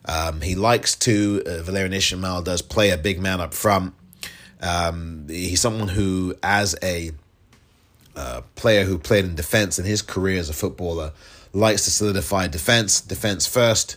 Um, 0.05 0.43
he 0.43 0.55
likes 0.55 0.95
to, 0.97 1.43
uh, 1.45 1.51
Valérien 1.65 1.93
Ismaël 1.93 2.45
does 2.45 2.63
play 2.63 2.91
a 2.91 2.97
big 2.97 3.21
man 3.21 3.41
up 3.41 3.53
front. 3.53 3.95
Um, 4.63 5.27
he's 5.29 5.61
someone 5.61 5.89
who, 5.89 6.35
as 6.43 6.77
a 6.83 7.11
uh, 8.17 8.43
player 8.55 8.85
who 8.85 8.99
played 8.99 9.25
in 9.25 9.35
defense 9.35 9.79
in 9.79 9.85
his 9.85 10.03
career 10.03 10.39
as 10.39 10.49
a 10.49 10.53
footballer, 10.53 11.13
likes 11.53 11.85
to 11.85 11.91
solidify 11.91 12.49
defense, 12.49 13.01
defense 13.01 13.47
first, 13.47 13.97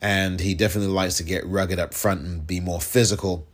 and 0.00 0.40
he 0.40 0.54
definitely 0.54 0.92
likes 0.92 1.16
to 1.16 1.22
get 1.22 1.44
rugged 1.46 1.78
up 1.78 1.94
front 1.94 2.20
and 2.22 2.46
be 2.46 2.60
more 2.60 2.80
physical. 2.80 3.46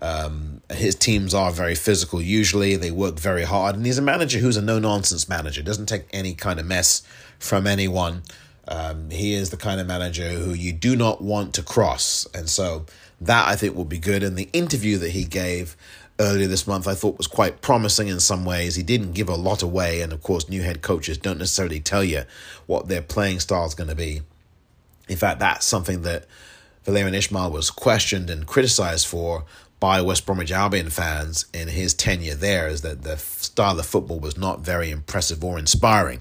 Um, 0.00 0.62
his 0.70 0.96
teams 0.96 1.32
are 1.32 1.52
very 1.52 1.76
physical 1.76 2.20
usually. 2.20 2.74
They 2.74 2.90
work 2.90 3.20
very 3.20 3.44
hard, 3.44 3.76
and 3.76 3.86
he's 3.86 3.98
a 3.98 4.02
manager 4.02 4.40
who's 4.40 4.56
a 4.56 4.62
no 4.62 4.78
nonsense 4.78 5.28
manager. 5.28 5.62
Doesn't 5.62 5.86
take 5.86 6.06
any 6.12 6.34
kind 6.34 6.58
of 6.58 6.66
mess 6.66 7.02
from 7.38 7.66
anyone. 7.66 8.22
Um, 8.66 9.10
he 9.10 9.34
is 9.34 9.50
the 9.50 9.56
kind 9.56 9.80
of 9.80 9.86
manager 9.86 10.28
who 10.28 10.52
you 10.54 10.72
do 10.72 10.96
not 10.96 11.22
want 11.22 11.54
to 11.54 11.62
cross, 11.62 12.26
and 12.34 12.48
so 12.48 12.86
that 13.20 13.46
I 13.46 13.54
think 13.54 13.76
will 13.76 13.84
be 13.84 13.98
good. 13.98 14.22
And 14.22 14.36
the 14.36 14.48
interview 14.52 14.98
that 14.98 15.10
he 15.10 15.24
gave 15.24 15.76
earlier 16.18 16.46
this 16.46 16.66
month 16.66 16.86
I 16.86 16.94
thought 16.94 17.18
was 17.18 17.26
quite 17.26 17.60
promising 17.60 18.08
in 18.08 18.20
some 18.20 18.44
ways. 18.44 18.76
He 18.76 18.82
didn't 18.82 19.12
give 19.12 19.28
a 19.28 19.34
lot 19.34 19.62
away, 19.62 20.00
and 20.02 20.12
of 20.12 20.22
course, 20.22 20.48
new 20.48 20.62
head 20.62 20.82
coaches 20.82 21.18
don't 21.18 21.38
necessarily 21.38 21.80
tell 21.80 22.04
you 22.04 22.22
what 22.66 22.88
their 22.88 23.02
playing 23.02 23.40
style 23.40 23.66
is 23.66 23.74
going 23.74 23.90
to 23.90 23.96
be. 23.96 24.22
In 25.08 25.16
fact, 25.16 25.40
that's 25.40 25.66
something 25.66 26.02
that 26.02 26.26
Valérien 26.86 27.14
Ismaël 27.14 27.52
was 27.52 27.70
questioned 27.70 28.30
and 28.30 28.46
criticized 28.46 29.06
for 29.06 29.44
by 29.78 30.00
West 30.00 30.26
Bromwich 30.26 30.52
Albion 30.52 30.90
fans 30.90 31.46
in 31.52 31.66
his 31.66 31.92
tenure 31.92 32.36
there, 32.36 32.68
is 32.68 32.82
that 32.82 33.02
the 33.02 33.16
style 33.16 33.78
of 33.78 33.84
football 33.84 34.20
was 34.20 34.36
not 34.36 34.60
very 34.60 34.90
impressive 34.90 35.42
or 35.42 35.58
inspiring. 35.58 36.20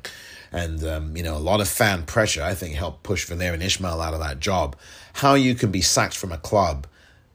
And, 0.51 0.83
um, 0.83 1.15
you 1.15 1.23
know, 1.23 1.37
a 1.37 1.39
lot 1.39 1.61
of 1.61 1.67
fan 1.67 2.03
pressure, 2.03 2.43
I 2.43 2.55
think, 2.55 2.75
helped 2.75 3.03
push 3.03 3.29
Valérien 3.29 3.61
Ismaël 3.61 4.03
out 4.03 4.13
of 4.13 4.19
that 4.19 4.39
job. 4.39 4.75
How 5.13 5.35
you 5.35 5.55
can 5.55 5.71
be 5.71 5.81
sacked 5.81 6.17
from 6.17 6.31
a 6.31 6.37
club 6.37 6.87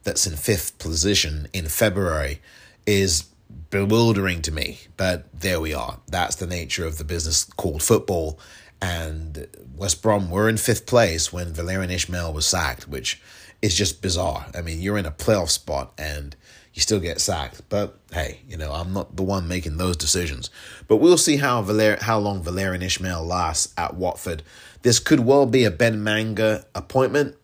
that's 0.07 0.25
in 0.25 0.37
fifth 0.37 0.79
position 0.79 1.49
in 1.51 1.67
February 1.67 2.39
is 2.85 3.25
bewildering 3.69 4.41
to 4.41 4.53
me. 4.53 4.79
But 4.95 5.25
there 5.37 5.59
we 5.59 5.73
are. 5.73 5.99
That's 6.07 6.37
the 6.37 6.47
nature 6.47 6.85
of 6.85 6.97
the 6.97 7.03
business 7.03 7.43
called 7.43 7.83
football. 7.83 8.39
And 8.81 9.47
West 9.75 10.01
Brom 10.01 10.31
were 10.31 10.47
in 10.47 10.55
fifth 10.55 10.85
place 10.85 11.33
when 11.33 11.51
Valérien 11.51 11.91
Ismaël 11.91 12.33
was 12.33 12.45
sacked, 12.45 12.87
which 12.87 13.21
is 13.61 13.75
just 13.75 14.01
bizarre. 14.01 14.45
I 14.55 14.61
mean, 14.61 14.79
you're 14.79 14.97
in 14.97 15.05
a 15.05 15.11
playoff 15.11 15.49
spot 15.49 15.91
and 15.97 16.37
you 16.73 16.81
still 16.81 17.01
get 17.01 17.19
sacked. 17.19 17.63
But 17.67 17.99
hey, 18.13 18.39
you 18.47 18.55
know, 18.55 18.71
I'm 18.71 18.93
not 18.93 19.17
the 19.17 19.23
one 19.23 19.45
making 19.49 19.75
those 19.75 19.97
decisions. 19.97 20.49
But 20.87 20.97
we'll 20.97 21.17
see 21.17 21.35
how 21.35 21.61
Valer- 21.63 22.01
how 22.01 22.17
long 22.17 22.41
Valérien 22.41 22.81
Ismaël 22.81 23.27
lasts 23.27 23.73
at 23.77 23.95
Watford. 23.95 24.43
This 24.83 24.99
could 24.99 25.19
well 25.19 25.45
be 25.45 25.65
a 25.65 25.71
Ben 25.71 26.01
Manga 26.01 26.65
appointment 26.73 27.35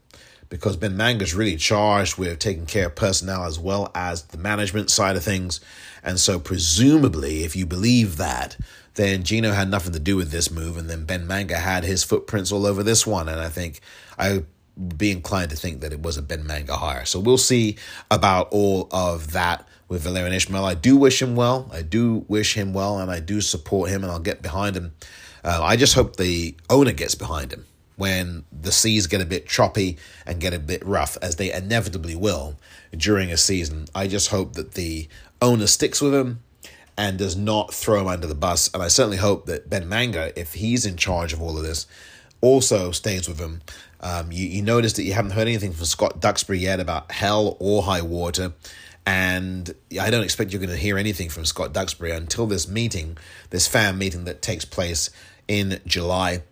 because 0.53 0.77
Ben 0.77 0.95
Manga's 0.95 1.33
really 1.33 1.55
charged 1.55 2.19
with 2.19 2.37
taking 2.37 2.67
care 2.67 2.85
of 2.85 2.93
personnel 2.93 3.45
as 3.45 3.57
well 3.57 3.89
as 3.95 4.21
the 4.25 4.37
management 4.37 4.91
side 4.91 5.15
of 5.15 5.23
things. 5.23 5.59
And 6.03 6.19
so, 6.19 6.39
presumably, 6.39 7.43
if 7.43 7.55
you 7.55 7.65
believe 7.65 8.17
that, 8.17 8.55
then 8.93 9.23
Gino 9.23 9.53
had 9.53 9.71
nothing 9.71 9.93
to 9.93 9.99
do 9.99 10.15
with 10.15 10.29
this 10.29 10.51
move, 10.51 10.77
and 10.77 10.87
then 10.87 11.05
Ben 11.05 11.25
Manga 11.25 11.57
had 11.57 11.83
his 11.83 12.03
footprints 12.03 12.51
all 12.51 12.67
over 12.67 12.83
this 12.83 13.07
one. 13.07 13.27
And 13.29 13.39
I 13.39 13.49
think 13.49 13.79
I 14.15 14.43
would 14.77 14.95
be 14.95 15.09
inclined 15.09 15.49
to 15.49 15.55
think 15.55 15.81
that 15.81 15.91
it 15.91 16.03
was 16.03 16.17
a 16.17 16.21
Ben 16.21 16.45
Manga 16.45 16.75
hire. 16.75 17.05
So 17.05 17.19
we'll 17.19 17.39
see 17.39 17.77
about 18.11 18.49
all 18.51 18.89
of 18.91 19.31
that 19.31 19.67
with 19.87 20.05
Valérien 20.05 20.35
Ishmael. 20.35 20.65
I 20.65 20.75
do 20.75 20.95
wish 20.95 21.19
him 21.19 21.35
well. 21.35 21.67
I 21.73 21.81
do 21.81 22.25
wish 22.27 22.53
him 22.53 22.75
well, 22.75 22.99
and 22.99 23.09
I 23.09 23.21
do 23.21 23.41
support 23.41 23.89
him, 23.89 24.03
and 24.03 24.11
I'll 24.11 24.19
get 24.19 24.43
behind 24.43 24.77
him. 24.77 24.93
Uh, 25.43 25.61
I 25.63 25.77
just 25.77 25.95
hope 25.95 26.17
the 26.17 26.55
owner 26.69 26.91
gets 26.91 27.15
behind 27.15 27.51
him 27.51 27.65
when 27.95 28.45
the 28.51 28.71
seas 28.71 29.07
get 29.07 29.21
a 29.21 29.25
bit 29.25 29.47
choppy 29.47 29.97
and 30.25 30.41
get 30.41 30.53
a 30.53 30.59
bit 30.59 30.85
rough, 30.85 31.17
as 31.21 31.35
they 31.35 31.51
inevitably 31.51 32.15
will 32.15 32.55
during 32.95 33.31
a 33.31 33.37
season. 33.37 33.85
I 33.93 34.07
just 34.07 34.29
hope 34.29 34.53
that 34.53 34.73
the 34.73 35.07
owner 35.41 35.67
sticks 35.67 36.01
with 36.01 36.13
him 36.13 36.41
and 36.97 37.17
does 37.17 37.35
not 37.35 37.73
throw 37.73 38.01
him 38.01 38.07
under 38.07 38.27
the 38.27 38.35
bus. 38.35 38.69
And 38.73 38.81
I 38.83 38.87
certainly 38.87 39.17
hope 39.17 39.45
that 39.47 39.69
Ben 39.69 39.89
Manga, 39.89 40.37
if 40.39 40.53
he's 40.53 40.85
in 40.85 40.95
charge 40.95 41.33
of 41.33 41.41
all 41.41 41.57
of 41.57 41.63
this, 41.63 41.87
also 42.41 42.91
stays 42.91 43.27
with 43.27 43.39
him. 43.39 43.61
Um, 43.99 44.31
you, 44.31 44.45
you 44.45 44.61
notice 44.61 44.93
that 44.93 45.03
you 45.03 45.13
haven't 45.13 45.31
heard 45.31 45.47
anything 45.47 45.71
from 45.71 45.85
Scott 45.85 46.19
Duxbury 46.19 46.59
yet 46.59 46.79
about 46.79 47.11
hell 47.11 47.57
or 47.59 47.83
high 47.83 48.01
water. 48.01 48.53
And 49.05 49.73
I 49.99 50.09
don't 50.09 50.23
expect 50.23 50.51
you're 50.51 50.61
going 50.61 50.69
to 50.69 50.77
hear 50.77 50.97
anything 50.97 51.29
from 51.29 51.45
Scott 51.45 51.73
Duxbury 51.73 52.11
until 52.11 52.47
this 52.47 52.67
meeting, 52.67 53.17
this 53.49 53.67
fan 53.67 53.97
meeting 53.97 54.25
that 54.25 54.41
takes 54.41 54.65
place 54.65 55.09
in 55.47 55.79
July 55.85 56.43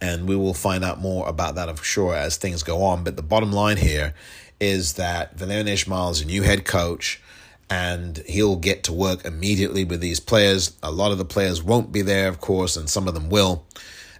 and 0.00 0.28
we 0.28 0.36
will 0.36 0.54
find 0.54 0.84
out 0.84 1.00
more 1.00 1.28
about 1.28 1.54
that, 1.54 1.68
I'm 1.68 1.76
sure, 1.76 2.14
as 2.14 2.36
things 2.36 2.62
go 2.62 2.82
on. 2.82 3.04
But 3.04 3.16
the 3.16 3.22
bottom 3.22 3.52
line 3.52 3.76
here 3.76 4.14
is 4.60 4.94
that 4.94 5.36
Valérien 5.36 5.68
Ismaël 5.68 6.12
is 6.12 6.20
a 6.20 6.26
new 6.26 6.42
head 6.42 6.64
coach, 6.64 7.20
and 7.68 8.18
he'll 8.26 8.56
get 8.56 8.84
to 8.84 8.92
work 8.92 9.24
immediately 9.24 9.84
with 9.84 10.00
these 10.00 10.20
players. 10.20 10.76
A 10.82 10.90
lot 10.90 11.12
of 11.12 11.18
the 11.18 11.24
players 11.24 11.62
won't 11.62 11.92
be 11.92 12.02
there, 12.02 12.28
of 12.28 12.40
course, 12.40 12.76
and 12.76 12.88
some 12.88 13.08
of 13.08 13.14
them 13.14 13.28
will. 13.28 13.64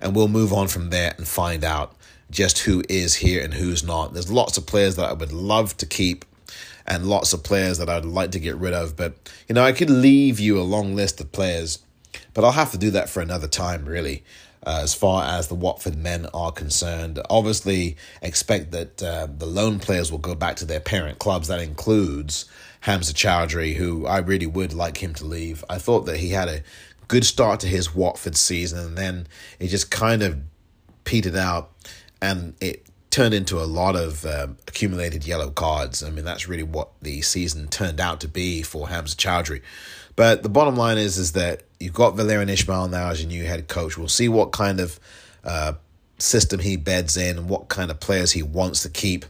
And 0.01 0.15
we'll 0.15 0.29
move 0.29 0.53
on 0.53 0.69
from 0.69 0.91
there 0.91 1.15
and 1.17 1.27
find 1.27 1.65
out 1.65 1.95
just 2.31 2.61
who 2.61 2.83
is 2.89 3.17
here 3.17 3.43
and 3.43 3.55
who's 3.55 3.85
not. 3.85 4.13
There's 4.13 4.33
lots 4.33 4.59
of 4.59 4.67
players 4.67 4.97
that 4.97 5.09
I 5.09 5.13
would 5.13 5.33
love 5.33 5.77
to 5.79 5.87
keep 5.87 6.25
and 6.87 7.07
lots 7.07 7.33
of 7.33 7.45
players 7.45 7.79
that 7.79 7.89
I'd 7.89 8.05
like 8.05 8.33
to 8.33 8.41
get 8.41 8.57
rid 8.57 8.75
of. 8.75 8.97
But, 8.97 9.17
you 9.49 9.55
know, 9.55 9.63
I 9.63 9.73
could 9.73 9.91
leave 9.91 10.41
you 10.41 10.61
a 10.61 10.63
long 10.63 10.95
list 10.95 11.21
of 11.21 11.33
players, 11.33 11.79
but 12.35 12.45
I'll 12.45 12.53
have 12.53 12.73
to 12.73 12.79
do 12.79 12.91
that 12.91 13.09
for 13.09 13.21
another 13.21 13.49
time, 13.49 13.85
really 13.85 14.25
uh, 14.67 14.81
as 14.83 14.95
far 14.95 15.25
as 15.25 15.47
the 15.47 15.55
Watford 15.55 15.97
men 15.97 16.27
are 16.35 16.51
concerned. 16.51 17.21
Obviously, 17.31 17.97
expect 18.21 18.73
that 18.73 19.03
uh, 19.03 19.29
the 19.31 19.47
loan 19.47 19.79
players 19.79 20.11
will 20.11 20.19
go 20.19 20.35
back 20.35 20.57
to 20.57 20.65
their 20.65 20.81
parent 20.81 21.21
clubs. 21.21 21.49
That 21.49 21.61
includes 21.61 22.47
Hamza 22.81 23.15
Choudhury, 23.15 23.77
who 23.77 24.07
I 24.07 24.19
really 24.19 24.47
would 24.47 24.75
like 24.75 24.99
him 24.99 25.15
to 25.15 25.25
leave. 25.25 25.65
I 25.71 25.79
thought 25.79 26.07
that 26.07 26.19
he 26.19 26.31
had 26.31 26.49
a 26.49 26.63
good 27.09 27.25
start 27.25 27.61
to 27.61 27.69
his 27.69 27.95
Watford 27.95 28.37
season, 28.37 28.81
and 28.81 28.99
then 28.99 29.29
it 29.61 29.69
just 29.69 29.91
kind 29.91 30.23
of 30.23 30.41
petered 31.05 31.37
out, 31.37 31.71
and 32.21 32.55
it 32.61 32.87
turned 33.11 33.35
into 33.35 33.59
a 33.59 33.65
lot 33.65 33.95
of 33.95 34.27
um, 34.27 34.57
accumulated 34.67 35.27
yellow 35.27 35.51
cards. 35.51 36.03
I 36.03 36.11
mean, 36.11 36.25
that's 36.25 36.49
really 36.49 36.65
what 36.65 36.91
the 37.01 37.23
season 37.23 37.69
turned 37.69 38.01
out 38.01 38.21
to 38.23 38.29
be 38.29 38.63
for 38.63 38.89
Hamza 38.89 39.17
Choudhury. 39.17 39.63
But 40.17 40.43
the 40.43 40.49
bottom 40.49 40.77
line 40.77 40.99
is, 40.99 41.19
is 41.19 41.33
that 41.33 41.63
you've 41.81 41.95
got 41.95 42.15
Valérien 42.15 42.51
Ismaël 42.51 42.91
now 42.91 43.11
as 43.11 43.21
your 43.21 43.29
new 43.29 43.45
head 43.45 43.69
coach. 43.69 43.97
We'll 43.97 44.09
see 44.09 44.29
what 44.29 44.53
kind 44.53 44.81
of 44.81 44.99
uh, 45.45 45.75
system 46.19 46.61
he 46.61 46.77
beds 46.77 47.17
in 47.17 47.39
and 47.39 47.49
what 47.49 47.69
kind 47.69 47.91
of 47.91 48.01
players 48.01 48.33
he 48.33 48.43
wants 48.43 48.83
to 48.83 48.89
keep 48.89 49.25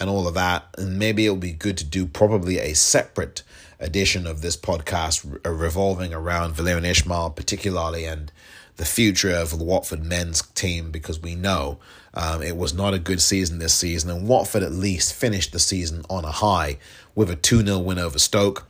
and 0.00 0.08
all 0.08 0.26
of 0.26 0.34
that. 0.34 0.66
And 0.76 0.98
maybe 0.98 1.24
it'll 1.26 1.36
be 1.36 1.52
good 1.52 1.76
to 1.78 1.84
do 1.84 2.06
probably 2.06 2.58
a 2.58 2.74
separate 2.74 3.42
edition 3.80 4.26
of 4.26 4.40
this 4.40 4.56
podcast 4.56 5.40
revolving 5.44 6.12
around 6.12 6.54
Valérien 6.54 6.88
Ismaël, 6.88 7.34
particularly, 7.34 8.04
and 8.04 8.32
the 8.76 8.84
future 8.84 9.30
of 9.30 9.58
the 9.58 9.64
Watford 9.64 10.04
men's 10.04 10.42
team 10.54 10.90
because 10.90 11.20
we 11.20 11.34
know 11.34 11.78
um, 12.14 12.42
it 12.42 12.56
was 12.56 12.72
not 12.72 12.94
a 12.94 12.98
good 12.98 13.20
season 13.20 13.58
this 13.58 13.74
season. 13.74 14.10
And 14.10 14.28
Watford 14.28 14.62
at 14.62 14.72
least 14.72 15.14
finished 15.14 15.52
the 15.52 15.58
season 15.58 16.04
on 16.08 16.24
a 16.24 16.30
high 16.30 16.78
with 17.14 17.28
a 17.28 17.36
2 17.36 17.64
0 17.64 17.78
win 17.80 17.98
over 17.98 18.18
Stoke 18.18 18.67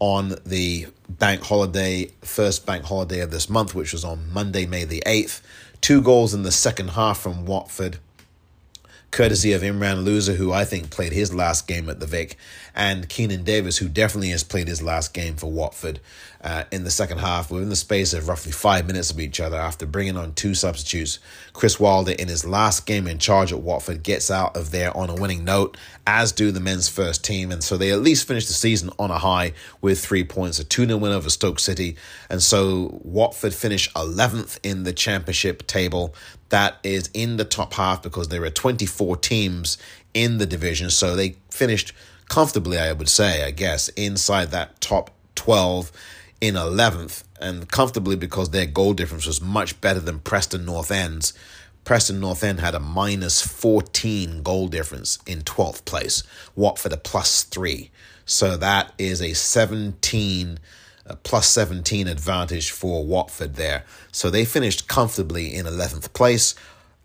on 0.00 0.34
the 0.44 0.86
bank 1.08 1.42
holiday, 1.42 2.10
first 2.22 2.66
bank 2.66 2.84
holiday 2.84 3.20
of 3.20 3.30
this 3.30 3.48
month, 3.48 3.74
which 3.74 3.92
was 3.92 4.04
on 4.04 4.32
Monday, 4.32 4.66
May 4.66 4.84
the 4.84 5.02
8th. 5.06 5.40
Two 5.80 6.02
goals 6.02 6.34
in 6.34 6.42
the 6.42 6.52
second 6.52 6.88
half 6.88 7.20
from 7.20 7.46
Watford 7.46 7.98
courtesy 9.10 9.52
of 9.52 9.62
Imran 9.62 10.04
Louza, 10.04 10.34
who 10.34 10.52
I 10.52 10.64
think 10.64 10.90
played 10.90 11.12
his 11.12 11.34
last 11.34 11.66
game 11.66 11.88
at 11.88 12.00
the 12.00 12.06
Vic, 12.06 12.36
and 12.74 13.08
Keinan 13.08 13.44
Davis, 13.44 13.78
who 13.78 13.88
definitely 13.88 14.30
has 14.30 14.44
played 14.44 14.68
his 14.68 14.82
last 14.82 15.12
game 15.12 15.36
for 15.36 15.50
Watford 15.50 16.00
uh, 16.42 16.64
in 16.70 16.84
the 16.84 16.90
second 16.90 17.18
half, 17.18 17.50
within 17.50 17.68
the 17.68 17.76
space 17.76 18.12
of 18.12 18.28
roughly 18.28 18.52
five 18.52 18.86
minutes 18.86 19.10
of 19.10 19.18
each 19.18 19.40
other 19.40 19.56
after 19.56 19.84
bringing 19.84 20.16
on 20.16 20.32
two 20.32 20.54
substitutes. 20.54 21.18
Chris 21.52 21.80
Wilder, 21.80 22.12
in 22.12 22.28
his 22.28 22.46
last 22.46 22.86
game 22.86 23.06
in 23.06 23.18
charge 23.18 23.52
at 23.52 23.60
Watford, 23.60 24.02
gets 24.02 24.30
out 24.30 24.56
of 24.56 24.70
there 24.70 24.96
on 24.96 25.10
a 25.10 25.14
winning 25.14 25.44
note, 25.44 25.76
as 26.06 26.32
do 26.32 26.52
the 26.52 26.60
men's 26.60 26.88
first 26.88 27.24
team. 27.24 27.50
And 27.50 27.62
so 27.62 27.76
they 27.76 27.90
at 27.90 28.00
least 28.00 28.26
finish 28.26 28.46
the 28.46 28.52
season 28.52 28.90
on 28.98 29.10
a 29.10 29.18
high 29.18 29.52
with 29.80 30.00
three 30.02 30.24
points, 30.24 30.58
a 30.58 30.64
2 30.64 30.86
0 30.86 30.98
win 30.98 31.12
over 31.12 31.28
Stoke 31.28 31.58
City. 31.58 31.96
And 32.28 32.42
so 32.42 33.00
Watford 33.02 33.54
finish 33.54 33.92
11th 33.94 34.58
in 34.62 34.84
the 34.84 34.92
championship 34.92 35.66
table 35.66 36.14
that 36.50 36.78
is 36.82 37.10
in 37.14 37.36
the 37.36 37.44
top 37.44 37.74
half 37.74 38.02
because 38.02 38.28
there 38.28 38.44
are 38.44 38.50
24 38.50 39.16
teams 39.16 39.78
in 40.14 40.38
the 40.38 40.46
division. 40.46 40.90
So 40.90 41.16
they 41.16 41.36
finished 41.50 41.92
comfortably, 42.28 42.78
I 42.78 42.92
would 42.92 43.08
say, 43.08 43.44
I 43.44 43.50
guess, 43.50 43.88
inside 43.90 44.50
that 44.50 44.80
top 44.80 45.10
12 45.34 45.90
in 46.40 46.54
11th 46.54 47.24
and 47.40 47.68
comfortably 47.70 48.16
because 48.16 48.50
their 48.50 48.66
goal 48.66 48.92
difference 48.92 49.26
was 49.26 49.40
much 49.40 49.80
better 49.80 50.00
than 50.00 50.20
Preston 50.20 50.64
North 50.64 50.90
End's. 50.90 51.32
Preston 51.84 52.20
North 52.20 52.44
End 52.44 52.60
had 52.60 52.74
a 52.74 52.80
minus 52.80 53.40
14 53.40 54.42
goal 54.42 54.68
difference 54.68 55.18
in 55.26 55.40
12th 55.40 55.84
place. 55.84 56.22
Watford 56.54 56.92
a 56.92 56.96
plus 56.96 57.42
3. 57.44 57.90
So 58.26 58.56
that 58.56 58.92
is 58.98 59.20
a 59.20 59.32
17 59.32 60.58
a 61.10 61.16
plus 61.16 61.48
17 61.50 62.06
advantage 62.06 62.70
for 62.70 63.04
Watford 63.04 63.56
there. 63.56 63.84
So 64.12 64.30
they 64.30 64.44
finished 64.44 64.88
comfortably 64.88 65.54
in 65.54 65.66
11th 65.66 66.12
place. 66.12 66.54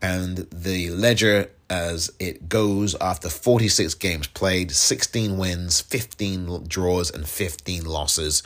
And 0.02 0.48
the 0.52 0.92
ledger 0.92 1.50
as 1.70 2.12
it 2.20 2.48
goes 2.48 2.96
after 3.02 3.28
46 3.28 3.96
games 3.96 4.28
played 4.28 4.72
16 4.72 5.38
wins, 5.38 5.82
15 5.82 6.66
draws, 6.68 7.10
and 7.10 7.28
15 7.28 7.86
losses. 7.86 8.44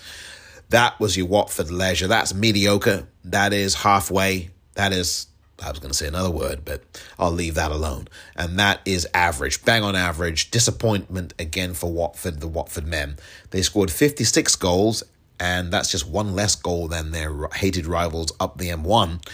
That 0.70 0.97
was 0.99 1.18
your 1.18 1.28
Watford 1.28 1.70
ledger. 1.70 2.07
That's 2.07 2.34
mediocre. 2.34 3.07
That 3.26 3.51
is 3.51 3.76
halfway. 3.76 4.51
That 4.76 4.93
is 4.93 5.28
I 5.62 5.70
was 5.70 5.80
going 5.80 5.91
to 5.91 5.97
say 5.97 6.07
another 6.07 6.32
word, 6.32 6.64
but 6.64 6.84
I'll 7.18 7.32
leave 7.32 7.55
that 7.55 7.72
alone. 7.72 8.07
And 8.36 8.57
that 8.60 8.80
is 8.86 9.05
average, 9.14 9.66
bang 9.66 9.84
on 9.84 9.95
average. 9.95 10.51
Disappointment 10.51 11.34
again 11.38 11.74
for 11.74 11.91
Watford, 11.91 12.39
the 12.39 12.47
Watford 12.47 12.88
men. 12.88 13.18
They 13.49 13.62
scored 13.62 13.91
56 13.91 14.55
goals, 14.55 15.03
and 15.40 15.72
that's 15.72 15.92
just 15.92 16.08
one 16.08 16.34
less 16.34 16.56
goal 16.56 16.88
than 16.88 17.12
their 17.12 17.48
hated 17.56 17.86
rivals 17.86 18.32
up 18.40 18.58
the 18.58 18.70
M1. 18.70 19.26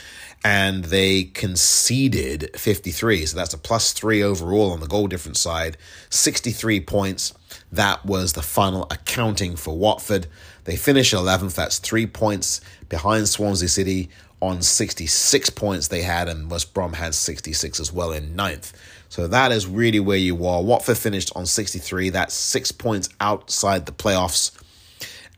And 0.43 0.85
they 0.85 1.23
conceded 1.23 2.51
53, 2.55 3.25
so 3.25 3.35
that's 3.35 3.55
a 3.55 3.57
plus 3.57 3.93
three 3.93 4.21
overall 4.21 4.71
on 4.71 4.79
the 4.79 4.87
goal 4.87 5.07
difference 5.07 5.39
side. 5.39 5.75
63 6.11 6.81
points. 6.81 7.33
That 7.71 8.05
was 8.05 8.33
the 8.33 8.43
final 8.43 8.83
accounting 8.91 9.55
for 9.55 9.75
Watford. 9.75 10.27
They 10.65 10.75
finish 10.75 11.13
11th, 11.13 11.55
that's 11.55 11.79
three 11.79 12.05
points 12.05 12.61
behind 12.89 13.27
Swansea 13.27 13.69
City 13.69 14.09
on 14.41 14.61
66 14.61 15.49
points 15.51 15.87
they 15.87 16.03
had, 16.03 16.29
and 16.29 16.51
West 16.51 16.73
Brom 16.73 16.93
had 16.93 17.15
66 17.15 17.79
as 17.79 17.91
well 17.91 18.11
in 18.11 18.35
ninth. 18.35 18.73
So 19.09 19.27
that 19.27 19.51
is 19.51 19.65
really 19.65 19.99
where 19.99 20.17
you 20.17 20.45
are. 20.45 20.61
Watford 20.61 20.97
finished 20.97 21.31
on 21.35 21.45
63. 21.45 22.09
That's 22.09 22.33
six 22.33 22.71
points 22.71 23.09
outside 23.19 23.85
the 23.85 23.91
playoffs. 23.91 24.51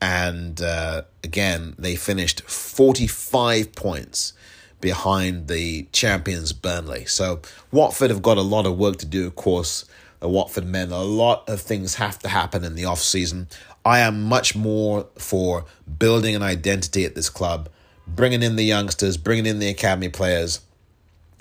And 0.01 0.61
uh, 0.61 1.03
again, 1.23 1.75
they 1.77 1.95
finished 1.95 2.41
45 2.41 3.73
points 3.73 4.33
behind 4.79 5.47
the 5.47 5.87
champions 5.91 6.53
Burnley. 6.53 7.05
So 7.05 7.41
Watford 7.71 8.11
have 8.11 8.21
got 8.21 8.37
a 8.37 8.41
lot 8.41 8.65
of 8.65 8.77
work 8.77 8.97
to 8.97 9.05
do, 9.05 9.25
of 9.25 9.35
course. 9.35 9.85
The 10.19 10.29
Watford 10.29 10.65
men, 10.65 10.91
a 10.91 11.03
lot 11.03 11.47
of 11.49 11.61
things 11.61 11.95
have 11.95 12.19
to 12.19 12.29
happen 12.29 12.63
in 12.63 12.75
the 12.75 12.85
off 12.85 12.99
season. 12.99 13.47
I 13.85 13.99
am 13.99 14.23
much 14.23 14.55
more 14.55 15.07
for 15.17 15.65
building 15.99 16.35
an 16.35 16.43
identity 16.43 17.05
at 17.05 17.15
this 17.15 17.29
club 17.29 17.69
bringing 18.07 18.41
in 18.41 18.55
the 18.55 18.63
youngsters, 18.63 19.17
bringing 19.17 19.45
in 19.45 19.59
the 19.59 19.67
academy 19.67 20.09
players. 20.09 20.61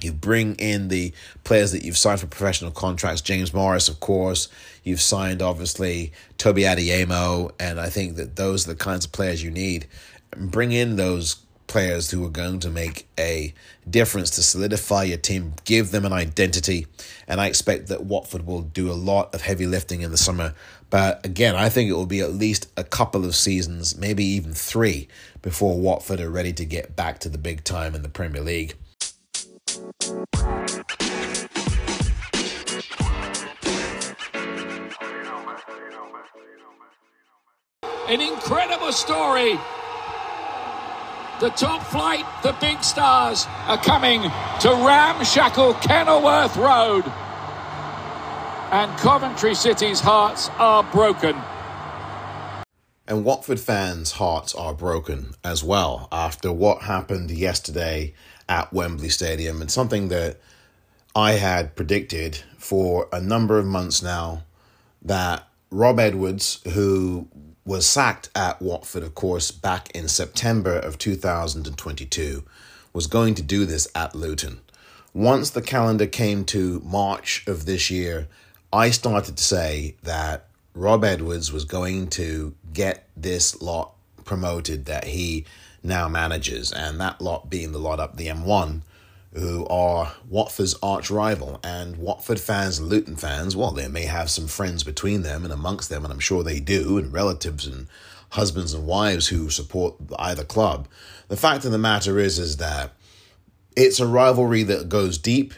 You 0.01 0.13
bring 0.13 0.57
in 0.57 0.89
the 0.89 1.13
players 1.45 1.73
that 1.73 1.83
you've 1.83 1.97
signed 1.97 2.21
for 2.21 2.27
professional 2.27 2.71
contracts. 2.71 3.23
James 3.23 3.55
Morris, 3.55 3.89
of 3.89 4.01
course. 4.01 4.49
You've 4.85 5.01
signed, 5.01 5.41
obviously, 5.41 6.13
Tobi 6.39 6.63
Adeyemo. 6.63 7.53
And 7.59 7.81
I 7.81 7.89
think 7.89 8.17
that 8.17 8.37
those 8.37 8.67
are 8.67 8.73
the 8.73 8.77
kinds 8.77 9.07
of 9.07 9.13
players 9.13 9.43
you 9.43 9.51
need. 9.51 9.87
Bring 10.37 10.73
in 10.73 10.97
those 10.97 11.37
players 11.67 12.11
who 12.11 12.25
are 12.25 12.31
going 12.31 12.61
to 12.61 12.71
make 12.71 13.09
a 13.19 13.53
difference 13.89 14.31
to 14.31 14.43
solidify 14.43 15.05
your 15.05 15.19
team, 15.19 15.55
give 15.65 15.91
them 15.91 16.05
an 16.05 16.13
identity. 16.13 16.87
And 17.27 17.41
I 17.41 17.47
expect 17.47 17.89
that 17.89 18.05
Watford 18.05 18.47
will 18.47 18.63
do 18.63 18.91
a 18.91 18.95
lot 18.95 19.35
of 19.35 19.43
heavy 19.43 19.67
lifting 19.67 20.03
in 20.03 20.11
the 20.11 20.17
summer. 20.17 20.55
But 20.91 21.25
again, 21.25 21.57
I 21.57 21.69
think 21.69 21.91
it 21.91 21.95
will 21.95 22.07
be 22.07 22.21
at 22.21 22.33
least 22.33 22.71
a 22.77 22.85
couple 22.85 23.25
of 23.25 23.35
seasons, 23.35 23.97
maybe 23.97 24.25
even 24.25 24.53
three, 24.53 25.09
before 25.43 25.81
Watford 25.81 26.21
are 26.21 26.31
ready 26.31 26.53
to 26.53 26.65
get 26.65 26.95
back 26.95 27.19
to 27.21 27.29
the 27.29 27.39
big 27.39 27.65
time 27.65 27.95
in 27.95 28.03
the 28.03 28.09
Premier 28.09 28.43
League. 28.43 28.77
An 38.09 38.21
incredible 38.21 38.93
story 38.93 39.59
the 41.39 41.51
top 41.51 41.83
flight, 41.83 42.25
the 42.43 42.57
big 42.63 42.83
stars 42.83 43.47
are 43.67 43.77
coming 43.77 44.23
to 44.23 44.69
ramshackle 44.71 45.75
Kenilworth 45.75 46.57
Road. 46.57 47.05
And 48.73 48.91
Coventry 48.99 49.55
City's 49.55 50.01
hearts 50.01 50.49
are 50.57 50.83
broken. 50.83 51.37
And 53.07 53.23
Watford 53.23 53.61
fans' 53.61 54.13
hearts 54.13 54.55
are 54.55 54.73
broken 54.73 55.35
as 55.45 55.63
well 55.63 56.09
after 56.11 56.51
what 56.51 56.83
happened 56.83 57.31
yesterday 57.31 58.15
at 58.49 58.73
Wembley 58.73 59.09
Stadium 59.09 59.61
and 59.61 59.71
something 59.71 60.09
that 60.09 60.39
I 61.15 61.33
had 61.33 61.77
predicted 61.77 62.41
for 62.59 63.09
a 63.13 63.21
number 63.21 63.59
of 63.59 63.67
months 63.67 64.03
now 64.03 64.43
that 65.03 65.49
Rob 65.71 65.99
Edwards, 65.99 66.61
who 66.73 67.29
was 67.65 67.87
sacked 67.87 68.29
at 68.35 68.63
Watford, 68.63 69.03
of 69.03 69.15
course, 69.15 69.51
back 69.51 69.91
in 69.91 70.09
September 70.09 70.79
of 70.79 70.99
2022, 70.99 72.45
was 72.93 73.07
going 73.07 73.35
to 73.35 73.43
do 73.43 73.67
this 73.67 73.89
at 73.95 74.15
Luton. 74.15 74.61
Once 75.13 75.51
the 75.51 75.63
calendar 75.63 76.07
came 76.07 76.45
to 76.45 76.81
March 76.85 77.45
of 77.47 77.67
this 77.67 77.91
year, 77.91 78.29
I 78.73 78.91
started 78.91 79.37
to 79.37 79.43
say 79.43 79.97
that 80.03 80.47
Rob 80.75 81.05
Edwards 81.05 81.53
was 81.53 81.65
going 81.65 82.09
to 82.09 82.55
get 82.73 83.09
this 83.17 83.61
lot 83.63 83.93
promoted 84.25 84.85
that 84.85 85.05
he 85.05 85.47
now 85.83 86.09
manages, 86.09 86.73
and 86.73 87.01
that 87.01 87.21
lot 87.21 87.51
being 87.51 87.73
the 87.73 87.79
lot 87.79 88.01
up 88.01 88.17
the 88.17 88.29
M1 88.29 88.83
who 89.35 89.67
are 89.67 90.15
Watford's 90.29 90.75
arch 90.83 91.11
rival. 91.11 91.61
And 91.63 91.99
Watford 91.99 92.41
fans 92.41 92.81
Luton 92.81 93.17
fans, 93.17 93.55
well, 93.55 93.71
they 93.71 93.89
may 93.89 94.07
have 94.07 94.31
some 94.31 94.47
friends 94.47 94.83
between 94.83 95.23
them 95.23 95.45
and 95.45 95.53
amongst 95.53 95.91
them, 95.91 96.05
and 96.05 96.13
I'm 96.13 96.21
sure 96.21 96.43
they 96.43 96.59
do, 96.59 96.97
and 96.97 97.13
relatives 97.13 97.67
and 97.67 97.87
husbands 98.31 98.73
and 98.73 98.87
wives 98.87 99.29
who 99.29 99.51
support 99.51 99.97
either 100.19 100.45
club. 100.45 100.89
The 101.29 101.37
fact 101.37 101.65
of 101.65 101.73
the 101.73 101.79
matter 101.79 102.19
is, 102.19 102.39
is 102.39 102.57
that 102.57 102.93
it's 103.77 104.01
a 104.01 104.07
rivalry 104.07 104.63
that 104.65 104.89
goes 104.89 105.19
deep 105.19 105.55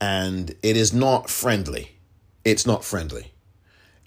and 0.00 0.50
it 0.62 0.76
is 0.76 0.92
not 0.92 1.28
friendly. 1.28 1.92
It's 2.44 2.66
not 2.66 2.84
friendly. 2.84 3.32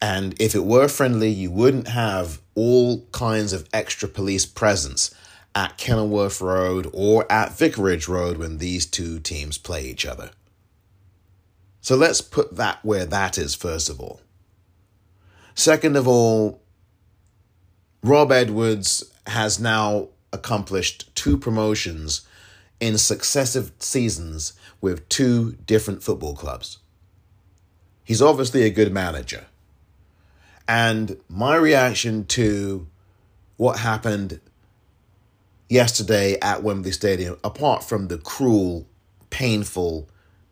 And 0.01 0.35
if 0.41 0.55
it 0.55 0.65
were 0.65 0.87
friendly, 0.87 1.29
you 1.29 1.51
wouldn't 1.51 1.87
have 1.87 2.41
all 2.55 3.05
kinds 3.11 3.53
of 3.53 3.69
extra 3.71 4.09
police 4.09 4.45
presence 4.45 5.13
at 5.55 5.77
Kenilworth 5.77 6.41
Road 6.41 6.89
or 6.93 7.31
at 7.31 7.57
Vicarage 7.57 8.07
Road 8.07 8.37
when 8.37 8.57
these 8.57 8.85
two 8.85 9.19
teams 9.19 9.57
play 9.57 9.83
each 9.85 10.05
other. 10.05 10.31
So 11.81 11.95
let's 11.95 12.21
put 12.21 12.55
that 12.55 12.83
where 12.83 13.05
that 13.05 13.37
is, 13.37 13.55
first 13.55 13.89
of 13.89 13.99
all. 13.99 14.21
Second 15.53 15.95
of 15.95 16.07
all, 16.07 16.61
Rob 18.01 18.31
Edwards 18.31 19.03
has 19.27 19.59
now 19.59 20.09
accomplished 20.31 21.13
two 21.15 21.37
promotions 21.37 22.21
in 22.79 22.97
successive 22.97 23.71
seasons 23.79 24.53
with 24.81 25.07
two 25.07 25.53
different 25.65 26.03
football 26.03 26.35
clubs. 26.35 26.79
He's 28.03 28.21
obviously 28.21 28.63
a 28.63 28.69
good 28.69 28.91
manager. 28.91 29.45
And 30.67 31.17
my 31.29 31.55
reaction 31.55 32.25
to 32.27 32.87
what 33.57 33.79
happened 33.79 34.41
yesterday 35.69 36.37
at 36.41 36.63
Wembley 36.63 36.91
Stadium, 36.91 37.37
apart 37.43 37.83
from 37.83 38.07
the 38.07 38.17
cruel, 38.17 38.87
painful, 39.29 40.07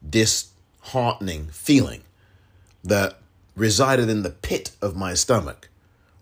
disheartening 0.07 1.47
feeling 1.47 2.01
that 2.83 3.17
resided 3.55 4.09
in 4.09 4.23
the 4.23 4.29
pit 4.29 4.71
of 4.81 4.95
my 4.95 5.13
stomach, 5.13 5.69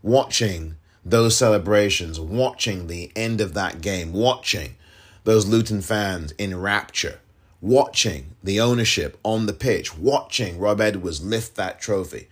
watching 0.02 0.76
those 1.06 1.38
celebrations, 1.38 2.20
watching 2.20 2.88
the 2.88 3.12
end 3.16 3.40
of 3.42 3.54
that 3.54 3.82
game, 3.82 4.12
watching 4.12 4.76
those 5.24 5.48
Luton 5.48 5.82
fans 5.82 6.32
in 6.34 6.60
rapture, 6.60 7.20
watching 7.62 8.36
the 8.44 8.60
ownership 8.60 9.18
on 9.24 9.46
the 9.46 9.54
pitch, 9.54 9.98
watching 9.98 10.60
Rob 10.60 10.82
Edwards 10.82 11.24
lift 11.24 11.56
that 11.56 11.80
trophy. 11.80 12.28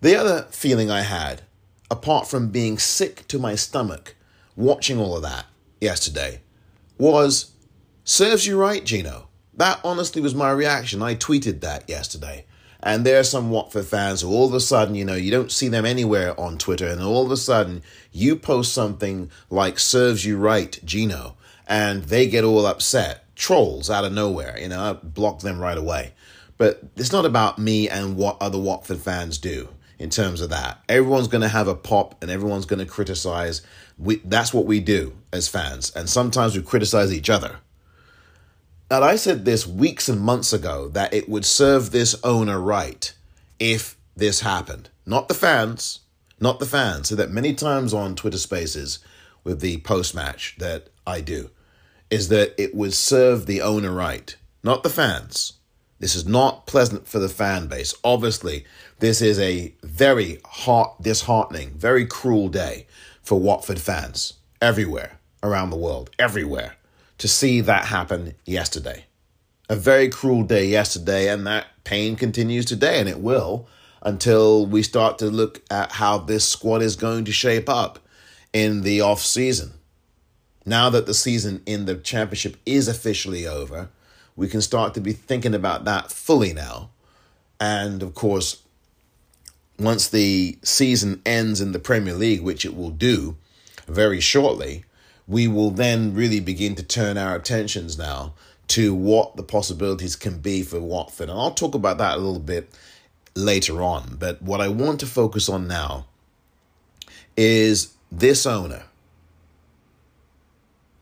The 0.00 0.16
other 0.16 0.46
feeling 0.50 0.90
I 0.90 1.02
had, 1.02 1.42
apart 1.90 2.28
from 2.28 2.50
being 2.50 2.78
sick 2.78 3.26
to 3.28 3.38
my 3.38 3.54
stomach, 3.54 4.14
watching 4.54 4.98
all 4.98 5.16
of 5.16 5.22
that, 5.22 5.46
yesterday 5.80 6.40
was 6.98 7.52
serves 8.04 8.46
you 8.46 8.58
right, 8.58 8.84
Gino. 8.84 9.28
That 9.54 9.80
honestly 9.84 10.20
was 10.20 10.34
my 10.34 10.50
reaction. 10.50 11.02
I 11.02 11.14
tweeted 11.14 11.60
that 11.60 11.88
yesterday. 11.88 12.44
And 12.80 13.04
there 13.04 13.18
are 13.18 13.24
some 13.24 13.50
Watford 13.50 13.86
fans 13.86 14.20
who 14.20 14.28
all 14.28 14.46
of 14.46 14.54
a 14.54 14.60
sudden, 14.60 14.94
you 14.94 15.04
know, 15.04 15.14
you 15.14 15.30
don't 15.30 15.50
see 15.50 15.68
them 15.68 15.84
anywhere 15.84 16.38
on 16.38 16.58
Twitter, 16.58 16.86
and 16.86 17.02
all 17.02 17.24
of 17.24 17.32
a 17.32 17.36
sudden 17.36 17.82
you 18.12 18.36
post 18.36 18.72
something 18.72 19.30
like 19.50 19.78
serves 19.78 20.24
you 20.24 20.36
right, 20.36 20.78
Gino, 20.84 21.36
and 21.66 22.04
they 22.04 22.28
get 22.28 22.44
all 22.44 22.66
upset. 22.66 23.24
Trolls 23.34 23.90
out 23.90 24.04
of 24.04 24.12
nowhere, 24.12 24.58
you 24.58 24.68
know, 24.68 24.80
I 24.80 24.92
block 24.92 25.40
them 25.40 25.58
right 25.58 25.76
away. 25.76 26.12
But 26.58 26.80
it's 26.96 27.12
not 27.12 27.26
about 27.26 27.58
me 27.58 27.88
and 27.88 28.16
what 28.16 28.38
other 28.40 28.58
Watford 28.58 28.98
fans 28.98 29.38
do 29.38 29.68
in 29.98 30.10
terms 30.10 30.40
of 30.40 30.50
that. 30.50 30.82
Everyone's 30.88 31.28
going 31.28 31.42
to 31.42 31.48
have 31.48 31.68
a 31.68 31.74
pop 31.74 32.22
and 32.22 32.30
everyone's 32.30 32.66
going 32.66 32.78
to 32.78 32.86
criticize. 32.86 33.62
We, 33.98 34.16
that's 34.24 34.52
what 34.52 34.66
we 34.66 34.80
do 34.80 35.14
as 35.32 35.48
fans. 35.48 35.90
And 35.94 36.08
sometimes 36.08 36.56
we 36.56 36.62
criticize 36.62 37.12
each 37.12 37.30
other. 37.30 37.56
And 38.90 39.04
I 39.04 39.16
said 39.16 39.44
this 39.44 39.66
weeks 39.66 40.08
and 40.08 40.20
months 40.20 40.52
ago 40.52 40.88
that 40.88 41.12
it 41.12 41.28
would 41.28 41.44
serve 41.44 41.90
this 41.90 42.14
owner 42.22 42.60
right 42.60 43.12
if 43.58 43.96
this 44.16 44.40
happened. 44.40 44.90
Not 45.04 45.28
the 45.28 45.34
fans, 45.34 46.00
not 46.40 46.58
the 46.58 46.66
fans. 46.66 47.08
So 47.08 47.16
that 47.16 47.30
many 47.30 47.54
times 47.54 47.92
on 47.92 48.14
Twitter 48.14 48.38
Spaces 48.38 49.00
with 49.42 49.60
the 49.60 49.78
post 49.78 50.14
match 50.14 50.56
that 50.58 50.88
I 51.06 51.20
do 51.20 51.50
is 52.10 52.28
that 52.28 52.54
it 52.60 52.74
would 52.74 52.94
serve 52.94 53.46
the 53.46 53.60
owner 53.60 53.92
right, 53.92 54.36
not 54.62 54.82
the 54.82 54.90
fans. 54.90 55.54
This 55.98 56.14
is 56.14 56.26
not 56.26 56.66
pleasant 56.66 57.08
for 57.08 57.18
the 57.18 57.28
fan 57.28 57.68
base. 57.68 57.94
Obviously, 58.04 58.64
this 58.98 59.22
is 59.22 59.38
a 59.38 59.74
very 59.82 60.38
heart 60.44 61.02
disheartening, 61.02 61.70
very 61.70 62.06
cruel 62.06 62.48
day 62.48 62.85
for 63.26 63.40
Watford 63.40 63.80
fans 63.80 64.34
everywhere 64.62 65.18
around 65.42 65.70
the 65.70 65.76
world, 65.76 66.10
everywhere, 66.16 66.76
to 67.18 67.26
see 67.26 67.60
that 67.60 67.86
happen 67.86 68.34
yesterday. 68.44 69.04
A 69.68 69.74
very 69.74 70.08
cruel 70.08 70.44
day 70.44 70.66
yesterday, 70.66 71.28
and 71.28 71.44
that 71.44 71.66
pain 71.82 72.14
continues 72.14 72.64
today, 72.64 73.00
and 73.00 73.08
it 73.08 73.18
will 73.18 73.66
until 74.00 74.64
we 74.64 74.80
start 74.80 75.18
to 75.18 75.26
look 75.26 75.60
at 75.72 75.90
how 75.90 76.18
this 76.18 76.48
squad 76.48 76.82
is 76.82 76.94
going 76.94 77.24
to 77.24 77.32
shape 77.32 77.68
up 77.68 77.98
in 78.52 78.82
the 78.82 79.00
off 79.00 79.20
season. 79.20 79.72
Now 80.64 80.88
that 80.90 81.06
the 81.06 81.14
season 81.14 81.62
in 81.66 81.86
the 81.86 81.96
championship 81.96 82.56
is 82.64 82.86
officially 82.86 83.44
over, 83.44 83.88
we 84.36 84.46
can 84.46 84.62
start 84.62 84.94
to 84.94 85.00
be 85.00 85.12
thinking 85.12 85.54
about 85.54 85.84
that 85.86 86.12
fully 86.12 86.52
now. 86.52 86.90
And 87.58 88.04
of 88.04 88.14
course, 88.14 88.62
once 89.78 90.08
the 90.08 90.58
season 90.62 91.20
ends 91.26 91.60
in 91.60 91.72
the 91.72 91.78
Premier 91.78 92.14
League, 92.14 92.42
which 92.42 92.64
it 92.64 92.76
will 92.76 92.90
do 92.90 93.36
very 93.86 94.20
shortly, 94.20 94.84
we 95.26 95.46
will 95.48 95.70
then 95.70 96.14
really 96.14 96.40
begin 96.40 96.74
to 96.76 96.82
turn 96.82 97.18
our 97.18 97.34
attentions 97.36 97.98
now 97.98 98.34
to 98.68 98.94
what 98.94 99.36
the 99.36 99.42
possibilities 99.42 100.16
can 100.16 100.38
be 100.38 100.62
for 100.62 100.80
Watford. 100.80 101.28
And 101.28 101.38
I'll 101.38 101.52
talk 101.52 101.74
about 101.74 101.98
that 101.98 102.16
a 102.16 102.20
little 102.20 102.40
bit 102.40 102.70
later 103.34 103.82
on. 103.82 104.16
But 104.18 104.42
what 104.42 104.60
I 104.60 104.68
want 104.68 105.00
to 105.00 105.06
focus 105.06 105.48
on 105.48 105.68
now 105.68 106.06
is 107.36 107.94
this 108.10 108.46
owner. 108.46 108.84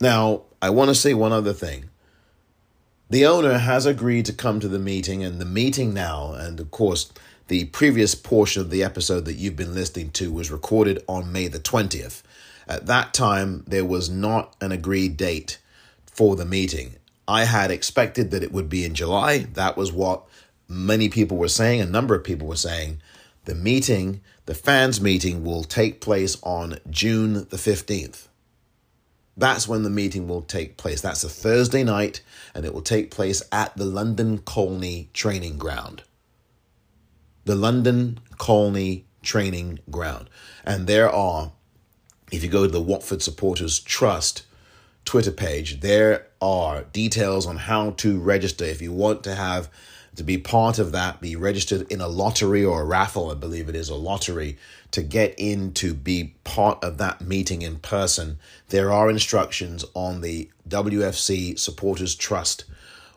Now, 0.01 0.43
I 0.61 0.71
want 0.71 0.89
to 0.89 0.95
say 0.95 1.15
one 1.15 1.33
other 1.33 1.53
thing. 1.53 1.91
The 3.11 3.27
owner 3.27 3.59
has 3.59 3.87
agreed 3.87 4.27
to 4.27 4.33
come 4.33 4.61
to 4.61 4.69
the 4.69 4.79
meeting, 4.79 5.23
and 5.23 5.41
the 5.41 5.45
meeting 5.45 5.95
now, 5.95 6.33
and 6.33 6.59
of 6.59 6.71
course, 6.71 7.13
the 7.49 7.67
previous 7.67 8.15
portion 8.15 8.63
of 8.63 8.71
the 8.71 8.83
episode 8.83 9.27
that 9.27 9.35
you've 9.35 9.57
been 9.57 9.75
listening 9.75 10.11
to 10.13 10.33
was 10.33 10.51
recorded 10.51 11.05
on 11.07 11.31
May 11.31 11.49
the 11.49 11.59
20th. 11.59 12.23
At 12.67 12.87
that 12.87 13.13
time, 13.13 13.65
there 13.67 13.85
was 13.85 14.09
not 14.09 14.57
an 14.63 14.73
agreed 14.73 15.19
date 15.19 15.59
for 16.07 16.37
the 16.37 16.47
meeting. 16.47 16.95
I 17.29 17.45
had 17.45 17.71
expected 17.71 18.31
that 18.31 18.43
it 18.43 18.53
would 18.53 18.71
be 18.71 18.85
in 18.85 18.95
July. 18.95 19.39
That 19.39 19.77
was 19.77 19.93
what 19.93 20.25
many 20.69 21.11
people 21.11 21.37
were 21.37 21.49
saying, 21.49 21.81
a 21.81 21.87
number 21.87 22.15
of 22.15 22.25
people 22.25 22.49
were 22.49 22.57
saying. 22.57 23.03
The 23.45 23.55
meeting, 23.55 24.23
the 24.47 24.55
fans' 24.55 25.01
meeting, 25.01 25.45
will 25.45 25.65
take 25.65 26.01
place 26.01 26.39
on 26.43 26.79
June 26.89 27.35
the 27.51 27.59
15th. 27.59 28.29
That's 29.37 29.69
when 29.69 29.83
the 29.83 29.91
meeting 29.91 30.29
will 30.29 30.43
take 30.43 30.79
place. 30.79 31.03
That's 31.03 31.25
a 31.25 31.29
Thursday 31.29 31.85
night, 31.85 32.23
and 32.55 32.65
it 32.65 32.73
will 32.73 32.83
take 32.83 33.11
place 33.11 33.43
at 33.53 33.77
the 33.77 33.85
London 33.85 34.39
Colney 34.39 35.11
Training 35.13 35.59
Ground. 35.59 36.05
The 37.45 37.55
London 37.55 38.21
Colney 38.39 39.05
Training 39.23 39.81
Ground. 39.91 40.31
And 40.65 40.87
there 40.87 41.11
are, 41.11 41.53
if 42.33 42.43
you 42.43 42.49
go 42.49 42.67
to 42.67 42.73
the 42.73 42.81
Watford 42.81 43.23
Supporters 43.23 43.79
Trust 43.79 44.45
Twitter 45.05 45.31
page, 45.31 45.81
there 45.81 46.27
are 46.41 46.85
details 46.85 47.47
on 47.47 47.57
how 47.57 47.91
to 47.91 48.19
register 48.19 48.65
if 48.65 48.81
you 48.81 48.93
want 48.93 49.23
to 49.25 49.35
have 49.35 49.69
to 50.17 50.23
be 50.23 50.39
part 50.39 50.79
of 50.79 50.93
that, 50.93 51.21
be 51.21 51.37
registered 51.37 51.91
in 51.91 52.01
a 52.01 52.09
lottery 52.09 52.65
or 52.65 52.83
a 52.83 52.85
raffle, 52.85 53.31
I 53.31 53.35
believe 53.35 53.69
it 53.69 53.75
is 53.75 53.89
a 53.89 53.95
lottery, 53.95 54.57
to 54.93 55.03
get 55.03 55.35
in 55.37 55.73
to 55.75 55.93
be 55.93 56.35
part 56.45 56.83
of 56.85 56.99
that 56.99 57.21
meeting 57.21 57.63
in 57.63 57.79
person. 57.79 58.39
There 58.69 58.93
are 58.93 59.11
instructions 59.11 59.85
on 59.95 60.21
the 60.21 60.51
WFC 60.69 61.59
Supporters 61.59 62.15
Trust 62.15 62.65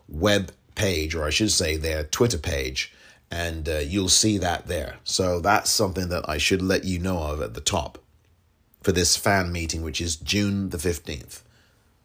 web 0.08 0.52
page, 0.74 1.14
or 1.14 1.24
I 1.24 1.30
should 1.30 1.52
say 1.52 1.76
their 1.76 2.04
Twitter 2.04 2.38
page, 2.38 2.92
and 3.30 3.68
uh, 3.68 3.78
you'll 3.78 4.08
see 4.08 4.38
that 4.38 4.66
there. 4.66 4.96
So 5.04 5.40
that's 5.40 5.70
something 5.70 6.08
that 6.08 6.28
I 6.28 6.38
should 6.38 6.62
let 6.62 6.84
you 6.84 6.98
know 6.98 7.22
of 7.22 7.42
at 7.42 7.54
the 7.54 7.60
top 7.60 7.98
for 8.82 8.92
this 8.92 9.16
fan 9.16 9.52
meeting, 9.52 9.82
which 9.82 10.00
is 10.00 10.16
June 10.16 10.70
the 10.70 10.78
15th. 10.78 11.42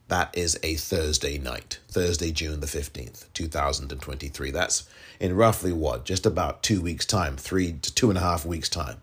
That 0.09 0.37
is 0.37 0.59
a 0.63 0.75
Thursday 0.75 1.37
night, 1.37 1.79
Thursday, 1.87 2.31
June 2.31 2.59
the 2.59 2.67
15th, 2.67 3.25
2023. 3.33 4.51
That's 4.51 4.87
in 5.19 5.35
roughly 5.35 5.71
what? 5.71 6.03
Just 6.03 6.25
about 6.25 6.61
two 6.61 6.81
weeks' 6.81 7.05
time, 7.05 7.37
three 7.37 7.73
to 7.81 7.93
two 7.93 8.09
and 8.09 8.17
a 8.17 8.21
half 8.21 8.45
weeks' 8.45 8.69
time. 8.69 8.97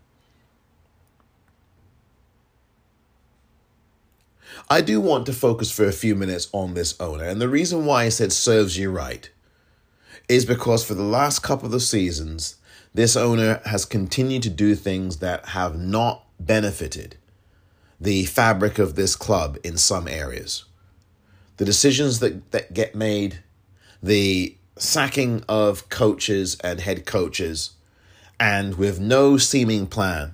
I 4.69 4.83
do 4.83 5.01
want 5.01 5.27
to 5.27 5.33
focus 5.33 5.71
for 5.71 5.87
a 5.87 5.93
few 5.93 6.15
minutes 6.15 6.49
on 6.53 6.75
this 6.75 7.01
owner, 7.01 7.25
and 7.25 7.41
the 7.41 7.49
reason 7.49 7.87
why 7.87 8.05
I 8.05 8.09
said 8.11 8.33
serves 8.33 8.77
you 8.77 8.91
right 8.91 9.29
is 10.31 10.45
because 10.45 10.85
for 10.85 10.95
the 10.95 11.03
last 11.03 11.41
couple 11.41 11.75
of 11.75 11.83
seasons, 11.83 12.55
this 12.95 13.17
owner 13.17 13.61
has 13.65 13.85
continued 13.85 14.45
to 14.45 14.51
do 14.51 14.77
things 14.77 15.17
that 15.17 15.45
have 15.47 15.77
not 15.77 16.25
benefited 16.39 17.17
the 18.01 18.25
fabric 18.27 18.79
of 18.79 18.95
this 18.95 19.17
club 19.17 19.59
in 19.63 19.77
some 19.77 20.09
areas 20.09 20.65
the 21.59 21.67
decisions 21.67 22.21
that, 22.21 22.51
that 22.53 22.73
get 22.73 22.95
made, 22.95 23.41
the 24.03 24.57
sacking 24.79 25.45
of 25.47 25.91
coaches 25.91 26.57
and 26.65 26.81
head 26.81 27.05
coaches, 27.05 27.73
and 28.39 28.77
with 28.77 28.99
no 28.99 29.37
seeming 29.37 29.87
plan, 29.87 30.33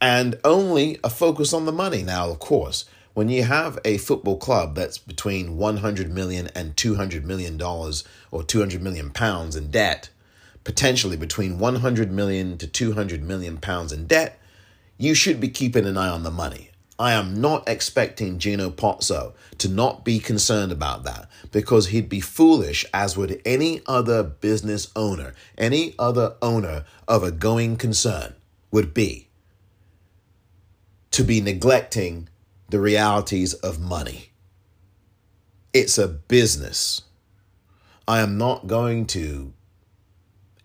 and 0.00 0.40
only 0.42 0.98
a 1.04 1.08
focus 1.08 1.52
on 1.52 1.66
the 1.66 1.72
money. 1.72 2.02
Now, 2.02 2.30
of 2.30 2.40
course, 2.40 2.84
when 3.14 3.28
you 3.28 3.42
have 3.42 3.78
a 3.84 3.98
football 3.98 4.36
club 4.36 4.74
that's 4.74 4.98
between 4.98 5.56
100 5.56 6.10
million 6.10 6.48
and 6.54 6.76
200 6.76 7.24
million 7.24 7.56
dollars 7.56 8.04
or 8.30 8.42
200 8.42 8.82
million 8.82 9.10
pounds 9.10 9.54
in 9.54 9.70
debt, 9.70 10.08
potentially 10.64 11.16
between 11.16 11.58
100 11.58 12.10
million 12.10 12.56
to 12.58 12.66
200 12.66 13.22
million 13.22 13.58
pounds 13.58 13.92
in 13.92 14.06
debt, 14.06 14.38
you 14.96 15.14
should 15.14 15.40
be 15.40 15.48
keeping 15.48 15.86
an 15.86 15.98
eye 15.98 16.08
on 16.08 16.22
the 16.22 16.30
money. 16.30 16.70
I 16.98 17.14
am 17.14 17.40
not 17.40 17.68
expecting 17.68 18.38
Gino 18.38 18.70
Pozzo 18.70 19.34
to 19.58 19.68
not 19.68 20.04
be 20.04 20.18
concerned 20.18 20.70
about 20.70 21.04
that 21.04 21.28
because 21.50 21.88
he'd 21.88 22.08
be 22.08 22.20
foolish, 22.20 22.84
as 22.94 23.16
would 23.16 23.42
any 23.44 23.82
other 23.86 24.22
business 24.22 24.88
owner, 24.94 25.34
any 25.58 25.94
other 25.98 26.36
owner 26.40 26.84
of 27.08 27.22
a 27.22 27.32
going 27.32 27.76
concern 27.76 28.34
would 28.70 28.94
be, 28.94 29.28
to 31.10 31.24
be 31.24 31.40
neglecting 31.40 32.28
the 32.72 32.80
realities 32.80 33.52
of 33.52 33.78
money. 33.78 34.32
It's 35.74 35.98
a 35.98 36.08
business. 36.08 37.02
I 38.08 38.20
am 38.20 38.38
not 38.38 38.66
going 38.66 39.04
to 39.08 39.52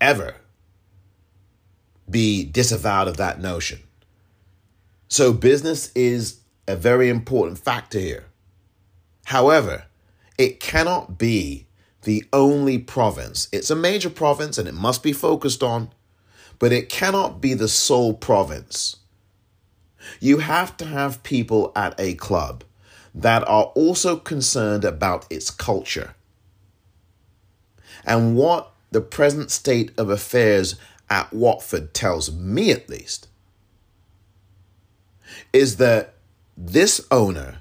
ever 0.00 0.36
be 2.08 2.44
disavowed 2.44 3.08
of 3.08 3.18
that 3.18 3.42
notion. 3.42 3.80
So, 5.08 5.34
business 5.34 5.92
is 5.94 6.40
a 6.66 6.76
very 6.76 7.10
important 7.10 7.58
factor 7.58 7.98
here. 7.98 8.24
However, 9.26 9.84
it 10.38 10.60
cannot 10.60 11.18
be 11.18 11.66
the 12.04 12.24
only 12.32 12.78
province. 12.78 13.48
It's 13.52 13.70
a 13.70 13.76
major 13.76 14.10
province 14.10 14.56
and 14.56 14.66
it 14.66 14.74
must 14.74 15.02
be 15.02 15.12
focused 15.12 15.62
on, 15.62 15.90
but 16.58 16.72
it 16.72 16.88
cannot 16.88 17.42
be 17.42 17.52
the 17.52 17.68
sole 17.68 18.14
province. 18.14 18.96
You 20.20 20.38
have 20.38 20.76
to 20.78 20.86
have 20.86 21.22
people 21.22 21.72
at 21.74 21.94
a 21.98 22.14
club 22.14 22.64
that 23.14 23.46
are 23.48 23.64
also 23.74 24.16
concerned 24.16 24.84
about 24.84 25.26
its 25.30 25.50
culture. 25.50 26.14
And 28.04 28.36
what 28.36 28.72
the 28.90 29.00
present 29.00 29.50
state 29.50 29.92
of 29.98 30.08
affairs 30.08 30.76
at 31.10 31.32
Watford 31.32 31.94
tells 31.94 32.32
me, 32.32 32.70
at 32.70 32.88
least, 32.88 33.28
is 35.52 35.76
that 35.76 36.14
this 36.56 37.06
owner 37.10 37.58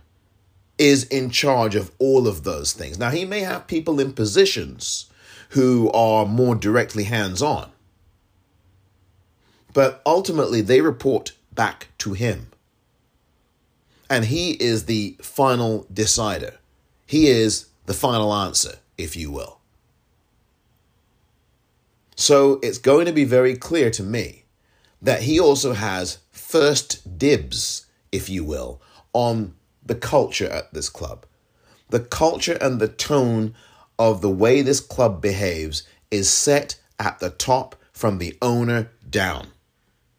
is 0.77 1.05
in 1.05 1.29
charge 1.29 1.75
of 1.75 1.91
all 1.97 2.27
of 2.27 2.43
those 2.43 2.73
things. 2.73 2.99
Now, 2.99 3.09
he 3.09 3.25
may 3.25 3.41
have 3.41 3.67
people 3.67 3.99
in 3.99 4.13
positions 4.13 5.07
who 5.49 5.89
are 5.91 6.25
more 6.25 6.55
directly 6.55 7.05
hands 7.05 7.41
on, 7.41 7.71
but 9.73 10.01
ultimately 10.05 10.61
they 10.61 10.81
report 10.81 11.31
back 11.57 11.89
to 11.97 12.13
him. 12.13 12.47
And 14.09 14.25
he 14.25 14.51
is 14.51 14.85
the 14.85 15.17
final 15.21 15.85
decider. 15.93 16.53
He 17.05 17.27
is 17.27 17.67
the 17.85 17.93
final 17.93 18.33
answer, 18.33 18.75
if 18.97 19.17
you 19.17 19.31
will. 19.31 19.59
So 22.15 22.59
it's 22.63 22.77
going 22.77 23.05
to 23.05 23.11
be 23.11 23.25
very 23.25 23.57
clear 23.57 23.91
to 23.91 24.03
me 24.03 24.45
that 25.01 25.23
he 25.23 25.39
also 25.39 25.73
has 25.73 26.19
first 26.31 27.17
dibs, 27.19 27.85
if 28.11 28.29
you 28.29 28.43
will, 28.45 28.81
on 29.13 29.53
the 29.85 29.95
culture 29.95 30.49
at 30.49 30.73
this 30.73 30.89
club. 30.89 31.25
The 31.89 31.99
culture 31.99 32.57
and 32.59 32.79
the 32.79 32.87
tone 32.87 33.53
of 33.99 34.21
the 34.21 34.29
way 34.29 34.61
this 34.61 34.79
club 34.79 35.21
behaves 35.21 35.83
is 36.09 36.29
set 36.29 36.79
at 36.99 37.19
the 37.19 37.29
top 37.29 37.75
from 37.91 38.17
the 38.17 38.37
owner 38.41 38.91
down. 39.09 39.47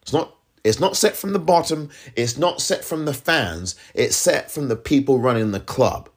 It's 0.02 0.12
not 0.12 0.34
It's 0.68 0.78
not 0.78 0.98
set 0.98 1.16
from 1.16 1.32
the 1.32 1.38
bottom, 1.38 1.88
it's 2.14 2.36
not 2.36 2.60
set 2.60 2.84
from 2.84 3.06
the 3.06 3.14
fans, 3.14 3.74
it's 3.94 4.14
set 4.14 4.50
from 4.50 4.68
the 4.68 4.76
people 4.76 5.18
running 5.18 5.50
the 5.52 5.60
club. 5.60 6.10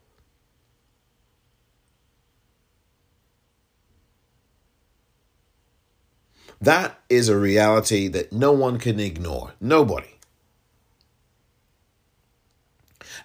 That 6.59 6.99
is 7.09 7.29
a 7.29 7.37
reality 7.37 8.09
that 8.09 8.33
no 8.33 8.51
one 8.51 8.77
can 8.77 8.99
ignore. 8.99 9.53
Nobody. 9.61 10.17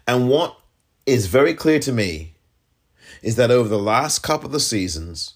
And 0.07 0.29
what 0.29 0.57
is 1.07 1.27
very 1.27 1.55
clear 1.55 1.81
to 1.81 1.93
me 1.93 2.35
is 3.21 3.35
that 3.35 3.51
over 3.51 3.69
the 3.69 3.81
last 3.81 4.21
couple 4.21 4.55
of 4.55 4.63
seasons, 4.63 5.35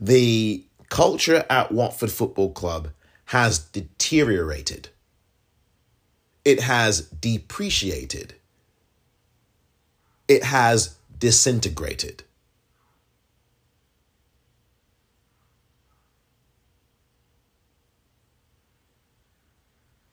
the 0.00 0.64
culture 0.88 1.44
at 1.50 1.70
Watford 1.70 2.10
Football 2.10 2.52
Club 2.52 2.88
has 3.26 3.58
deteriorated. 3.58 4.88
It 6.44 6.60
has 6.60 7.02
depreciated. 7.02 8.34
It 10.28 10.44
has 10.44 10.96
disintegrated. 11.18 12.24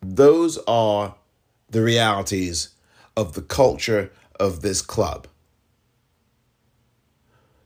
Those 0.01 0.57
are 0.67 1.15
the 1.69 1.81
realities 1.81 2.69
of 3.15 3.33
the 3.33 3.41
culture 3.41 4.11
of 4.39 4.61
this 4.61 4.81
club. 4.81 5.27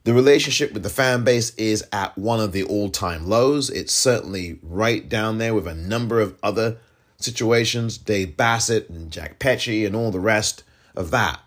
The 0.03 0.13
relationship 0.13 0.71
with 0.71 0.83
the 0.83 0.89
fan 0.89 1.23
base 1.23 1.55
is 1.55 1.83
at 1.91 2.15
one 2.15 2.39
of 2.39 2.51
the 2.51 2.63
all 2.63 2.89
time 2.89 3.27
lows. 3.27 3.71
It's 3.71 3.93
certainly 3.93 4.59
right 4.61 5.09
down 5.09 5.39
there 5.39 5.55
with 5.55 5.65
a 5.65 5.73
number 5.73 6.19
of 6.19 6.37
other 6.43 6.77
situations, 7.25 7.97
Dave 7.97 8.37
Bassett 8.37 8.89
and 8.89 9.11
Jack 9.11 9.39
Petchey 9.39 9.85
and 9.85 9.95
all 9.95 10.11
the 10.11 10.19
rest 10.19 10.63
of 10.95 11.11
that. 11.11 11.41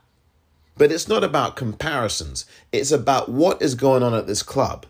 But 0.76 0.93
it's 0.93 1.09
not 1.09 1.24
about 1.24 1.57
comparisons, 1.57 2.45
it's 2.72 2.93
about 2.93 3.29
what 3.29 3.62
is 3.62 3.74
going 3.74 4.03
on 4.03 4.14
at 4.14 4.26
this 4.26 4.43
club. 4.43 4.87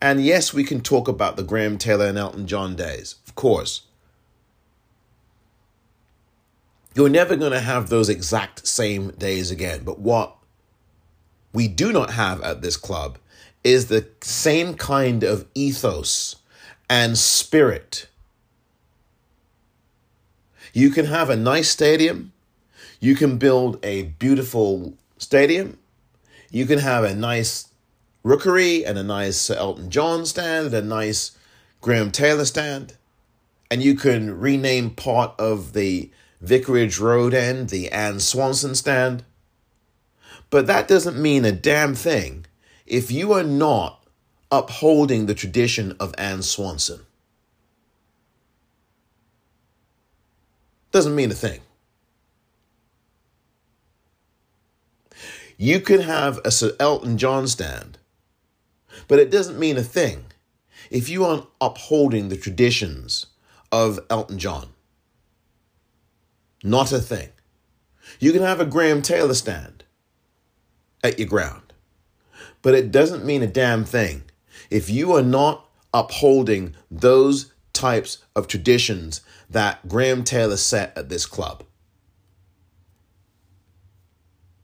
And 0.00 0.24
yes, 0.24 0.54
we 0.54 0.64
can 0.64 0.80
talk 0.80 1.08
about 1.08 1.36
the 1.36 1.42
Graham 1.42 1.76
Taylor 1.76 2.06
and 2.06 2.16
Elton 2.16 2.46
John 2.46 2.76
days, 2.76 3.16
of 3.26 3.34
course. 3.34 3.82
You're 6.94 7.08
never 7.08 7.36
going 7.36 7.52
to 7.52 7.60
have 7.60 7.88
those 7.88 8.08
exact 8.08 8.66
same 8.66 9.10
days 9.10 9.50
again. 9.50 9.82
But 9.84 10.00
what 10.00 10.36
we 11.52 11.68
do 11.68 11.92
not 11.92 12.10
have 12.10 12.40
at 12.42 12.62
this 12.62 12.76
club 12.76 13.18
is 13.62 13.86
the 13.86 14.08
same 14.22 14.74
kind 14.74 15.22
of 15.22 15.46
ethos 15.54 16.36
and 16.88 17.18
spirit. 17.18 18.08
You 20.78 20.90
can 20.90 21.06
have 21.06 21.28
a 21.28 21.34
nice 21.34 21.68
stadium, 21.68 22.32
you 23.00 23.16
can 23.16 23.36
build 23.36 23.84
a 23.84 24.14
beautiful 24.20 24.94
stadium, 25.16 25.76
you 26.52 26.66
can 26.66 26.78
have 26.78 27.02
a 27.02 27.16
nice 27.16 27.70
rookery 28.22 28.86
and 28.86 28.96
a 28.96 29.02
nice 29.02 29.50
Elton 29.50 29.90
John 29.90 30.24
stand 30.24 30.66
and 30.66 30.74
a 30.76 30.82
nice 30.82 31.36
Graham 31.80 32.12
Taylor 32.12 32.44
stand, 32.44 32.96
and 33.68 33.82
you 33.82 33.96
can 33.96 34.38
rename 34.38 34.90
part 34.90 35.34
of 35.36 35.72
the 35.72 36.12
Vicarage 36.40 37.00
Road 37.00 37.34
end, 37.34 37.70
the 37.70 37.90
Anne 37.90 38.20
Swanson 38.20 38.76
stand. 38.76 39.24
But 40.48 40.68
that 40.68 40.86
doesn't 40.86 41.20
mean 41.20 41.44
a 41.44 41.50
damn 41.50 41.96
thing 41.96 42.46
if 42.86 43.10
you 43.10 43.32
are 43.32 43.42
not 43.42 44.06
upholding 44.52 45.26
the 45.26 45.34
tradition 45.34 45.96
of 45.98 46.14
Anne 46.16 46.42
Swanson. 46.42 47.00
Doesn't 50.90 51.14
mean 51.14 51.30
a 51.30 51.34
thing. 51.34 51.60
You 55.56 55.80
can 55.80 56.02
have 56.02 56.38
a 56.44 56.50
Sir 56.50 56.72
Elton 56.78 57.18
John 57.18 57.48
stand, 57.48 57.98
but 59.08 59.18
it 59.18 59.30
doesn't 59.30 59.58
mean 59.58 59.76
a 59.76 59.82
thing 59.82 60.26
if 60.90 61.08
you 61.08 61.24
aren't 61.24 61.46
upholding 61.60 62.28
the 62.28 62.36
traditions 62.36 63.26
of 63.72 63.98
Elton 64.08 64.38
John. 64.38 64.68
Not 66.62 66.92
a 66.92 67.00
thing. 67.00 67.30
You 68.20 68.32
can 68.32 68.42
have 68.42 68.60
a 68.60 68.64
Graham 68.64 69.02
Taylor 69.02 69.34
stand 69.34 69.84
at 71.04 71.18
your 71.18 71.28
ground, 71.28 71.72
but 72.62 72.74
it 72.74 72.90
doesn't 72.90 73.24
mean 73.24 73.42
a 73.42 73.46
damn 73.46 73.84
thing 73.84 74.22
if 74.70 74.88
you 74.88 75.12
are 75.12 75.22
not 75.22 75.68
upholding 75.92 76.74
those 76.90 77.52
types 77.72 78.18
of 78.34 78.48
traditions 78.48 79.20
that 79.50 79.86
Graham 79.88 80.24
Taylor 80.24 80.56
set 80.56 80.96
at 80.96 81.08
this 81.08 81.26
club. 81.26 81.64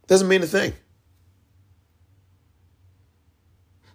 Doesn't 0.06 0.28
mean 0.28 0.42
a 0.42 0.46
thing. 0.46 0.74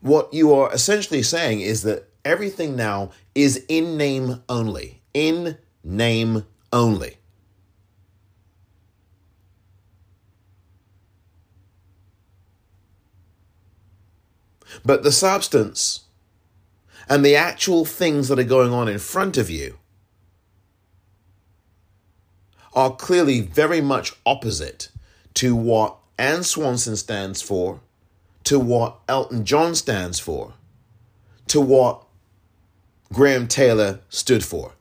What 0.01 0.33
you 0.33 0.53
are 0.53 0.71
essentially 0.73 1.23
saying 1.23 1.61
is 1.61 1.83
that 1.83 2.09
everything 2.23 2.75
now 2.75 3.11
is 3.35 3.65
in 3.67 3.97
name 3.97 4.41
only. 4.47 5.01
In 5.13 5.57
name 5.83 6.45
only. 6.71 7.17
But 14.85 15.03
the 15.03 15.11
substance 15.11 16.01
and 17.09 17.25
the 17.25 17.35
actual 17.35 17.85
things 17.85 18.27
that 18.27 18.39
are 18.39 18.43
going 18.43 18.71
on 18.71 18.87
in 18.87 18.99
front 18.99 19.37
of 19.37 19.49
you 19.49 19.78
are 22.79 22.95
clearly 22.95 23.41
very 23.41 23.81
much 23.81 24.13
opposite 24.25 24.87
to 25.33 25.53
what 25.53 25.97
Anne 26.17 26.43
Swanson 26.43 26.95
stands 26.95 27.41
for, 27.41 27.81
to 28.45 28.57
what 28.57 28.99
Elton 29.09 29.43
John 29.43 29.75
stands 29.75 30.17
for, 30.17 30.53
to 31.47 31.59
what 31.59 32.05
Graham 33.11 33.49
Taylor 33.49 33.99
stood 34.07 34.45
for. 34.45 34.75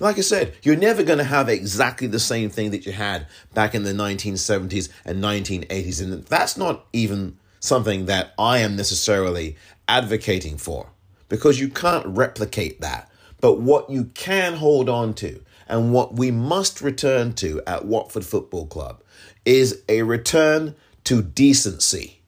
Like 0.00 0.16
I 0.16 0.22
said, 0.22 0.54
you're 0.62 0.76
never 0.76 1.02
going 1.02 1.18
to 1.18 1.24
have 1.24 1.50
exactly 1.50 2.06
the 2.06 2.18
same 2.18 2.48
thing 2.48 2.70
that 2.70 2.86
you 2.86 2.92
had 2.92 3.26
back 3.52 3.74
in 3.74 3.82
the 3.82 3.92
1970s 3.92 4.88
and 5.04 5.22
1980s. 5.22 6.02
And 6.02 6.24
that's 6.24 6.56
not 6.56 6.86
even 6.94 7.36
something 7.60 8.06
that 8.06 8.32
I 8.38 8.60
am 8.60 8.76
necessarily 8.76 9.58
advocating 9.86 10.56
for 10.56 10.88
because 11.28 11.60
you 11.60 11.68
can't 11.68 12.06
replicate 12.06 12.80
that. 12.80 13.10
But 13.40 13.60
what 13.60 13.90
you 13.90 14.04
can 14.14 14.54
hold 14.54 14.88
on 14.88 15.14
to 15.14 15.42
and 15.68 15.92
what 15.92 16.14
we 16.14 16.30
must 16.30 16.80
return 16.80 17.32
to 17.34 17.62
at 17.66 17.84
Watford 17.84 18.24
Football 18.24 18.66
Club 18.66 19.02
is 19.44 19.82
a 19.88 20.02
return 20.02 20.74
to 21.04 21.22
decency, 21.22 22.22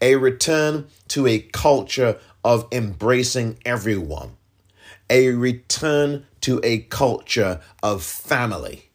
a 0.00 0.16
return 0.16 0.86
to 1.08 1.26
a 1.26 1.40
culture 1.40 2.18
of 2.44 2.66
embracing 2.72 3.58
everyone, 3.64 4.36
a 5.08 5.28
return 5.30 6.26
to 6.42 6.60
a 6.62 6.78
culture 6.78 7.60
of 7.82 8.02
family, 8.02 8.90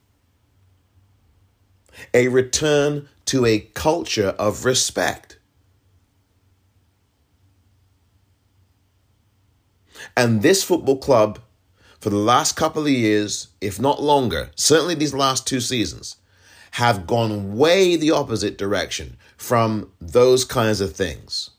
a 2.14 2.28
return 2.28 3.08
to 3.26 3.46
a 3.46 3.60
culture 3.60 4.36
of 4.40 4.66
respect. 4.66 5.35
And 10.16 10.42
this 10.42 10.64
football 10.64 10.98
club, 10.98 11.40
for 12.00 12.10
the 12.10 12.18
last 12.18 12.56
couple 12.56 12.84
of 12.84 12.90
years, 12.90 13.50
if 13.62 13.80
not 13.80 14.02
longer, 14.02 14.52
certainly 14.56 14.96
these 14.96 15.14
last 15.14 15.48
two 15.48 15.60
seasons, 15.60 16.18
have 16.72 17.08
gone 17.08 17.56
way 17.56 17.96
the 17.96 18.12
opposite 18.12 18.58
direction 18.58 19.18
from 19.38 19.92
those 20.02 20.44
kinds 20.44 20.82
of 20.82 20.96
things. 20.96 21.52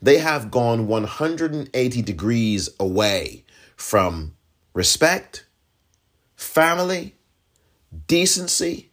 They 0.00 0.18
have 0.18 0.50
gone 0.50 0.88
180 0.88 2.02
degrees 2.02 2.68
away 2.80 3.44
from 3.76 4.34
respect, 4.74 5.46
family, 6.34 7.14
decency, 8.08 8.90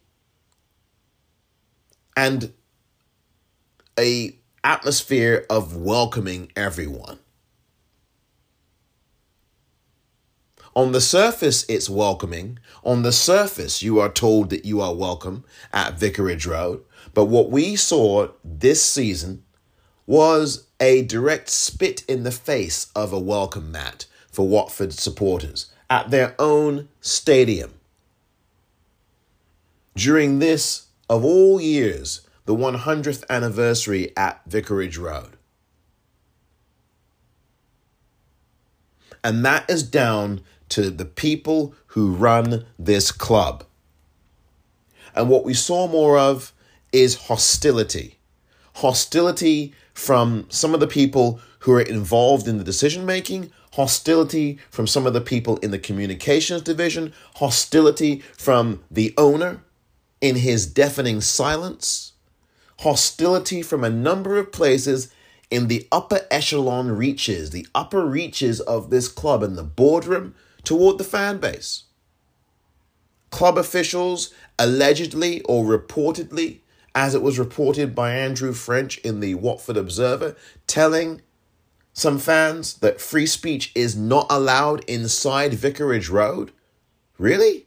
and 2.16 2.52
a 3.98 4.36
atmosphere 4.62 5.46
of 5.50 5.76
welcoming 5.76 6.52
everyone. 6.54 7.18
On 10.80 10.92
the 10.92 11.00
surface, 11.02 11.66
it's 11.68 11.90
welcoming. 11.90 12.58
On 12.84 13.02
the 13.02 13.12
surface, 13.12 13.82
you 13.82 14.00
are 14.00 14.08
told 14.08 14.48
that 14.48 14.64
you 14.64 14.80
are 14.80 14.94
welcome 14.94 15.44
at 15.74 15.98
Vicarage 15.98 16.46
Road. 16.46 16.82
But 17.12 17.26
what 17.26 17.50
we 17.50 17.76
saw 17.76 18.28
this 18.42 18.82
season 18.82 19.44
was 20.06 20.68
a 20.80 21.02
direct 21.02 21.50
spit 21.50 22.02
in 22.08 22.22
the 22.22 22.32
face 22.32 22.90
of 22.96 23.12
a 23.12 23.18
welcome 23.20 23.70
mat 23.70 24.06
for 24.32 24.48
Watford 24.48 24.94
supporters 24.94 25.70
at 25.90 26.10
their 26.10 26.34
own 26.38 26.88
stadium. 27.02 27.74
During 29.94 30.38
this, 30.38 30.86
of 31.10 31.26
all 31.26 31.60
years, 31.60 32.22
the 32.46 32.56
100th 32.56 33.22
anniversary 33.28 34.16
at 34.16 34.40
Vicarage 34.46 34.96
Road. 34.96 35.36
And 39.22 39.44
that 39.44 39.68
is 39.68 39.82
down 39.82 40.40
to 40.70 40.90
the 40.90 41.04
people 41.04 41.74
who 41.88 42.12
run 42.12 42.66
this 42.78 43.12
club. 43.12 43.64
And 45.14 45.28
what 45.28 45.44
we 45.44 45.54
saw 45.54 45.86
more 45.86 46.18
of 46.18 46.52
is 46.92 47.26
hostility. 47.26 48.18
Hostility 48.76 49.74
from 49.92 50.46
some 50.48 50.72
of 50.74 50.80
the 50.80 50.86
people 50.86 51.40
who 51.60 51.72
are 51.72 51.80
involved 51.80 52.48
in 52.48 52.58
the 52.58 52.64
decision 52.64 53.04
making, 53.04 53.52
hostility 53.72 54.58
from 54.70 54.86
some 54.86 55.06
of 55.06 55.12
the 55.12 55.20
people 55.20 55.56
in 55.58 55.70
the 55.70 55.78
communications 55.78 56.62
division, 56.62 57.12
hostility 57.36 58.22
from 58.36 58.82
the 58.90 59.12
owner 59.16 59.62
in 60.20 60.36
his 60.36 60.66
deafening 60.66 61.20
silence, 61.20 62.12
hostility 62.80 63.62
from 63.62 63.84
a 63.84 63.90
number 63.90 64.38
of 64.38 64.52
places 64.52 65.12
in 65.50 65.68
the 65.68 65.86
upper 65.90 66.20
echelon 66.30 66.90
reaches, 66.92 67.50
the 67.50 67.66
upper 67.74 68.06
reaches 68.06 68.60
of 68.60 68.90
this 68.90 69.08
club 69.08 69.42
in 69.42 69.56
the 69.56 69.64
boardroom 69.64 70.34
toward 70.64 70.98
the 70.98 71.04
fan 71.04 71.38
base. 71.38 71.84
Club 73.30 73.56
officials 73.56 74.32
allegedly 74.58 75.40
or 75.42 75.64
reportedly, 75.64 76.58
as 76.94 77.14
it 77.14 77.22
was 77.22 77.38
reported 77.38 77.94
by 77.94 78.12
Andrew 78.12 78.52
French 78.52 78.98
in 78.98 79.20
the 79.20 79.34
Watford 79.34 79.76
Observer, 79.76 80.36
telling 80.66 81.22
some 81.92 82.18
fans 82.18 82.74
that 82.74 83.00
free 83.00 83.26
speech 83.26 83.72
is 83.74 83.96
not 83.96 84.26
allowed 84.30 84.84
inside 84.84 85.54
Vicarage 85.54 86.08
Road? 86.08 86.52
Really? 87.18 87.66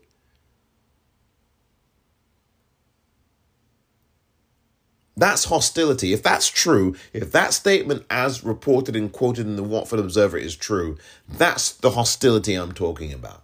That's 5.15 5.45
hostility. 5.45 6.11
If 6.11 6.23
that's 6.23 6.47
true, 6.47 6.95
if 7.13 7.31
that 7.31 7.53
statement, 7.53 8.05
as 8.09 8.43
reported 8.43 8.95
and 8.95 9.11
quoted 9.11 9.45
in 9.45 9.55
the 9.55 9.63
Watford 9.63 9.99
Observer, 9.99 10.37
is 10.37 10.55
true, 10.55 10.97
that's 11.29 11.71
the 11.71 11.91
hostility 11.91 12.55
I'm 12.55 12.71
talking 12.71 13.13
about. 13.13 13.43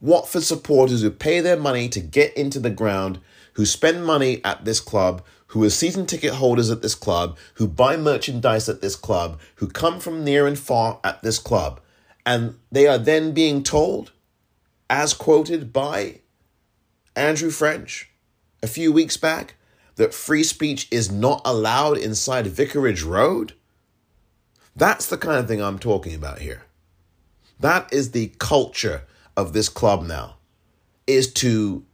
Watford 0.00 0.44
supporters 0.44 1.02
who 1.02 1.10
pay 1.10 1.40
their 1.40 1.56
money 1.56 1.88
to 1.88 2.00
get 2.00 2.36
into 2.36 2.60
the 2.60 2.70
ground, 2.70 3.18
who 3.54 3.66
spend 3.66 4.04
money 4.04 4.40
at 4.44 4.64
this 4.64 4.78
club, 4.78 5.24
who 5.48 5.64
are 5.64 5.70
season 5.70 6.06
ticket 6.06 6.34
holders 6.34 6.70
at 6.70 6.82
this 6.82 6.94
club, 6.94 7.36
who 7.54 7.66
buy 7.66 7.96
merchandise 7.96 8.68
at 8.68 8.82
this 8.82 8.94
club, 8.94 9.40
who 9.56 9.66
come 9.66 9.98
from 9.98 10.22
near 10.22 10.46
and 10.46 10.58
far 10.58 11.00
at 11.02 11.22
this 11.22 11.38
club, 11.38 11.80
and 12.24 12.56
they 12.70 12.86
are 12.86 12.98
then 12.98 13.32
being 13.32 13.62
told, 13.62 14.12
as 14.90 15.14
quoted 15.14 15.72
by 15.72 16.20
Andrew 17.14 17.50
French 17.50 18.10
a 18.62 18.66
few 18.66 18.92
weeks 18.92 19.16
back, 19.16 19.54
that 19.96 20.14
free 20.14 20.42
speech 20.42 20.88
is 20.90 21.10
not 21.10 21.42
allowed 21.44 21.98
inside 21.98 22.46
Vicarage 22.46 23.02
Road? 23.02 23.54
That's 24.74 25.06
the 25.06 25.18
kind 25.18 25.38
of 25.38 25.48
thing 25.48 25.62
I'm 25.62 25.78
talking 25.78 26.14
about 26.14 26.40
here. 26.40 26.62
That 27.58 27.92
is 27.92 28.10
the 28.10 28.32
culture 28.38 29.02
of 29.36 29.52
this 29.52 29.68
club 29.68 30.04
now. 30.04 30.36
Is 31.06 31.32
to 31.34 31.84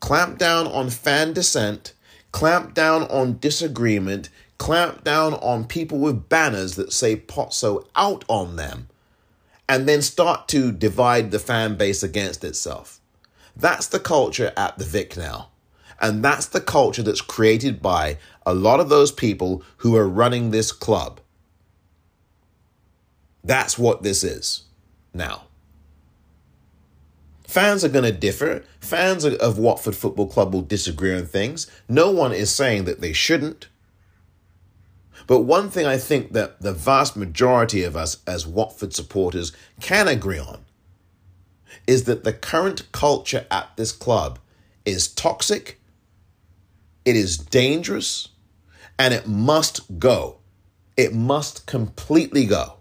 clamp 0.00 0.38
down 0.38 0.66
on 0.66 0.90
fan 0.90 1.32
dissent, 1.32 1.94
clamp 2.32 2.74
down 2.74 3.02
on 3.04 3.38
disagreement, 3.38 4.28
clamp 4.58 5.02
down 5.02 5.34
on 5.34 5.64
people 5.64 5.98
with 5.98 6.28
banners 6.28 6.76
that 6.76 6.92
say 6.92 7.16
Pozzo 7.16 7.86
out 7.96 8.24
on 8.28 8.56
them, 8.56 8.88
and 9.68 9.88
then 9.88 10.02
start 10.02 10.48
to 10.48 10.70
divide 10.70 11.30
the 11.30 11.38
fan 11.38 11.76
base 11.76 12.02
against 12.02 12.44
itself. 12.44 13.00
That's 13.56 13.88
the 13.88 14.00
culture 14.00 14.52
at 14.56 14.78
the 14.78 14.84
Vic 14.84 15.16
now. 15.16 15.48
And 16.00 16.24
that's 16.24 16.46
the 16.46 16.60
culture 16.60 17.02
that's 17.02 17.20
created 17.20 17.82
by 17.82 18.18
a 18.46 18.54
lot 18.54 18.80
of 18.80 18.88
those 18.88 19.12
people 19.12 19.62
who 19.78 19.96
are 19.96 20.08
running 20.08 20.50
this 20.50 20.72
club. 20.72 21.20
That's 23.42 23.78
what 23.78 24.02
this 24.02 24.22
is 24.22 24.64
now. 25.12 25.44
Fans 27.46 27.82
are 27.82 27.88
going 27.88 28.04
to 28.04 28.12
differ. 28.12 28.62
Fans 28.78 29.24
of 29.24 29.58
Watford 29.58 29.96
Football 29.96 30.28
Club 30.28 30.52
will 30.52 30.62
disagree 30.62 31.14
on 31.14 31.24
things. 31.24 31.66
No 31.88 32.10
one 32.10 32.32
is 32.32 32.52
saying 32.52 32.84
that 32.84 33.00
they 33.00 33.14
shouldn't. 33.14 33.68
But 35.26 35.40
one 35.40 35.70
thing 35.70 35.86
I 35.86 35.96
think 35.96 36.32
that 36.32 36.60
the 36.60 36.72
vast 36.72 37.16
majority 37.16 37.82
of 37.84 37.96
us 37.96 38.18
as 38.26 38.46
Watford 38.46 38.94
supporters 38.94 39.52
can 39.80 40.08
agree 40.08 40.38
on 40.38 40.64
is 41.86 42.04
that 42.04 42.24
the 42.24 42.32
current 42.32 42.90
culture 42.92 43.46
at 43.50 43.70
this 43.76 43.92
club 43.92 44.38
is 44.84 45.08
toxic 45.08 45.77
it 47.08 47.16
is 47.16 47.38
dangerous 47.38 48.28
and 48.98 49.14
it 49.14 49.26
must 49.26 49.98
go. 49.98 50.40
It 50.94 51.14
must 51.14 51.66
completely 51.66 52.44
go. 52.44 52.74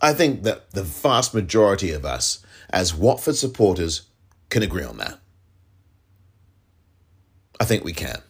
I 0.00 0.14
think 0.14 0.42
that 0.44 0.70
the 0.70 0.82
vast 0.82 1.34
majority 1.34 1.90
of 1.90 2.06
us, 2.06 2.42
as 2.70 2.94
Watford 2.94 3.36
supporters, 3.36 4.02
can 4.48 4.62
agree 4.62 4.84
on 4.84 4.96
that. 4.96 5.18
I 7.60 7.66
think 7.66 7.84
we 7.84 7.92
can. 7.92 8.22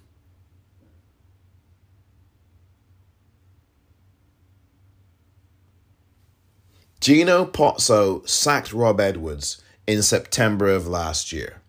Gino 7.00 7.44
Pozzo 7.44 8.28
sacked 8.28 8.72
Rob 8.72 8.98
Edwards 8.98 9.62
in 9.86 10.02
September 10.02 10.68
of 10.68 10.88
last 10.88 11.32
year. 11.32 11.60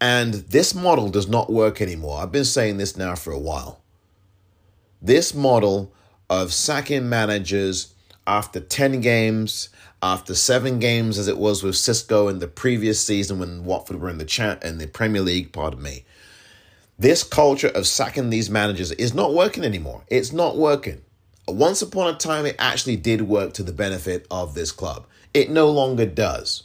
And 0.00 0.34
this 0.34 0.74
model 0.74 1.08
does 1.10 1.28
not 1.28 1.52
work 1.52 1.80
anymore. 1.80 2.20
I've 2.20 2.32
been 2.32 2.44
saying 2.44 2.78
this 2.78 2.96
now 2.96 3.14
for 3.14 3.32
a 3.32 3.38
while. 3.38 3.82
This 5.02 5.34
model 5.34 5.92
of 6.30 6.52
sacking 6.52 7.08
managers 7.08 7.94
after 8.26 8.60
10 8.60 9.00
games, 9.00 9.68
after 10.02 10.34
seven 10.34 10.78
games, 10.78 11.18
as 11.18 11.28
it 11.28 11.36
was 11.36 11.62
with 11.62 11.74
Xisco 11.74 12.30
in 12.30 12.38
the 12.38 12.46
previous 12.46 13.04
season 13.04 13.38
when 13.38 13.64
Watford 13.64 14.00
were 14.00 14.08
in 14.08 14.18
the 14.18 14.24
chat 14.24 14.64
in 14.64 14.78
the 14.78 14.86
Premier 14.86 15.20
League, 15.20 15.52
pardon 15.52 15.82
me. 15.82 16.04
This 16.98 17.22
culture 17.22 17.68
of 17.68 17.86
sacking 17.86 18.30
these 18.30 18.50
managers 18.50 18.92
is 18.92 19.14
not 19.14 19.34
working 19.34 19.64
anymore. 19.64 20.04
It's 20.08 20.32
not 20.32 20.56
working. 20.56 21.02
Once 21.48 21.82
upon 21.82 22.14
a 22.14 22.16
time, 22.16 22.46
it 22.46 22.56
actually 22.58 22.96
did 22.96 23.22
work 23.22 23.52
to 23.54 23.62
the 23.62 23.72
benefit 23.72 24.26
of 24.30 24.54
this 24.54 24.70
club. 24.70 25.06
It 25.34 25.50
no 25.50 25.70
longer 25.70 26.06
does. 26.06 26.64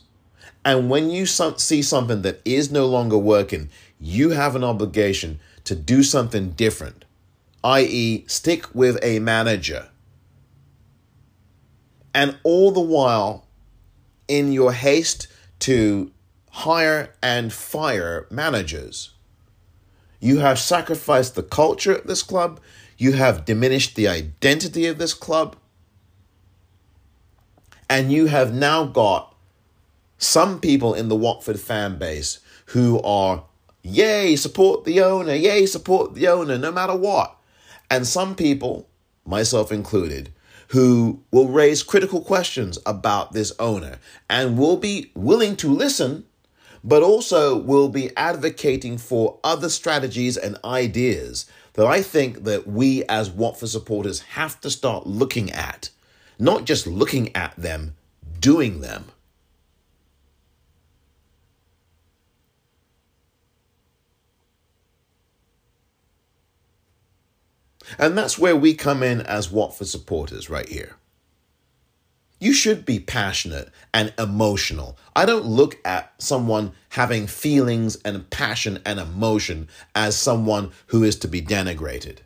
And 0.66 0.90
when 0.90 1.12
you 1.12 1.28
see 1.28 1.84
something 1.84 2.24
that 2.24 2.42
is 2.44 2.72
no 2.72 2.88
longer 2.88 3.20
working, 3.20 3.70
you 4.00 4.32
have 4.32 4.56
an 4.56 4.64
obligation 4.64 5.40
to 5.64 5.76
do 5.76 6.02
something 6.02 6.52
different, 6.52 7.06
i.e., 7.64 8.26
stick 8.26 8.74
with 8.74 8.98
a 9.04 9.20
manager. 9.20 9.90
And 12.16 12.40
all 12.44 12.72
the 12.72 12.82
while, 12.82 13.46
in 14.28 14.52
your 14.52 14.74
haste 14.74 15.28
to 15.60 16.12
hire 16.50 17.14
and 17.22 17.54
fire 17.54 18.26
managers, 18.32 19.14
you 20.20 20.40
have 20.40 20.58
sacrificed 20.58 21.36
the 21.36 21.44
culture 21.44 21.94
at 21.94 22.08
this 22.08 22.24
club, 22.24 22.60
you 22.98 23.12
have 23.14 23.46
diminished 23.46 23.96
the 23.96 24.08
identity 24.08 24.88
of 24.88 24.98
this 24.98 25.14
club, 25.14 25.56
and 27.88 28.12
you 28.12 28.28
have 28.28 28.52
now 28.52 28.86
got 28.86 29.35
some 30.18 30.60
people 30.60 30.94
in 30.94 31.10
the 31.10 31.16
Watford 31.16 31.60
fan 31.60 31.98
base 31.98 32.40
who 32.68 33.02
are, 33.02 33.44
yay, 33.84 34.36
support 34.36 34.86
the 34.86 35.02
owner, 35.02 35.34
yay, 35.34 35.66
support 35.66 36.16
the 36.16 36.28
owner, 36.28 36.58
no 36.58 36.72
matter 36.72 36.96
what. 36.96 37.36
And 37.90 38.08
some 38.08 38.36
people, 38.36 38.88
myself 39.26 39.72
included, 39.72 40.32
who 40.70 41.22
will 41.32 41.48
raise 41.48 41.84
critical 41.84 42.22
questions 42.22 42.80
about 42.86 43.34
this 43.34 43.54
owner 43.60 44.00
and 44.30 44.58
will 44.58 44.78
be 44.78 45.12
willing 45.14 45.56
to 45.58 45.70
listen, 45.70 46.26
but 46.84 47.04
also 47.04 47.58
will 47.58 47.90
be 47.90 48.16
advocating 48.18 48.98
for 48.98 49.40
other 49.44 49.70
strategies 49.70 50.38
and 50.38 50.58
ideas 50.64 51.46
that 51.74 51.86
I 51.86 52.02
think 52.02 52.44
that 52.46 52.68
we 52.68 53.04
as 53.06 53.30
Watford 53.30 53.70
supporters 53.70 54.22
have 54.22 54.60
to 54.62 54.70
start 54.70 55.06
looking 55.06 55.52
at. 55.52 55.90
Not 56.40 56.66
just 56.66 56.88
looking 56.88 57.36
at 57.36 57.56
them, 57.56 57.96
doing 58.40 58.82
them. 58.82 59.06
And 67.98 68.18
that's 68.18 68.38
where 68.38 68.56
we 68.56 68.74
come 68.74 69.04
in 69.04 69.22
as 69.22 69.52
Watford 69.52 69.88
supporters 69.88 70.50
right 70.50 70.68
here. 70.68 70.96
You 72.40 72.52
should 72.54 72.86
be 72.86 73.00
passionate 73.00 73.70
and 73.94 74.14
emotional. 74.20 74.98
I 75.16 75.26
don't 75.26 75.46
look 75.46 75.78
at 75.86 76.14
someone 76.18 76.74
having 76.90 77.28
feelings 77.28 77.96
and 78.04 78.30
passion 78.30 78.80
and 78.86 79.00
emotion 79.00 79.70
as 79.96 80.18
someone 80.18 80.72
who 80.88 81.04
is 81.04 81.16
to 81.20 81.28
be 81.28 81.42
denigrated. 81.42 82.20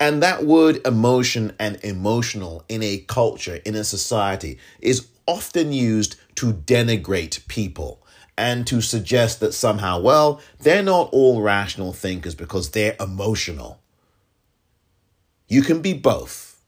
And 0.00 0.22
that 0.22 0.44
word 0.44 0.86
emotion 0.86 1.54
and 1.58 1.82
emotional 1.82 2.64
in 2.68 2.82
a 2.84 2.98
culture, 2.98 3.56
in 3.64 3.74
a 3.74 3.82
society, 3.82 4.58
is 4.80 5.08
often 5.26 5.72
used 5.72 6.14
to 6.36 6.52
denigrate 6.52 7.46
people 7.48 8.06
and 8.38 8.66
to 8.68 8.80
suggest 8.80 9.40
that 9.40 9.52
somehow, 9.52 10.00
well, 10.00 10.40
they're 10.60 10.82
not 10.82 11.10
all 11.12 11.42
rational 11.42 11.92
thinkers 11.92 12.36
because 12.36 12.70
they're 12.70 12.96
emotional. 13.00 13.80
You 15.48 15.62
can 15.62 15.82
be 15.82 15.92
both. 15.92 16.62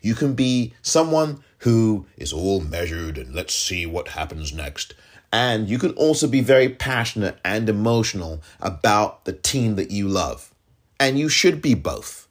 You 0.00 0.14
can 0.14 0.32
be 0.34 0.72
someone 0.80 1.44
who 1.58 2.06
is 2.16 2.32
all 2.32 2.60
measured 2.62 3.18
and 3.18 3.34
let's 3.34 3.54
see 3.54 3.84
what 3.84 4.08
happens 4.08 4.52
next. 4.52 4.94
And 5.30 5.68
you 5.68 5.78
can 5.78 5.92
also 5.92 6.26
be 6.26 6.40
very 6.40 6.70
passionate 6.70 7.38
and 7.44 7.68
emotional 7.68 8.40
about 8.58 9.26
the 9.26 9.34
team 9.34 9.76
that 9.76 9.90
you 9.90 10.08
love. 10.08 10.54
And 10.98 11.18
you 11.18 11.28
should 11.28 11.60
be 11.60 11.74
both. 11.74 12.28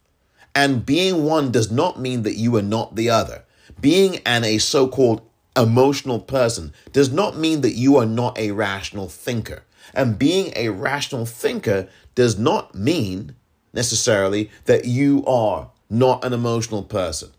And 0.55 0.85
being 0.85 1.25
one 1.25 1.51
does 1.51 1.71
not 1.71 1.99
mean 1.99 2.23
that 2.23 2.35
you 2.35 2.55
are 2.55 2.63
not 2.63 2.95
the 2.95 3.11
other. 3.11 3.43
Being 3.79 4.17
an 4.25 4.43
a 4.43 4.57
so-called 4.57 5.21
emotional 5.55 6.19
person 6.19 6.73
does 6.93 7.11
not 7.11 7.37
mean 7.37 7.61
that 7.61 7.73
you 7.73 7.97
are 7.97 8.05
not 8.05 8.37
a 8.37 8.51
rational 8.51 9.07
thinker. 9.07 9.63
And 9.93 10.19
being 10.19 10.53
a 10.55 10.69
rational 10.69 11.25
thinker 11.25 11.87
does 12.15 12.37
not 12.37 12.75
mean 12.75 13.35
necessarily 13.73 14.49
that 14.65 14.85
you 14.85 15.25
are 15.25 15.71
not 15.89 16.23
an 16.23 16.33
emotional 16.33 16.83
person. 16.83 17.31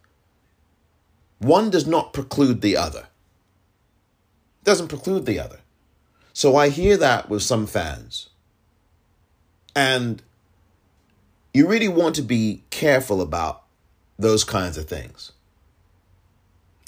One 1.39 1.71
does 1.71 1.87
not 1.87 2.13
preclude 2.13 2.61
the 2.61 2.77
other. 2.77 3.07
It 4.61 4.65
Doesn't 4.65 4.89
preclude 4.89 5.27
the 5.27 5.39
other. 5.39 5.61
So 6.33 6.57
I 6.57 6.69
hear 6.69 6.97
that 6.97 7.29
with 7.29 7.43
some 7.43 7.67
fans. 7.67 8.29
And 9.75 10.23
you 11.55 11.67
really 11.67 11.89
want 11.89 12.15
to 12.17 12.23
be 12.23 12.63
careful 12.71 13.21
about 13.21 13.63
those 14.19 14.45
kinds 14.45 14.77
of 14.77 14.89
things. 14.89 15.33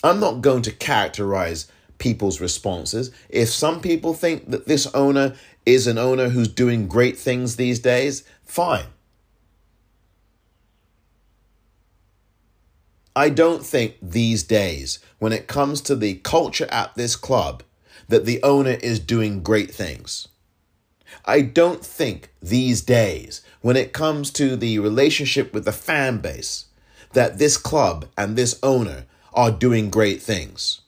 I'm 0.02 0.20
not 0.20 0.40
going 0.40 0.62
to 0.62 0.72
characterize 0.72 1.70
people's 1.98 2.40
responses. 2.40 3.12
If 3.28 3.48
some 3.48 3.80
people 3.80 4.14
think 4.14 4.50
that 4.50 4.66
this 4.66 4.86
owner 4.94 5.34
is 5.64 5.86
an 5.86 5.98
owner 5.98 6.30
who's 6.30 6.48
doing 6.48 6.88
great 6.88 7.16
things 7.16 7.56
these 7.56 7.78
days, 7.78 8.24
fine. 8.44 8.86
I 13.14 13.28
don't 13.28 13.64
think 13.64 13.98
these 14.00 14.42
days, 14.42 14.98
when 15.18 15.32
it 15.32 15.46
comes 15.46 15.80
to 15.82 15.94
the 15.94 16.14
culture 16.14 16.66
at 16.70 16.94
this 16.94 17.14
club, 17.14 17.62
that 18.08 18.24
the 18.24 18.42
owner 18.42 18.78
is 18.82 18.98
doing 18.98 19.42
great 19.42 19.72
things. 19.72 20.28
I 21.24 21.42
don't 21.42 21.84
think 21.84 22.32
these 22.42 22.80
days, 22.80 23.42
when 23.60 23.76
it 23.76 23.92
comes 23.92 24.30
to 24.32 24.56
the 24.56 24.78
relationship 24.78 25.52
with 25.52 25.66
the 25.66 25.72
fan 25.72 26.18
base, 26.18 26.66
that 27.12 27.38
this 27.38 27.58
club 27.58 28.06
and 28.16 28.34
this 28.34 28.58
owner 28.62 29.04
are 29.34 29.50
doing 29.50 29.90
great 29.90 30.22
things. 30.22 30.80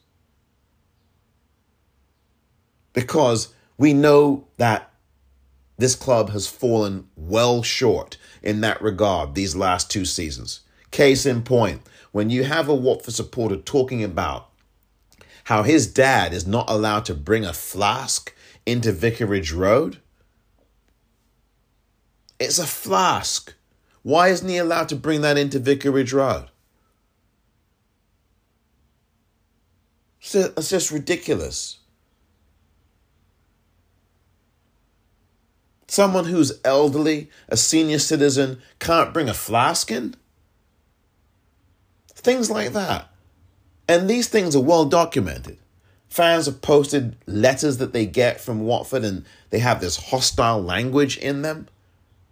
Because 2.93 3.53
we 3.77 3.93
know 3.93 4.47
that 4.57 4.91
this 5.77 5.95
club 5.95 6.29
has 6.29 6.47
fallen 6.47 7.07
well 7.15 7.61
short 7.63 8.17
in 8.41 8.61
that 8.61 8.81
regard 8.81 9.35
these 9.35 9.55
last 9.55 9.91
two 9.91 10.05
seasons. 10.05 10.61
Case 10.91 11.25
in 11.25 11.43
point, 11.43 11.81
when 12.11 12.29
you 12.29 12.45
have 12.45 12.69
a 12.69 12.75
Watford 12.75 13.13
supporter 13.13 13.57
talking 13.57 14.03
about 14.03 14.49
how 15.45 15.63
his 15.63 15.85
dad 15.87 16.33
is 16.33 16.47
not 16.47 16.69
allowed 16.69 17.05
to 17.05 17.13
bring 17.13 17.43
a 17.43 17.53
flask 17.53 18.33
into 18.65 18.91
Vicarage 18.91 19.51
Road, 19.51 19.97
it's 22.39 22.59
a 22.59 22.65
flask. 22.65 23.53
Why 24.01 24.29
isn't 24.29 24.47
he 24.47 24.57
allowed 24.57 24.89
to 24.89 24.95
bring 24.95 25.21
that 25.21 25.37
into 25.37 25.59
Vicarage 25.59 26.13
Road? 26.13 26.49
It's 30.33 30.69
just 30.69 30.91
ridiculous. 30.91 31.77
Someone 35.87 36.25
who's 36.25 36.59
elderly, 36.65 37.29
a 37.47 37.55
senior 37.55 37.99
citizen, 37.99 38.61
can't 38.79 39.13
bring 39.13 39.29
a 39.29 39.33
flask 39.33 39.91
in? 39.91 40.15
Things 42.09 42.49
like 42.49 42.73
that. 42.73 43.09
And 43.87 44.09
these 44.09 44.27
things 44.27 44.55
are 44.55 44.63
well 44.63 44.85
documented. 44.85 45.59
Fans 46.09 46.47
have 46.47 46.61
posted 46.61 47.17
letters 47.27 47.77
that 47.77 47.93
they 47.93 48.05
get 48.05 48.41
from 48.41 48.61
Watford 48.61 49.03
and 49.03 49.25
they 49.51 49.59
have 49.59 49.79
this 49.79 49.97
hostile 49.97 50.61
language 50.61 51.17
in 51.17 51.43
them. 51.43 51.67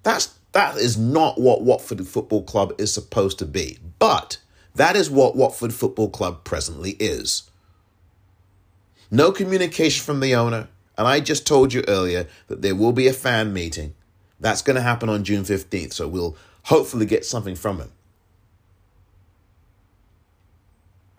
That's 0.01 0.33
that 0.53 0.77
is 0.77 0.97
not 0.97 1.39
what 1.39 1.63
Watford 1.63 2.07
Football 2.07 2.43
Club 2.43 2.73
is 2.77 2.93
supposed 2.93 3.39
to 3.39 3.45
be. 3.45 3.77
But 3.99 4.37
that 4.75 4.95
is 4.95 5.09
what 5.09 5.35
Watford 5.35 5.73
Football 5.73 6.09
Club 6.09 6.43
presently 6.43 6.91
is. 6.99 7.49
No 9.13 9.31
communication 9.31 10.03
from 10.03 10.21
the 10.21 10.33
owner, 10.33 10.69
and 10.97 11.07
I 11.07 11.19
just 11.19 11.45
told 11.45 11.71
you 11.71 11.83
earlier 11.87 12.25
that 12.47 12.63
there 12.63 12.73
will 12.73 12.93
be 12.93 13.07
a 13.07 13.13
fan 13.13 13.53
meeting. 13.53 13.93
That's 14.39 14.63
going 14.63 14.75
to 14.75 14.81
happen 14.81 15.07
on 15.07 15.23
June 15.23 15.43
15th, 15.43 15.93
so 15.93 16.07
we'll 16.07 16.35
hopefully 16.63 17.05
get 17.05 17.23
something 17.23 17.55
from 17.55 17.77
him. 17.77 17.91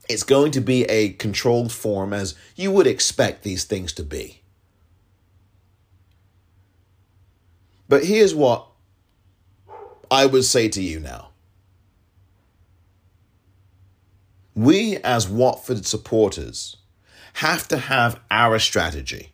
It's 0.09 0.24
going 0.24 0.51
to 0.53 0.61
be 0.61 0.82
a 0.86 1.11
controlled 1.11 1.70
form 1.70 2.12
as 2.12 2.34
you 2.57 2.72
would 2.72 2.88
expect 2.88 3.45
these 3.45 3.62
things 3.62 3.92
to 3.92 4.03
be. 4.03 4.42
But 7.88 8.07
here's 8.07 8.34
what 8.34 8.66
I 10.11 10.26
would 10.26 10.45
say 10.45 10.68
to 10.68 10.82
you 10.82 10.99
now. 10.99 11.28
We, 14.57 14.97
as 14.97 15.28
Watford 15.28 15.86
supporters, 15.86 16.78
have 17.35 17.66
to 17.68 17.76
have 17.76 18.20
our 18.30 18.59
strategy. 18.59 19.32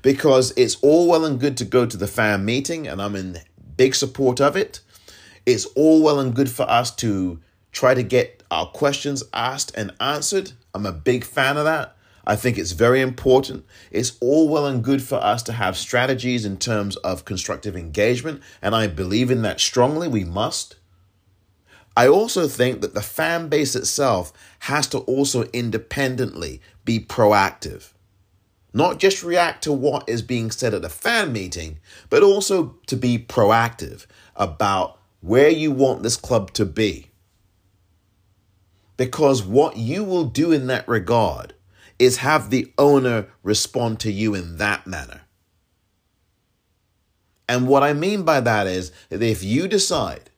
Because 0.00 0.52
it's 0.56 0.76
all 0.76 1.08
well 1.08 1.24
and 1.24 1.38
good 1.38 1.56
to 1.58 1.64
go 1.64 1.86
to 1.86 1.96
the 1.96 2.06
fan 2.06 2.44
meeting, 2.44 2.88
and 2.88 3.00
I'm 3.00 3.14
in 3.14 3.38
big 3.76 3.94
support 3.94 4.40
of 4.40 4.56
it. 4.56 4.80
It's 5.44 5.66
all 5.76 6.02
well 6.02 6.18
and 6.18 6.34
good 6.34 6.50
for 6.50 6.68
us 6.68 6.94
to 6.96 7.40
try 7.72 7.94
to 7.94 8.02
get 8.02 8.42
our 8.50 8.66
questions 8.66 9.22
asked 9.34 9.72
and 9.76 9.92
answered. 10.00 10.52
I'm 10.74 10.86
a 10.86 10.92
big 10.92 11.24
fan 11.24 11.56
of 11.56 11.64
that. 11.64 11.96
I 12.26 12.36
think 12.36 12.56
it's 12.56 12.72
very 12.72 13.00
important. 13.00 13.64
It's 13.90 14.16
all 14.20 14.48
well 14.48 14.66
and 14.66 14.82
good 14.82 15.02
for 15.02 15.16
us 15.16 15.42
to 15.44 15.52
have 15.52 15.76
strategies 15.76 16.44
in 16.44 16.56
terms 16.56 16.96
of 16.96 17.24
constructive 17.24 17.76
engagement, 17.76 18.40
and 18.62 18.74
I 18.74 18.86
believe 18.86 19.30
in 19.30 19.42
that 19.42 19.60
strongly. 19.60 20.08
We 20.08 20.24
must. 20.24 20.76
I 21.96 22.08
also 22.08 22.48
think 22.48 22.80
that 22.80 22.94
the 22.94 23.02
fan 23.02 23.48
base 23.48 23.76
itself 23.76 24.32
has 24.60 24.86
to 24.88 24.98
also 24.98 25.44
independently 25.52 26.60
be 26.84 26.98
proactive. 26.98 27.92
Not 28.72 28.98
just 28.98 29.22
react 29.22 29.62
to 29.64 29.72
what 29.72 30.08
is 30.08 30.22
being 30.22 30.50
said 30.50 30.72
at 30.72 30.84
a 30.84 30.88
fan 30.88 31.32
meeting, 31.32 31.78
but 32.08 32.22
also 32.22 32.78
to 32.86 32.96
be 32.96 33.18
proactive 33.18 34.06
about 34.34 34.98
where 35.20 35.50
you 35.50 35.70
want 35.70 36.02
this 36.02 36.16
club 36.16 36.52
to 36.54 36.64
be. 36.64 37.10
Because 38.96 39.42
what 39.42 39.76
you 39.76 40.04
will 40.04 40.24
do 40.24 40.52
in 40.52 40.66
that 40.68 40.88
regard 40.88 41.54
is 41.98 42.18
have 42.18 42.48
the 42.48 42.72
owner 42.78 43.28
respond 43.42 44.00
to 44.00 44.10
you 44.10 44.34
in 44.34 44.56
that 44.56 44.86
manner. 44.86 45.22
And 47.48 47.68
what 47.68 47.82
I 47.82 47.92
mean 47.92 48.22
by 48.22 48.40
that 48.40 48.66
is 48.66 48.92
that 49.10 49.22
if 49.22 49.44
you 49.44 49.68
decide 49.68 50.30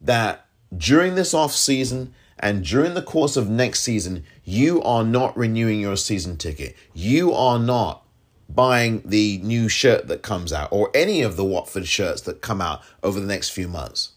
that 0.00 0.47
during 0.76 1.14
this 1.14 1.34
off 1.34 1.52
season 1.52 2.14
and 2.38 2.64
during 2.64 2.94
the 2.94 3.02
course 3.02 3.36
of 3.36 3.48
next 3.48 3.80
season, 3.80 4.24
you 4.44 4.82
are 4.82 5.04
not 5.04 5.36
renewing 5.36 5.80
your 5.80 5.96
season 5.96 6.36
ticket, 6.36 6.76
you 6.94 7.32
are 7.32 7.58
not 7.58 8.04
buying 8.48 9.02
the 9.04 9.38
new 9.42 9.68
shirt 9.68 10.08
that 10.08 10.22
comes 10.22 10.52
out 10.52 10.68
or 10.72 10.90
any 10.94 11.22
of 11.22 11.36
the 11.36 11.44
Watford 11.44 11.86
shirts 11.86 12.22
that 12.22 12.40
come 12.40 12.60
out 12.60 12.82
over 13.02 13.20
the 13.20 13.26
next 13.26 13.50
few 13.50 13.68
months, 13.68 14.12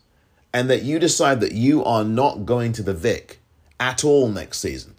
and 0.53 0.69
that 0.69 0.83
you 0.83 0.99
decide 0.99 1.41
that 1.41 1.53
you 1.53 1.83
are 1.83 2.03
not 2.03 2.45
going 2.45 2.73
to 2.73 2.83
the 2.83 2.93
Vic 2.93 3.39
at 3.79 4.03
all 4.03 4.29
next 4.29 4.59
season. 4.59 4.95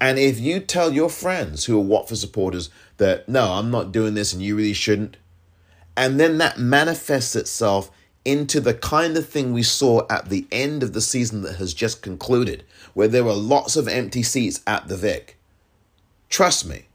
And 0.00 0.18
if 0.18 0.40
you 0.40 0.60
tell 0.60 0.92
your 0.92 1.08
friends 1.08 1.64
who 1.64 1.78
are 1.78 1.82
Watford 1.82 2.18
supporters 2.18 2.70
that, 2.96 3.28
no, 3.28 3.52
I'm 3.52 3.70
not 3.70 3.92
doing 3.92 4.14
this 4.14 4.32
and 4.32 4.42
you 4.42 4.56
really 4.56 4.72
shouldn't, 4.72 5.16
and 5.96 6.18
then 6.18 6.38
that 6.38 6.58
manifests 6.58 7.36
itself 7.36 7.90
into 8.24 8.60
the 8.60 8.74
kind 8.74 9.16
of 9.16 9.28
thing 9.28 9.52
we 9.52 9.62
saw 9.62 10.06
at 10.08 10.28
the 10.28 10.46
end 10.50 10.82
of 10.82 10.92
the 10.92 11.00
season 11.00 11.42
that 11.42 11.56
has 11.56 11.74
just 11.74 12.02
concluded, 12.02 12.64
where 12.94 13.08
there 13.08 13.24
were 13.24 13.34
lots 13.34 13.76
of 13.76 13.88
empty 13.88 14.22
seats 14.22 14.60
at 14.66 14.88
the 14.88 14.96
Vic. 14.96 15.38
Trust 16.28 16.66
me, 16.66 16.86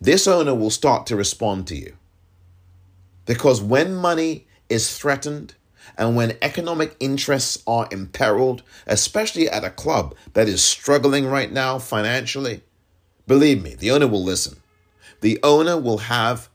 this 0.00 0.26
owner 0.26 0.54
will 0.54 0.70
start 0.70 1.06
to 1.06 1.16
respond 1.16 1.66
to 1.66 1.76
you. 1.76 1.96
Because 3.26 3.60
when 3.60 3.94
money 3.94 4.46
is 4.68 4.96
threatened, 4.96 5.54
and 5.96 6.16
when 6.16 6.36
economic 6.40 6.96
interests 7.00 7.62
are 7.66 7.88
imperiled, 7.90 8.62
especially 8.86 9.48
at 9.48 9.64
a 9.64 9.70
club 9.70 10.14
that 10.32 10.48
is 10.48 10.62
struggling 10.62 11.26
right 11.26 11.52
now 11.52 11.78
financially, 11.78 12.62
believe 13.26 13.62
me, 13.62 13.74
the 13.74 13.90
owner 13.90 14.06
will 14.06 14.22
listen. 14.22 14.56
The 15.20 15.38
owner 15.42 15.78
will 15.78 15.98
have 15.98 16.48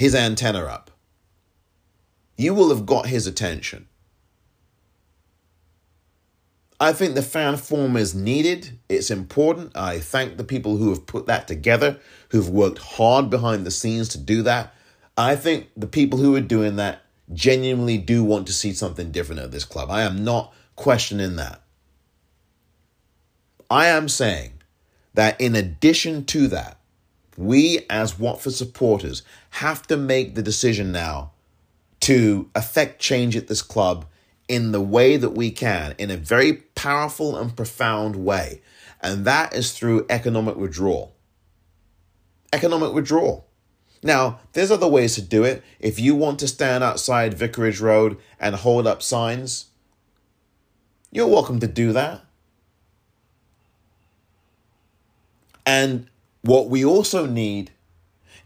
his 0.00 0.14
antenna 0.14 0.64
up. 0.64 0.90
You 2.38 2.54
will 2.54 2.70
have 2.70 2.86
got 2.86 3.08
his 3.08 3.26
attention. 3.26 3.86
I 6.80 6.94
think 6.94 7.14
the 7.14 7.20
fan 7.20 7.58
form 7.58 7.98
is 7.98 8.14
needed. 8.14 8.78
It's 8.88 9.10
important. 9.10 9.76
I 9.76 9.98
thank 9.98 10.38
the 10.38 10.44
people 10.44 10.78
who 10.78 10.88
have 10.88 11.04
put 11.04 11.26
that 11.26 11.46
together, 11.46 12.00
who've 12.30 12.48
worked 12.48 12.78
hard 12.78 13.28
behind 13.28 13.66
the 13.66 13.70
scenes 13.70 14.08
to 14.08 14.18
do 14.18 14.40
that. 14.44 14.72
I 15.18 15.36
think 15.36 15.68
the 15.76 15.86
people 15.86 16.18
who 16.18 16.34
are 16.34 16.40
doing 16.40 16.76
that 16.76 17.02
genuinely 17.34 17.98
do 17.98 18.24
want 18.24 18.46
to 18.46 18.54
see 18.54 18.72
something 18.72 19.10
different 19.10 19.42
at 19.42 19.50
this 19.50 19.66
club. 19.66 19.90
I 19.90 20.00
am 20.00 20.24
not 20.24 20.54
questioning 20.76 21.36
that. 21.36 21.60
I 23.68 23.88
am 23.88 24.08
saying 24.08 24.62
that 25.12 25.38
in 25.38 25.54
addition 25.54 26.24
to 26.24 26.48
that, 26.48 26.79
we 27.36 27.86
as 27.88 28.18
Watford 28.18 28.52
supporters 28.52 29.22
have 29.50 29.86
to 29.86 29.96
make 29.96 30.34
the 30.34 30.42
decision 30.42 30.92
now 30.92 31.32
to 32.00 32.50
affect 32.54 33.00
change 33.00 33.36
at 33.36 33.48
this 33.48 33.62
club 33.62 34.06
in 34.48 34.72
the 34.72 34.80
way 34.80 35.16
that 35.16 35.30
we 35.30 35.50
can, 35.50 35.94
in 35.96 36.10
a 36.10 36.16
very 36.16 36.54
powerful 36.54 37.36
and 37.36 37.54
profound 37.54 38.16
way. 38.16 38.60
And 39.00 39.24
that 39.24 39.54
is 39.54 39.72
through 39.72 40.06
economic 40.10 40.56
withdrawal. 40.56 41.14
Economic 42.52 42.92
withdrawal. 42.92 43.46
Now, 44.02 44.40
there's 44.52 44.72
other 44.72 44.88
ways 44.88 45.14
to 45.14 45.22
do 45.22 45.44
it. 45.44 45.62
If 45.78 46.00
you 46.00 46.16
want 46.16 46.40
to 46.40 46.48
stand 46.48 46.82
outside 46.82 47.34
Vicarage 47.34 47.80
Road 47.80 48.16
and 48.40 48.56
hold 48.56 48.86
up 48.86 49.02
signs, 49.02 49.66
you're 51.12 51.28
welcome 51.28 51.60
to 51.60 51.68
do 51.68 51.92
that. 51.92 52.22
And 55.64 56.09
what 56.42 56.68
we 56.68 56.84
also 56.84 57.26
need 57.26 57.70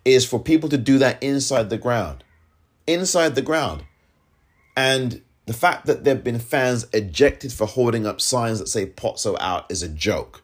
is 0.05 0.27
for 0.27 0.39
people 0.39 0.69
to 0.69 0.77
do 0.77 0.99
that 0.99 1.23
inside 1.23 1.71
the 1.71 1.79
ground. 1.79 2.25
Inside 2.87 3.35
the 3.35 3.43
ground. 3.43 3.85
And 4.77 5.23
the 5.47 5.53
fact 5.53 5.87
that 5.87 6.05
there 6.05 6.15
have 6.15 6.25
been 6.25 6.39
fans 6.39 6.87
ejected 6.93 7.53
for 7.53 7.67
holding 7.67 8.07
up 8.07 8.21
signs 8.21 8.59
that 8.59 8.69
say 8.69 8.87
Pozzo 8.87 9.37
out 9.41 9.71
is 9.71 9.83
a 9.83 9.89
joke. 9.89 10.43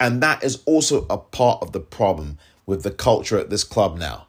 And 0.00 0.22
that 0.22 0.44
is 0.44 0.62
also 0.64 1.06
a 1.08 1.18
part 1.18 1.62
of 1.62 1.72
the 1.72 1.80
problem 1.80 2.38
with 2.66 2.82
the 2.82 2.90
culture 2.90 3.38
at 3.38 3.50
this 3.50 3.64
club 3.64 3.96
now. 3.96 4.26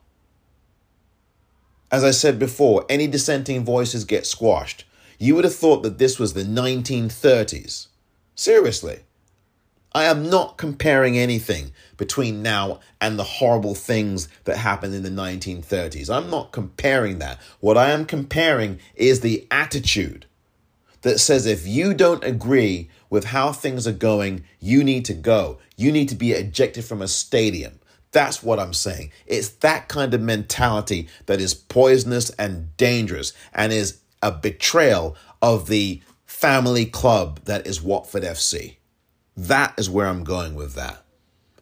As 1.91 2.03
I 2.03 2.11
said 2.11 2.39
before, 2.39 2.85
any 2.87 3.07
dissenting 3.07 3.65
voices 3.65 4.05
get 4.05 4.25
squashed. 4.25 4.85
You 5.17 5.35
would 5.35 5.43
have 5.43 5.55
thought 5.55 5.83
that 5.83 5.97
this 5.97 6.17
was 6.17 6.33
the 6.33 6.43
1930s. 6.43 7.87
Seriously. 8.35 8.99
I 9.93 10.05
am 10.05 10.29
not 10.29 10.57
comparing 10.57 11.17
anything 11.17 11.71
between 11.97 12.43
now 12.43 12.79
and 13.01 13.17
the 13.17 13.23
horrible 13.23 13.73
things 13.73 14.29
that 14.43 14.57
happened 14.57 14.93
in 14.93 15.03
the 15.03 15.09
1930s. 15.09 16.09
I'm 16.09 16.29
not 16.29 16.51
comparing 16.51 17.19
that. 17.19 17.39
What 17.59 17.77
I 17.77 17.89
am 17.89 18.05
comparing 18.05 18.79
is 18.95 19.21
the 19.21 19.47
attitude 19.49 20.27
that 21.01 21.19
says 21.19 21.45
if 21.45 21.65
you 21.65 21.93
don't 21.93 22.23
agree 22.23 22.89
with 23.09 23.25
how 23.25 23.51
things 23.51 23.87
are 23.87 23.93
going, 23.93 24.43
you 24.59 24.83
need 24.83 25.05
to 25.05 25.13
go. 25.13 25.57
You 25.75 25.91
need 25.91 26.09
to 26.09 26.15
be 26.15 26.33
ejected 26.33 26.85
from 26.85 27.01
a 27.01 27.07
stadium. 27.07 27.79
That's 28.11 28.43
what 28.43 28.59
I'm 28.59 28.73
saying. 28.73 29.11
It's 29.25 29.49
that 29.49 29.87
kind 29.87 30.13
of 30.13 30.21
mentality 30.21 31.07
that 31.27 31.39
is 31.39 31.53
poisonous 31.53 32.29
and 32.31 32.75
dangerous 32.77 33.33
and 33.53 33.71
is 33.71 33.99
a 34.21 34.31
betrayal 34.31 35.15
of 35.41 35.67
the 35.67 36.01
family 36.25 36.85
club 36.85 37.39
that 37.45 37.65
is 37.65 37.81
Watford 37.81 38.23
FC. 38.23 38.75
That 39.39 39.73
is 39.77 39.89
where 39.89 40.07
I'm 40.07 40.25
going 40.25 40.53
with 40.53 40.73
that. 40.75 41.01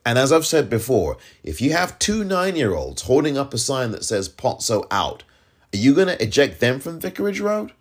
And 0.03 0.17
as 0.17 0.31
I've 0.31 0.47
said 0.47 0.67
before, 0.67 1.17
if 1.43 1.61
you 1.61 1.73
have 1.73 1.99
two 1.99 2.23
nine 2.23 2.55
year 2.55 2.73
olds 2.73 3.03
holding 3.03 3.37
up 3.37 3.53
a 3.53 3.59
sign 3.59 3.91
that 3.91 4.03
says 4.03 4.27
Pozzo 4.27 4.87
out, 4.89 5.23
are 5.71 5.77
you 5.77 5.93
going 5.93 6.07
to 6.07 6.21
eject 6.23 6.59
them 6.59 6.79
from 6.79 6.99
Vicarage 6.99 7.39
Road? 7.39 7.73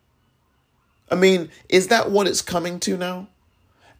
I 1.11 1.15
mean, 1.15 1.51
is 1.71 1.89
that 1.89 2.11
what 2.11 2.27
it's 2.27 2.43
coming 2.43 2.79
to 2.81 2.99
now? 2.99 3.29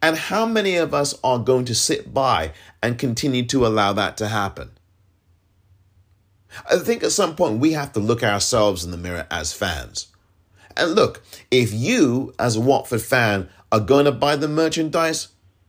And 0.03 0.19
how 0.19 0.45
many 0.45 0.77
of 0.77 0.93
us 0.93 1.15
are 1.25 1.39
going 1.39 1.65
to 1.65 1.75
sit 1.75 2.13
by 2.13 2.53
and 2.83 2.99
continue 2.99 3.47
to 3.47 3.67
allow 3.67 3.95
that 3.95 4.19
to 4.19 4.29
happen? 4.29 4.73
I 6.71 6.77
think 6.77 7.05
at 7.05 7.13
some 7.13 7.37
point 7.37 7.61
we 7.61 7.73
have 7.73 7.93
to 7.95 8.01
look 8.01 8.23
ourselves 8.23 8.85
in 8.85 8.91
the 8.91 8.99
mirror 8.99 9.27
as 9.31 9.55
fans. 9.55 10.09
And 10.77 10.95
look, 10.95 11.23
if 11.51 11.73
you, 11.73 12.35
as 12.39 12.57
a 12.57 12.61
Watford 12.61 13.01
fan, 13.01 13.49
are 13.73 13.81
going 13.81 14.05
to 14.05 14.13
buy 14.13 14.37
the 14.37 14.49
merchandise, 14.49 15.29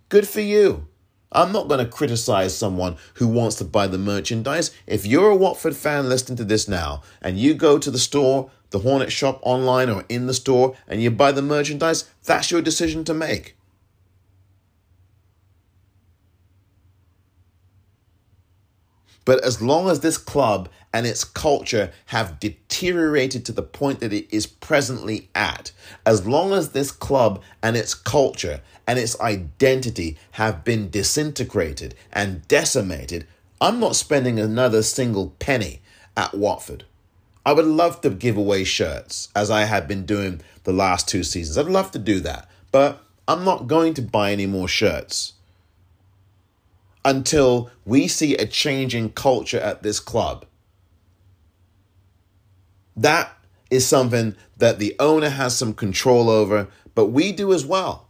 good 0.10 0.28
for 0.28 0.42
you. 0.42 0.88
I'm 1.32 1.52
not 1.52 1.68
going 1.68 1.84
to 1.84 1.92
criticize 1.92 2.56
someone 2.56 2.96
who 3.16 3.28
wants 3.28 3.58
to 3.58 3.66
buy 3.66 3.88
the 3.88 3.98
merchandise. 3.98 4.72
If 4.86 5.06
you're 5.06 5.30
a 5.30 5.36
Watford 5.36 5.76
fan 5.76 6.08
listening 6.08 6.38
to 6.38 6.46
this 6.46 6.68
now 6.68 7.04
and 7.22 7.38
you 7.38 7.54
go 7.54 7.78
to 7.78 7.92
the 7.92 8.00
store, 8.00 8.50
the 8.70 8.80
Hornet 8.80 9.12
shop 9.12 9.40
online 9.42 9.90
or 9.90 10.06
in 10.10 10.28
the 10.28 10.34
store, 10.34 10.76
and 10.88 11.02
you 11.02 11.12
buy 11.12 11.32
the 11.32 11.42
merchandise, 11.42 12.10
that's 12.24 12.50
your 12.50 12.62
decision 12.62 13.04
to 13.06 13.14
make. 13.14 13.56
But 19.26 19.44
as 19.44 19.62
long 19.62 19.90
as 19.90 20.00
this 20.00 20.18
club 20.18 20.70
and 20.98 21.06
its 21.06 21.24
culture 21.24 21.92
have 22.08 22.40
deteriorated 22.40 23.46
to 23.46 23.52
the 23.52 23.62
point 23.62 24.00
that 24.00 24.12
it 24.12 24.26
is 24.34 24.48
presently 24.48 25.30
at, 25.36 25.72
as 26.08 26.26
long 26.26 26.54
as 26.54 26.72
this 26.72 26.92
club 26.92 27.40
and 27.62 27.78
its 27.78 27.94
culture 27.94 28.62
and 28.88 28.98
its 28.98 29.20
identity 29.22 30.18
have 30.32 30.64
been 30.64 30.90
disintegrated 30.90 31.94
and 32.12 32.48
decimated, 32.48 33.28
I'm 33.62 33.80
not 33.80 33.96
spending 33.96 34.40
another 34.40 34.82
single 34.82 35.36
penny 35.38 35.82
at 36.16 36.34
Watford. 36.34 36.86
I 37.46 37.54
would 37.54 37.66
love 37.66 38.02
to 38.02 38.10
give 38.10 38.36
away 38.36 38.64
shirts 38.64 39.30
as 39.36 39.52
I 39.52 39.66
have 39.66 39.88
been 39.88 40.04
doing 40.04 40.42
the 40.64 40.74
last 40.74 41.08
two 41.08 41.24
seasons. 41.24 41.60
I'd 41.60 41.72
love 41.72 41.92
to 41.92 42.00
do 42.00 42.20
that, 42.22 42.50
but 42.72 43.04
I'm 43.28 43.46
not 43.46 43.68
going 43.68 43.94
to 43.94 44.02
buy 44.02 44.32
any 44.32 44.48
more 44.48 44.68
shirts 44.68 45.34
until 47.06 47.70
we 47.86 48.08
see 48.08 48.36
a 48.36 48.48
change 48.48 48.96
in 48.96 49.10
culture 49.12 49.60
at 49.60 49.84
this 49.84 50.00
club. 50.00 50.47
That 52.98 53.32
is 53.70 53.86
something 53.86 54.36
that 54.58 54.80
the 54.80 54.96
owner 55.00 55.30
has 55.30 55.56
some 55.56 55.74
control 55.76 56.30
over, 56.30 56.68
but 56.96 57.08
we 57.08 57.32
do 57.32 57.54
as 57.54 57.66
well. 57.66 58.10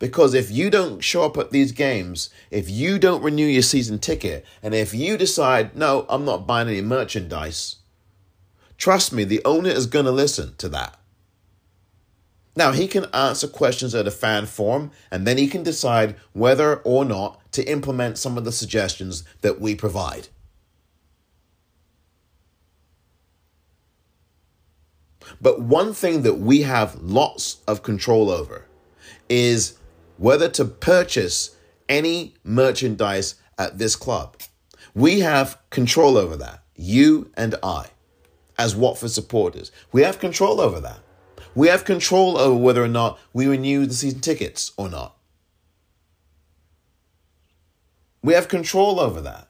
Because 0.00 0.34
if 0.34 0.50
you 0.50 0.68
don't 0.68 1.02
show 1.02 1.24
up 1.24 1.38
at 1.38 1.52
these 1.52 1.70
games, 1.70 2.28
if 2.50 2.68
you 2.68 2.98
don't 2.98 3.22
renew 3.22 3.46
your 3.46 3.62
season 3.62 4.00
ticket, 4.00 4.44
and 4.62 4.74
if 4.74 4.92
you 4.92 5.16
decide, 5.16 5.76
no, 5.76 6.04
I'm 6.08 6.24
not 6.24 6.46
buying 6.46 6.68
any 6.68 6.82
merchandise, 6.82 7.76
trust 8.76 9.12
me, 9.12 9.22
the 9.22 9.42
owner 9.44 9.70
is 9.70 9.86
going 9.86 10.06
to 10.06 10.10
listen 10.10 10.56
to 10.58 10.68
that. 10.70 10.98
Now, 12.56 12.72
he 12.72 12.86
can 12.88 13.06
answer 13.06 13.48
questions 13.48 13.94
at 13.94 14.06
a 14.06 14.12
fan 14.12 14.46
forum, 14.46 14.90
and 15.10 15.26
then 15.26 15.38
he 15.38 15.46
can 15.46 15.62
decide 15.62 16.16
whether 16.32 16.76
or 16.78 17.04
not 17.04 17.40
to 17.52 17.64
implement 17.64 18.18
some 18.18 18.36
of 18.36 18.44
the 18.44 18.52
suggestions 18.52 19.24
that 19.40 19.60
we 19.60 19.74
provide. 19.74 20.28
But 25.44 25.60
one 25.60 25.92
thing 25.92 26.22
that 26.22 26.38
we 26.38 26.62
have 26.62 27.02
lots 27.02 27.58
of 27.68 27.82
control 27.82 28.30
over 28.30 28.64
is 29.28 29.78
whether 30.16 30.48
to 30.48 30.64
purchase 30.64 31.54
any 31.86 32.32
merchandise 32.44 33.34
at 33.58 33.76
this 33.76 33.94
club. 33.94 34.38
We 34.94 35.20
have 35.20 35.58
control 35.68 36.16
over 36.16 36.34
that, 36.38 36.62
you 36.74 37.30
and 37.36 37.56
I, 37.62 37.88
as 38.56 38.74
Watford 38.74 39.10
supporters. 39.10 39.70
We 39.92 40.00
have 40.00 40.18
control 40.18 40.62
over 40.62 40.80
that. 40.80 41.00
We 41.54 41.68
have 41.68 41.84
control 41.84 42.38
over 42.38 42.56
whether 42.56 42.82
or 42.82 42.88
not 42.88 43.18
we 43.34 43.46
renew 43.46 43.84
the 43.84 43.92
season 43.92 44.20
tickets 44.20 44.72
or 44.78 44.88
not. 44.88 45.14
We 48.22 48.32
have 48.32 48.48
control 48.48 48.98
over 48.98 49.20
that. 49.20 49.48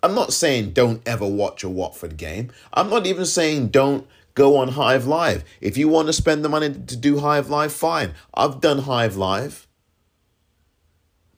I'm 0.00 0.14
not 0.14 0.32
saying 0.32 0.74
don't 0.74 1.02
ever 1.08 1.26
watch 1.26 1.64
a 1.64 1.68
Watford 1.68 2.16
game. 2.16 2.52
I'm 2.72 2.88
not 2.88 3.04
even 3.04 3.26
saying 3.26 3.70
don't 3.70 4.06
go 4.38 4.56
on 4.56 4.68
Hive 4.68 5.04
Live. 5.04 5.42
If 5.60 5.76
you 5.76 5.88
want 5.88 6.06
to 6.06 6.12
spend 6.12 6.44
the 6.44 6.48
money 6.48 6.68
to 6.70 6.96
do 6.96 7.18
Hive 7.18 7.50
Live, 7.50 7.72
fine. 7.72 8.14
I've 8.32 8.60
done 8.60 8.78
Hive 8.78 9.16
Live. 9.16 9.66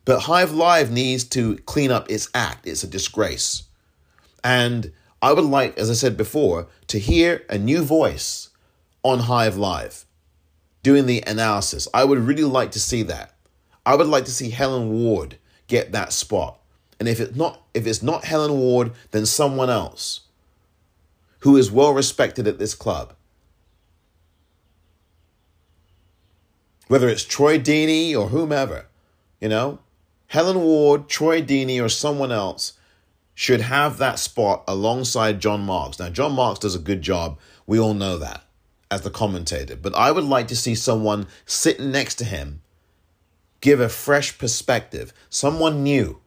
But 0.05 0.21
Hive 0.21 0.53
Live 0.53 0.91
needs 0.91 1.23
to 1.29 1.57
clean 1.65 1.89
up 1.89 2.11
its 2.11 2.29
act. 2.35 2.67
It's 2.67 2.83
a 2.83 2.87
disgrace. 2.87 3.63
And 4.43 4.91
I 5.19 5.33
would 5.33 5.45
like, 5.45 5.79
as 5.79 5.89
I 5.89 5.93
said 5.93 6.15
before, 6.15 6.67
to 6.87 6.99
hear 6.99 7.43
a 7.49 7.57
new 7.57 7.81
voice 7.81 8.49
on 9.01 9.21
Hive 9.21 9.57
Live 9.57 10.05
doing 10.83 11.07
the 11.07 11.23
analysis. 11.25 11.87
I 11.95 12.03
would 12.03 12.19
really 12.19 12.43
like 12.43 12.69
to 12.73 12.79
see 12.79 13.01
that. 13.03 13.33
I 13.83 13.95
would 13.95 14.07
like 14.07 14.25
to 14.25 14.31
see 14.31 14.51
Helen 14.51 14.91
Ward 14.91 15.37
get 15.65 15.91
that 15.91 16.13
spot. 16.13 16.59
And 16.99 17.09
if 17.09 17.19
it's 17.19 17.35
not 17.35 17.63
if 17.73 17.87
it's 17.87 18.03
not 18.03 18.25
Helen 18.25 18.59
Ward, 18.59 18.91
then 19.09 19.25
someone 19.25 19.71
else 19.71 20.21
who 21.41 21.57
is 21.57 21.71
well 21.71 21.93
respected 21.93 22.47
at 22.47 22.59
this 22.59 22.73
club. 22.73 23.13
Whether 26.87 27.07
it's 27.09 27.23
Troy 27.23 27.57
Deeney 27.57 28.15
or 28.15 28.29
whomever, 28.29 28.87
you 29.39 29.49
know, 29.49 29.79
Helen 30.27 30.61
Ward, 30.61 31.09
Troy 31.09 31.41
Deeney, 31.41 31.83
or 31.83 31.89
someone 31.89 32.31
else 32.31 32.73
should 33.33 33.61
have 33.61 33.97
that 33.97 34.19
spot 34.19 34.63
alongside 34.67 35.39
John 35.39 35.61
Marks. 35.61 35.99
Now, 35.99 36.09
John 36.09 36.33
Marks 36.33 36.59
does 36.59 36.75
a 36.75 36.79
good 36.79 37.01
job. 37.01 37.39
We 37.65 37.79
all 37.79 37.93
know 37.93 38.17
that 38.17 38.43
as 38.89 39.01
the 39.01 39.09
commentator, 39.09 39.75
but 39.75 39.95
I 39.95 40.11
would 40.11 40.25
like 40.25 40.47
to 40.49 40.55
see 40.55 40.75
someone 40.75 41.27
sitting 41.45 41.91
next 41.91 42.15
to 42.15 42.25
him 42.25 42.61
give 43.61 43.79
a 43.79 43.87
fresh 43.89 44.37
perspective, 44.37 45.13
someone 45.29 45.83
new, 45.83 46.19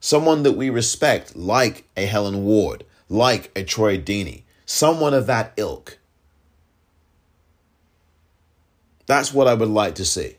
someone 0.00 0.42
that 0.42 0.52
we 0.52 0.68
respect, 0.68 1.34
like 1.34 1.88
a 1.96 2.06
Helen 2.06 2.44
Ward, 2.44 2.84
like 3.08 3.50
a 3.56 3.62
Troy 3.62 3.98
Deeney, 3.98 4.42
someone 4.66 5.14
of 5.14 5.26
that 5.26 5.52
ilk. 5.56 5.98
That's 9.06 9.34
what 9.34 9.46
I 9.46 9.54
would 9.54 9.68
like 9.68 9.94
to 9.96 10.04
see. 10.04 10.36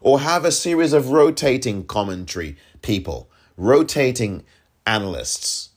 Or 0.00 0.20
have 0.20 0.44
a 0.44 0.52
series 0.52 0.92
of 0.92 1.10
rotating 1.10 1.84
commentary 1.84 2.56
people, 2.82 3.30
rotating 3.56 4.44
analysts. 4.86 5.70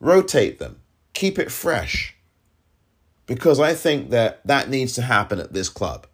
Rotate 0.00 0.58
them. 0.58 0.80
Keep 1.14 1.38
it 1.38 1.50
fresh. 1.50 2.14
Because 3.26 3.58
I 3.58 3.74
think 3.74 4.10
that 4.10 4.46
that 4.46 4.68
needs 4.68 4.92
to 4.94 5.02
happen 5.02 5.38
at 5.38 5.52
this 5.52 5.68
club. 5.68 6.06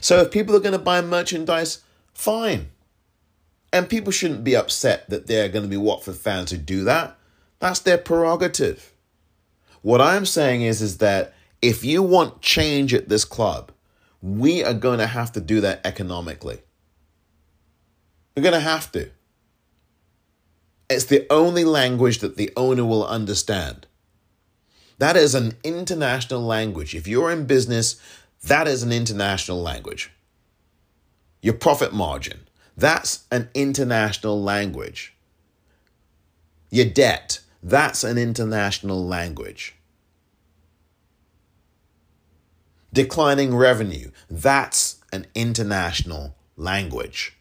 So 0.00 0.20
if 0.20 0.30
people 0.30 0.56
are 0.56 0.60
going 0.60 0.72
to 0.72 0.78
buy 0.78 1.00
merchandise, 1.00 1.82
fine. 2.12 2.70
And 3.72 3.88
people 3.88 4.12
shouldn't 4.12 4.44
be 4.44 4.56
upset 4.56 5.08
that 5.10 5.26
there 5.26 5.44
are 5.44 5.48
going 5.48 5.64
to 5.64 5.68
be 5.68 5.76
Watford 5.76 6.16
fans 6.16 6.50
who 6.50 6.56
do 6.56 6.84
that. 6.84 7.16
That's 7.58 7.80
their 7.80 7.98
prerogative. 7.98 8.92
What 9.82 10.00
I'm 10.00 10.26
saying 10.26 10.62
is, 10.62 10.80
is 10.80 10.98
that 10.98 11.34
if 11.60 11.84
you 11.84 12.02
want 12.02 12.40
change 12.40 12.94
at 12.94 13.08
this 13.08 13.24
club, 13.24 13.72
we 14.22 14.64
are 14.64 14.74
going 14.74 14.98
to 14.98 15.06
have 15.06 15.32
to 15.32 15.40
do 15.40 15.60
that 15.60 15.80
economically. 15.84 16.58
We're 18.36 18.42
going 18.42 18.54
to 18.54 18.60
have 18.60 18.90
to. 18.92 19.10
It's 20.88 21.04
the 21.04 21.26
only 21.30 21.64
language 21.64 22.18
that 22.20 22.36
the 22.36 22.50
owner 22.56 22.84
will 22.84 23.06
understand. 23.06 23.86
That 24.98 25.16
is 25.16 25.34
an 25.34 25.56
international 25.62 26.40
language. 26.40 26.94
If 26.94 27.06
you're 27.06 27.30
in 27.30 27.46
business, 27.46 28.00
that 28.44 28.66
is 28.66 28.82
an 28.82 28.92
international 28.92 29.60
language. 29.60 30.10
Your 31.42 31.54
profit 31.54 31.92
margin, 31.92 32.47
that's 32.78 33.24
an 33.32 33.50
international 33.54 34.40
language. 34.40 35.12
Your 36.70 36.86
debt, 36.86 37.40
that's 37.60 38.04
an 38.04 38.18
international 38.18 39.04
language. 39.04 39.74
Declining 42.92 43.56
revenue, 43.56 44.12
that's 44.30 45.00
an 45.12 45.26
international 45.34 46.36
language. 46.56 47.36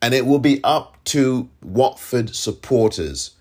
And 0.00 0.14
it 0.14 0.24
will 0.24 0.38
be 0.38 0.62
up 0.62 1.02
to 1.06 1.50
Watford 1.60 2.36
supporters 2.36 3.32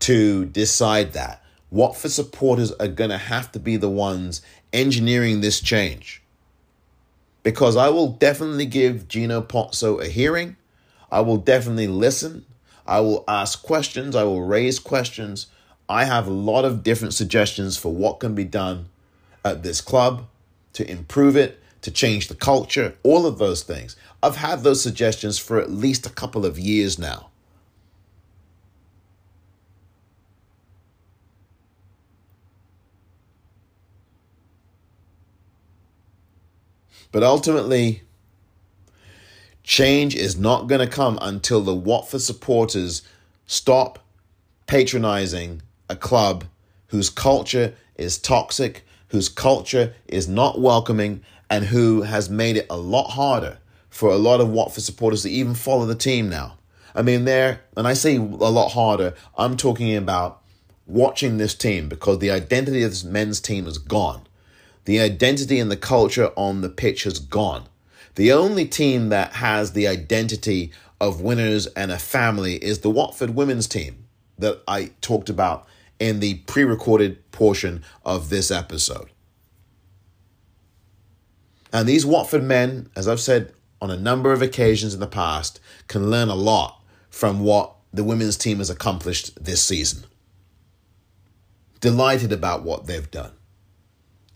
to 0.00 0.44
decide 0.44 1.14
that. 1.14 1.42
Watford 1.70 2.10
supporters 2.10 2.72
are 2.72 2.88
going 2.88 3.10
to 3.10 3.18
have 3.18 3.50
to 3.52 3.58
be 3.58 3.78
the 3.78 3.88
ones 3.88 4.42
engineering 4.74 5.40
this 5.40 5.62
change. 5.62 6.22
Because 7.42 7.76
I 7.76 7.88
will 7.88 8.08
definitely 8.08 8.66
give 8.66 9.08
Gino 9.08 9.40
Pozzo 9.40 10.02
a 10.02 10.08
hearing. 10.08 10.56
I 11.10 11.20
will 11.20 11.36
definitely 11.38 11.86
listen. 11.86 12.44
I 12.86 13.00
will 13.00 13.24
ask 13.28 13.62
questions. 13.62 14.16
I 14.16 14.24
will 14.24 14.42
raise 14.42 14.78
questions. 14.78 15.46
I 15.88 16.04
have 16.04 16.26
a 16.26 16.32
lot 16.32 16.64
of 16.64 16.82
different 16.82 17.14
suggestions 17.14 17.76
for 17.76 17.92
what 17.92 18.20
can 18.20 18.34
be 18.34 18.44
done 18.44 18.88
at 19.44 19.62
this 19.62 19.80
club 19.80 20.26
to 20.74 20.90
improve 20.90 21.36
it, 21.36 21.62
to 21.82 21.90
change 21.90 22.28
the 22.28 22.34
culture, 22.34 22.94
all 23.02 23.24
of 23.24 23.38
those 23.38 23.62
things. 23.62 23.96
I've 24.22 24.36
had 24.36 24.62
those 24.62 24.82
suggestions 24.82 25.38
for 25.38 25.58
at 25.58 25.70
least 25.70 26.06
a 26.06 26.10
couple 26.10 26.44
of 26.44 26.58
years 26.58 26.98
now. 26.98 27.27
But 37.10 37.22
ultimately, 37.22 38.02
change 39.62 40.14
is 40.14 40.36
not 40.36 40.66
going 40.66 40.80
to 40.80 40.92
come 40.92 41.18
until 41.20 41.60
the 41.60 41.74
Watford 41.74 42.20
supporters 42.20 43.02
stop 43.46 43.98
patronizing 44.66 45.62
a 45.88 45.96
club 45.96 46.44
whose 46.88 47.10
culture 47.10 47.74
is 47.96 48.18
toxic, 48.18 48.84
whose 49.08 49.28
culture 49.28 49.94
is 50.06 50.28
not 50.28 50.60
welcoming, 50.60 51.22
and 51.50 51.64
who 51.66 52.02
has 52.02 52.28
made 52.28 52.56
it 52.56 52.66
a 52.68 52.76
lot 52.76 53.10
harder 53.10 53.58
for 53.88 54.10
a 54.10 54.16
lot 54.16 54.40
of 54.40 54.50
Watford 54.50 54.84
supporters 54.84 55.22
to 55.22 55.30
even 55.30 55.54
follow 55.54 55.86
the 55.86 55.94
team 55.94 56.28
now. 56.28 56.58
I 56.94 57.02
mean, 57.02 57.24
there, 57.24 57.62
and 57.76 57.86
I 57.86 57.94
say 57.94 58.16
a 58.16 58.20
lot 58.20 58.70
harder, 58.72 59.14
I'm 59.36 59.56
talking 59.56 59.96
about 59.96 60.42
watching 60.86 61.38
this 61.38 61.54
team 61.54 61.88
because 61.88 62.18
the 62.18 62.30
identity 62.30 62.82
of 62.82 62.90
this 62.90 63.04
men's 63.04 63.40
team 63.40 63.66
is 63.66 63.78
gone. 63.78 64.27
The 64.88 65.00
identity 65.00 65.60
and 65.60 65.70
the 65.70 65.76
culture 65.76 66.32
on 66.34 66.62
the 66.62 66.70
pitch 66.70 67.02
has 67.02 67.18
gone. 67.18 67.64
The 68.14 68.32
only 68.32 68.64
team 68.64 69.10
that 69.10 69.34
has 69.34 69.72
the 69.72 69.86
identity 69.86 70.72
of 70.98 71.20
winners 71.20 71.66
and 71.66 71.92
a 71.92 71.98
family 71.98 72.54
is 72.54 72.78
the 72.78 72.88
Watford 72.88 73.34
women's 73.34 73.66
team 73.66 74.06
that 74.38 74.62
I 74.66 74.92
talked 75.02 75.28
about 75.28 75.66
in 75.98 76.20
the 76.20 76.36
pre 76.46 76.64
recorded 76.64 77.30
portion 77.32 77.84
of 78.02 78.30
this 78.30 78.50
episode. 78.50 79.10
And 81.70 81.86
these 81.86 82.06
Watford 82.06 82.42
men, 82.42 82.88
as 82.96 83.06
I've 83.06 83.20
said 83.20 83.52
on 83.82 83.90
a 83.90 83.96
number 83.98 84.32
of 84.32 84.40
occasions 84.40 84.94
in 84.94 85.00
the 85.00 85.06
past, 85.06 85.60
can 85.88 86.10
learn 86.10 86.30
a 86.30 86.34
lot 86.34 86.82
from 87.10 87.40
what 87.40 87.74
the 87.92 88.04
women's 88.04 88.38
team 88.38 88.56
has 88.56 88.70
accomplished 88.70 89.44
this 89.44 89.62
season. 89.62 90.04
Delighted 91.80 92.32
about 92.32 92.62
what 92.62 92.86
they've 92.86 93.10
done. 93.10 93.32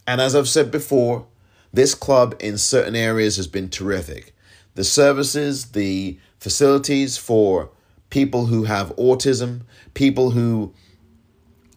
And 0.07 0.20
as 0.20 0.35
I've 0.35 0.49
said 0.49 0.70
before, 0.70 1.27
this 1.73 1.95
club 1.95 2.35
in 2.41 2.59
certain 2.59 2.97
areas 2.97 3.37
has 3.37 3.47
been 3.47 3.69
terrific. 3.69 4.35
The 4.74 4.85
services, 4.85 5.73
the 5.73 6.19
facilities 6.39 7.16
for 7.16 7.70
people 8.11 8.47
who 8.47 8.65
have 8.65 8.95
autism, 8.97 9.62
people 9.95 10.31
who 10.33 10.74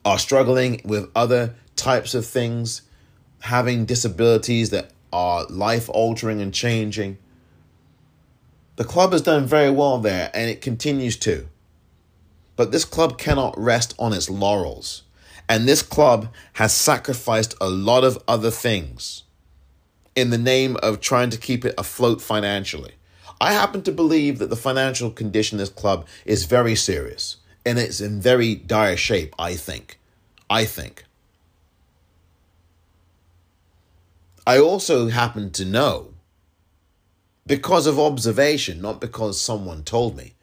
are 0.03 0.19
struggling 0.19 0.81
with 0.83 1.09
other 1.15 1.55
types 1.75 2.13
of 2.13 2.25
things, 2.25 2.81
having 3.41 3.85
disabilities 3.85 4.69
that 4.71 4.91
are 5.13 5.45
life 5.45 5.89
altering 5.89 6.41
and 6.41 6.53
changing. 6.53 7.17
The 8.75 8.83
club 8.83 9.13
has 9.13 9.21
done 9.21 9.45
very 9.45 9.69
well 9.69 9.97
there 9.99 10.29
and 10.33 10.49
it 10.49 10.61
continues 10.61 11.15
to. 11.17 11.47
But 12.57 12.71
this 12.71 12.85
club 12.85 13.17
cannot 13.17 13.57
rest 13.57 13.95
on 13.97 14.11
its 14.11 14.29
laurels. 14.29 15.03
And 15.47 15.67
this 15.67 15.81
club 15.81 16.33
has 16.53 16.73
sacrificed 16.73 17.55
a 17.61 17.69
lot 17.69 18.03
of 18.03 18.21
other 18.27 18.51
things 18.51 19.23
in 20.15 20.29
the 20.29 20.37
name 20.37 20.77
of 20.81 21.01
trying 21.01 21.29
to 21.29 21.37
keep 21.37 21.65
it 21.65 21.75
afloat 21.77 22.21
financially. 22.21 22.93
I 23.39 23.53
happen 23.53 23.81
to 23.83 23.91
believe 23.91 24.39
that 24.39 24.49
the 24.49 24.55
financial 24.55 25.11
condition 25.11 25.57
of 25.57 25.59
this 25.59 25.69
club 25.69 26.07
is 26.25 26.45
very 26.45 26.75
serious 26.75 27.37
and 27.65 27.77
it's 27.77 27.99
in 27.99 28.21
very 28.21 28.55
dire 28.55 28.97
shape, 28.97 29.35
I 29.37 29.55
think. 29.55 29.99
I 30.49 30.65
think. 30.65 31.03
I 34.47 34.59
also 34.59 35.07
happen 35.07 35.51
to 35.51 35.65
know, 35.65 36.13
because 37.47 37.87
of 37.87 37.99
observation, 37.99 38.81
not 38.81 39.01
because 39.01 39.41
someone 39.41 39.83
told 39.83 40.15
me, 40.15 40.35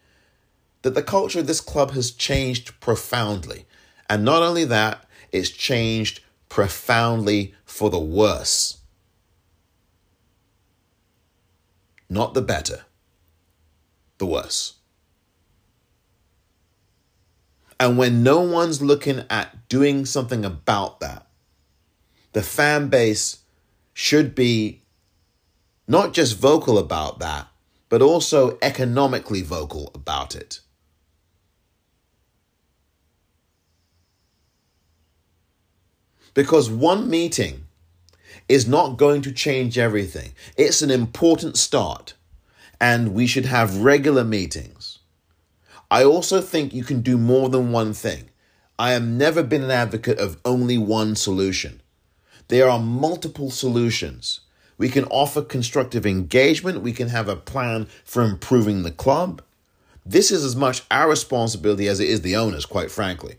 that 0.83 0.95
the 0.95 1.03
culture 1.03 1.39
of 1.39 1.47
this 1.47 1.61
club 1.61 1.93
has 1.93 2.11
changed 2.11 2.79
profoundly. 2.81 3.65
And 4.09 4.25
not 4.25 4.43
only 4.43 4.65
that, 4.67 5.05
it's 5.31 5.51
changed 5.51 6.21
profoundly 6.49 7.55
for 7.65 7.91
the 7.91 7.99
worse. 7.99 8.79
Not 12.09 12.35
the 12.35 12.43
better, 12.43 12.83
the 14.19 14.27
worse. 14.27 14.75
And 17.81 17.99
when 17.99 18.23
no 18.23 18.41
one's 18.41 18.81
looking 18.81 19.25
at 19.29 19.69
doing 19.69 20.05
something 20.05 20.45
about 20.45 21.01
that, 21.01 21.27
the 22.33 22.43
fan 22.43 22.89
base 22.89 23.39
should 23.93 24.35
be 24.35 24.83
not 25.89 26.13
just 26.13 26.39
vocal 26.39 26.79
about 26.79 27.19
that, 27.19 27.49
but 27.89 28.01
also 28.01 28.57
economically 28.63 29.43
vocal 29.43 29.91
about 29.95 30.35
it. 30.35 30.61
Because 36.35 36.71
one 36.71 37.11
meeting 37.11 37.67
is 38.49 38.67
not 38.67 38.97
going 38.97 39.23
to 39.23 39.33
change 39.33 39.79
everything. 39.79 40.33
It's 40.57 40.83
an 40.83 40.91
important 40.91 41.57
start, 41.57 42.15
and 42.81 43.15
we 43.15 43.27
should 43.27 43.47
have 43.47 43.79
regular 43.79 44.25
meetings. 44.25 44.99
I 45.91 46.05
also 46.05 46.41
think 46.41 46.73
you 46.73 46.85
can 46.85 47.03
do 47.03 47.19
more 47.19 47.49
than 47.49 47.71
one 47.71 47.93
thing. 47.93 48.31
I 48.79 48.93
have 48.93 49.05
never 49.05 49.43
been 49.43 49.63
an 49.63 49.71
advocate 49.71 50.19
of 50.19 50.41
only 50.45 50.79
one 50.79 51.15
solution. 51.17 51.83
There 52.49 52.69
are 52.69 52.79
multiple 52.79 53.51
solutions. 53.51 54.41
We 54.79 54.89
can 54.89 55.05
offer 55.05 55.43
constructive 55.43 56.07
engagement, 56.07 56.83
we 56.83 56.93
can 56.93 57.09
have 57.09 57.29
a 57.29 57.37
plan 57.37 57.89
for 58.05 58.23
improving 58.23 58.83
the 58.83 58.91
club. 58.91 59.43
This 60.05 60.31
is 60.31 60.45
as 60.45 60.57
much 60.57 60.83
our 60.91 61.09
responsibility 61.09 61.87
as 61.87 62.01
it 62.01 62.09
is 62.09 62.23
the 62.23 62.37
owners, 62.37 62.67
quite 62.67 62.91
frankly. 62.91 63.37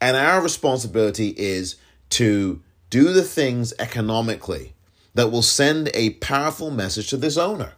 And 0.00 0.16
our 0.16 0.40
responsibility 0.40 1.34
is 1.36 1.76
to 2.10 2.62
do 2.88 3.12
the 3.12 3.22
things 3.22 3.72
economically 3.78 4.74
that 5.14 5.30
will 5.30 5.42
send 5.42 5.90
a 5.94 6.10
powerful 6.14 6.70
message 6.70 7.10
to 7.10 7.16
this 7.16 7.36
owner. 7.36 7.72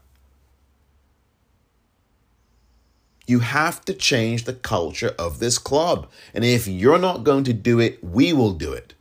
You 3.27 3.41
have 3.41 3.85
to 3.87 3.95
change 3.95 4.45
the 4.45 4.53
culture 4.53 5.15
of 5.19 5.39
this 5.39 5.59
club. 5.59 6.09
And 6.35 6.45
if 6.45 6.67
you're 6.67 6.99
not 6.99 7.25
going 7.25 7.45
to 7.45 7.53
do 7.53 7.79
it, 7.79 8.03
we 8.03 8.33
will 8.33 8.53
do 8.53 8.73
it. 8.73 8.95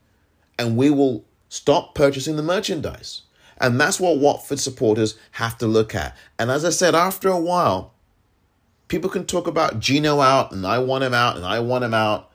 And 0.58 0.78
we 0.78 0.90
will 0.90 1.26
stop 1.50 1.96
purchasing 1.96 2.36
the 2.36 2.44
merchandise. 2.44 3.24
And 3.60 3.80
that's 3.80 4.00
what 4.00 4.18
Watford 4.18 4.60
supporters 4.60 5.18
have 5.32 5.58
to 5.60 5.68
look 5.68 5.94
at. 5.94 6.16
And 6.40 6.50
as 6.50 6.66
I 6.66 6.70
said, 6.70 6.96
after 6.96 7.30
a 7.30 7.40
while, 7.40 7.94
people 8.88 9.10
can 9.10 9.26
talk 9.26 9.48
about 9.48 9.80
Gino 9.80 10.20
out 10.20 10.52
and 10.52 10.66
I 10.66 10.80
want 10.80 11.04
him 11.04 11.14
out 11.14 11.36
and 11.36 11.46
I 11.46 11.60
want 11.60 11.84
him 11.84 11.94
out. 11.94 12.31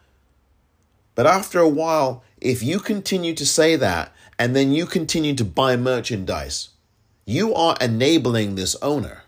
But 1.16 1.26
after 1.26 1.58
a 1.58 1.68
while, 1.68 2.22
if 2.40 2.62
you 2.62 2.78
continue 2.78 3.34
to 3.34 3.46
say 3.46 3.74
that 3.74 4.12
and 4.38 4.54
then 4.54 4.70
you 4.70 4.86
continue 4.86 5.34
to 5.34 5.44
buy 5.44 5.74
merchandise, 5.76 6.68
you 7.24 7.52
are 7.54 7.76
enabling 7.80 8.54
this 8.54 8.76
owner 8.82 9.24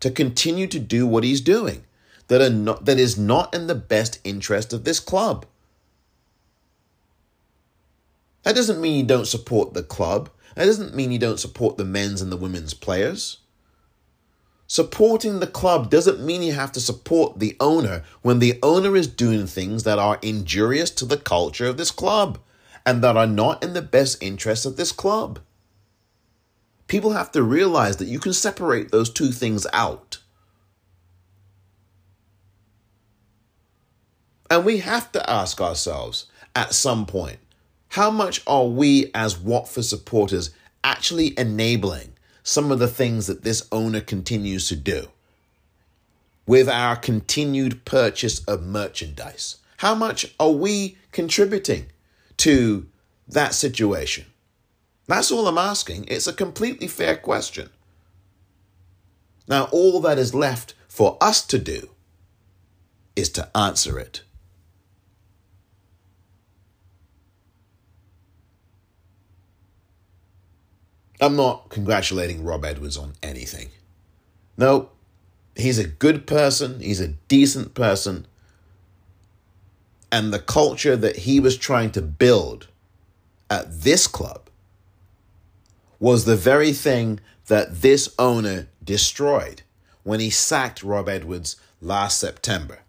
to 0.00 0.10
continue 0.10 0.66
to 0.66 0.80
do 0.80 1.06
what 1.06 1.22
he's 1.22 1.42
doing 1.42 1.84
that 2.28 2.40
are 2.40 2.50
not 2.50 2.86
that 2.86 2.98
is 2.98 3.18
not 3.18 3.54
in 3.54 3.66
the 3.66 3.74
best 3.74 4.18
interest 4.24 4.72
of 4.72 4.84
this 4.84 4.98
club. 4.98 5.44
That 8.42 8.56
doesn't 8.56 8.80
mean 8.80 8.96
you 8.96 9.04
don't 9.04 9.26
support 9.26 9.74
the 9.74 9.82
club. 9.82 10.30
That 10.54 10.64
doesn't 10.64 10.94
mean 10.94 11.12
you 11.12 11.18
don't 11.18 11.38
support 11.38 11.76
the 11.76 11.84
men's 11.84 12.22
and 12.22 12.32
the 12.32 12.36
women's 12.38 12.72
players. 12.72 13.39
Supporting 14.70 15.40
the 15.40 15.48
club 15.48 15.90
doesn't 15.90 16.24
mean 16.24 16.44
you 16.44 16.52
have 16.52 16.70
to 16.70 16.80
support 16.80 17.40
the 17.40 17.56
owner 17.58 18.04
when 18.22 18.38
the 18.38 18.56
owner 18.62 18.94
is 18.94 19.08
doing 19.08 19.48
things 19.48 19.82
that 19.82 19.98
are 19.98 20.20
injurious 20.22 20.90
to 20.90 21.04
the 21.04 21.16
culture 21.16 21.66
of 21.66 21.76
this 21.76 21.90
club 21.90 22.38
and 22.86 23.02
that 23.02 23.16
are 23.16 23.26
not 23.26 23.64
in 23.64 23.72
the 23.72 23.82
best 23.82 24.22
interest 24.22 24.64
of 24.64 24.76
this 24.76 24.92
club. 24.92 25.40
People 26.86 27.10
have 27.10 27.32
to 27.32 27.42
realize 27.42 27.96
that 27.96 28.06
you 28.06 28.20
can 28.20 28.32
separate 28.32 28.92
those 28.92 29.10
two 29.10 29.32
things 29.32 29.66
out. 29.72 30.18
And 34.48 34.64
we 34.64 34.78
have 34.78 35.10
to 35.10 35.28
ask 35.28 35.60
ourselves 35.60 36.26
at 36.54 36.74
some 36.74 37.06
point 37.06 37.40
how 37.88 38.08
much 38.08 38.40
are 38.46 38.68
we 38.68 39.10
as 39.16 39.36
Watford 39.36 39.86
supporters 39.86 40.50
actually 40.84 41.36
enabling 41.36 42.12
some 42.42 42.70
of 42.70 42.78
the 42.78 42.88
things 42.88 43.26
that 43.26 43.42
this 43.42 43.66
owner 43.70 44.00
continues 44.00 44.68
to 44.68 44.76
do 44.76 45.08
with 46.46 46.68
our 46.68 46.96
continued 46.96 47.84
purchase 47.84 48.44
of 48.44 48.62
merchandise? 48.62 49.58
How 49.78 49.94
much 49.94 50.34
are 50.38 50.50
we 50.50 50.98
contributing 51.12 51.86
to 52.38 52.86
that 53.28 53.54
situation? 53.54 54.26
That's 55.06 55.30
all 55.30 55.48
I'm 55.48 55.58
asking. 55.58 56.04
It's 56.08 56.26
a 56.26 56.32
completely 56.32 56.86
fair 56.86 57.16
question. 57.16 57.70
Now, 59.48 59.64
all 59.72 60.00
that 60.00 60.18
is 60.18 60.34
left 60.34 60.74
for 60.86 61.16
us 61.20 61.44
to 61.46 61.58
do 61.58 61.90
is 63.16 63.28
to 63.30 63.48
answer 63.56 63.98
it. 63.98 64.22
I'm 71.20 71.36
not 71.36 71.68
congratulating 71.68 72.44
Rob 72.44 72.64
Edwards 72.64 72.96
on 72.96 73.12
anything. 73.22 73.68
No, 74.56 74.90
he's 75.54 75.78
a 75.78 75.86
good 75.86 76.26
person, 76.26 76.80
he's 76.80 77.00
a 77.00 77.08
decent 77.08 77.74
person. 77.74 78.26
And 80.12 80.32
the 80.32 80.40
culture 80.40 80.96
that 80.96 81.18
he 81.18 81.38
was 81.38 81.56
trying 81.56 81.90
to 81.92 82.02
build 82.02 82.68
at 83.48 83.82
this 83.82 84.06
club 84.06 84.48
was 85.98 86.24
the 86.24 86.36
very 86.36 86.72
thing 86.72 87.20
that 87.46 87.82
this 87.82 88.12
owner 88.18 88.68
destroyed 88.82 89.62
when 90.02 90.20
he 90.20 90.30
sacked 90.30 90.82
Rob 90.82 91.08
Edwards 91.08 91.56
last 91.80 92.18
September. 92.18 92.80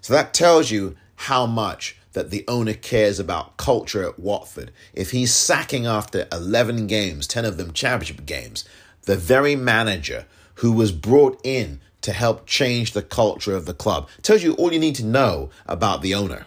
So 0.00 0.12
that 0.14 0.32
tells 0.32 0.70
you 0.70 0.96
how 1.16 1.44
much 1.44 1.97
that 2.18 2.30
the 2.30 2.44
owner 2.48 2.74
cares 2.74 3.20
about 3.20 3.56
culture 3.56 4.02
at 4.02 4.18
Watford. 4.18 4.72
If 4.92 5.12
he's 5.12 5.32
sacking 5.32 5.86
after 5.86 6.26
11 6.32 6.88
games, 6.88 7.28
10 7.28 7.44
of 7.44 7.58
them 7.58 7.72
championship 7.72 8.26
games, 8.26 8.64
the 9.02 9.16
very 9.16 9.54
manager 9.54 10.26
who 10.54 10.72
was 10.72 10.90
brought 10.90 11.40
in 11.44 11.80
to 12.00 12.12
help 12.12 12.44
change 12.44 12.90
the 12.90 13.02
culture 13.02 13.54
of 13.54 13.66
the 13.66 13.72
club 13.72 14.08
tells 14.22 14.42
you 14.42 14.54
all 14.54 14.72
you 14.72 14.80
need 14.80 14.96
to 14.96 15.04
know 15.04 15.50
about 15.64 16.02
the 16.02 16.12
owner, 16.12 16.46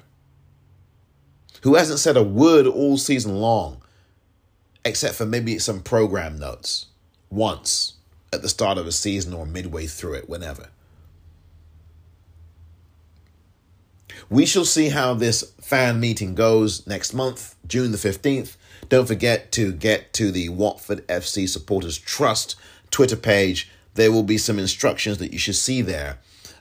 who 1.62 1.76
hasn't 1.76 2.00
said 2.00 2.18
a 2.18 2.24
word 2.24 2.68
all 2.68 2.98
season 2.98 3.38
long, 3.38 3.82
except 4.84 5.16
for 5.16 5.26
maybe 5.26 5.58
some 5.58 5.80
program 5.80 6.38
notes 6.38 6.88
once 7.30 7.94
at 8.34 8.42
the 8.42 8.50
start 8.50 8.78
of 8.78 8.88
a 8.88 8.92
season 8.92 9.34
or 9.34 9.46
midway 9.46 9.88
through 9.88 10.16
it, 10.16 10.28
whenever. 10.28 10.68
We 14.32 14.46
shall 14.46 14.64
see 14.64 14.88
how 14.88 15.14
this 15.14 15.52
fan 15.60 16.00
meeting 16.00 16.36
goes 16.36 16.88
next 16.88 17.14
month, 17.14 17.58
June 17.68 17.92
the 17.92 17.98
15th. 17.98 18.56
Don't 18.88 19.06
forget 19.06 19.52
to 19.52 19.74
get 19.74 20.14
to 20.14 20.32
the 20.32 20.48
Watford 20.48 21.06
FC 21.10 21.50
Supporters 21.50 21.98
Trust 21.98 22.56
Twitter 22.92 23.18
page. 23.18 23.70
There 23.96 24.10
will 24.10 24.24
be 24.24 24.38
some 24.38 24.58
instructions 24.58 25.18
that 25.18 25.34
you 25.34 25.38
should 25.38 25.58
see 25.58 25.82
there 25.82 26.20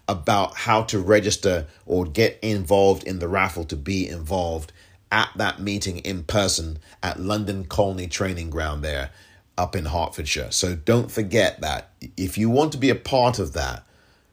about 0.08 0.56
how 0.56 0.82
to 0.82 0.98
register 0.98 1.68
or 1.86 2.06
get 2.06 2.40
involved 2.42 3.04
in 3.04 3.20
the 3.20 3.28
raffle 3.28 3.62
to 3.66 3.76
be 3.76 4.08
involved 4.08 4.72
at 5.12 5.30
that 5.36 5.60
meeting 5.60 5.98
in 5.98 6.24
person 6.24 6.80
at 7.04 7.20
London 7.20 7.64
Colney 7.66 8.08
Training 8.08 8.50
Ground 8.50 8.82
there 8.82 9.10
up 9.56 9.76
in 9.76 9.84
Hertfordshire. 9.84 10.50
So 10.50 10.74
don't 10.74 11.08
forget 11.08 11.60
that. 11.60 11.90
If 12.16 12.36
you 12.36 12.50
want 12.50 12.72
to 12.72 12.78
be 12.78 12.90
a 12.90 12.96
part 12.96 13.38
of 13.38 13.52
that, 13.52 13.84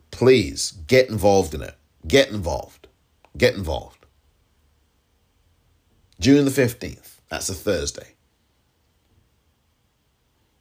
please 0.10 0.72
get 0.88 1.08
involved 1.08 1.54
in 1.54 1.62
it. 1.62 1.76
Get 2.08 2.30
involved. 2.30 2.87
Get 3.38 3.56
involved. 3.56 4.06
June 6.20 6.46
the 6.46 6.52
15th. 6.52 7.20
That's 7.30 7.50
a 7.50 7.54
Thursday. 7.54 8.16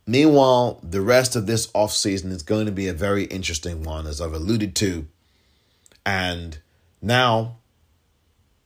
Meanwhile, 0.06 0.80
the 0.82 1.00
rest 1.00 1.34
of 1.34 1.46
this 1.46 1.68
off 1.74 1.92
season 1.92 2.30
is 2.30 2.42
going 2.42 2.66
to 2.66 2.72
be 2.72 2.86
a 2.86 2.92
very 2.92 3.24
interesting 3.24 3.82
one, 3.82 4.06
as 4.06 4.20
I've 4.20 4.32
alluded 4.32 4.76
to. 4.76 5.06
And 6.04 6.58
now, 7.02 7.56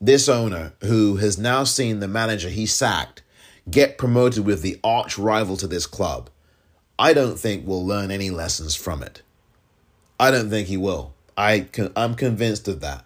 this 0.01 0.29
owner, 0.29 0.75
who 0.83 1.17
has 1.17 1.39
now 1.39 1.65
seen 1.65 2.01
the 2.01 2.09
manager 2.09 2.51
he 2.51 2.67
sacked 2.67 3.23
get 3.71 3.99
promoted 3.99 4.45
with 4.45 4.63
the 4.63 4.79
arch 4.83 5.17
rival 5.17 5.57
to 5.57 5.67
this 5.67 5.87
club, 5.87 6.29
I 6.99 7.13
don't 7.13 7.39
think 7.39 7.67
will 7.67 7.87
learn 7.87 8.11
any 8.11 8.31
lessons 8.31 8.75
from 8.75 9.03
it. 9.03 9.23
I 10.19 10.31
don't 10.31 10.51
think 10.51 10.69
he 10.69 10.77
will. 10.77 11.15
I 11.37 11.69
I'm 11.97 12.15
convinced 12.15 12.69
of 12.69 12.81
that. 12.81 13.05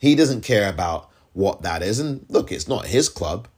He 0.00 0.14
doesn't 0.14 0.42
care 0.42 0.68
about 0.68 1.10
what 1.32 1.62
that 1.62 1.82
is. 1.82 1.98
And 2.00 2.24
look, 2.28 2.50
it's 2.52 2.68
not 2.68 2.86
his 2.86 3.08
club. 3.08 3.48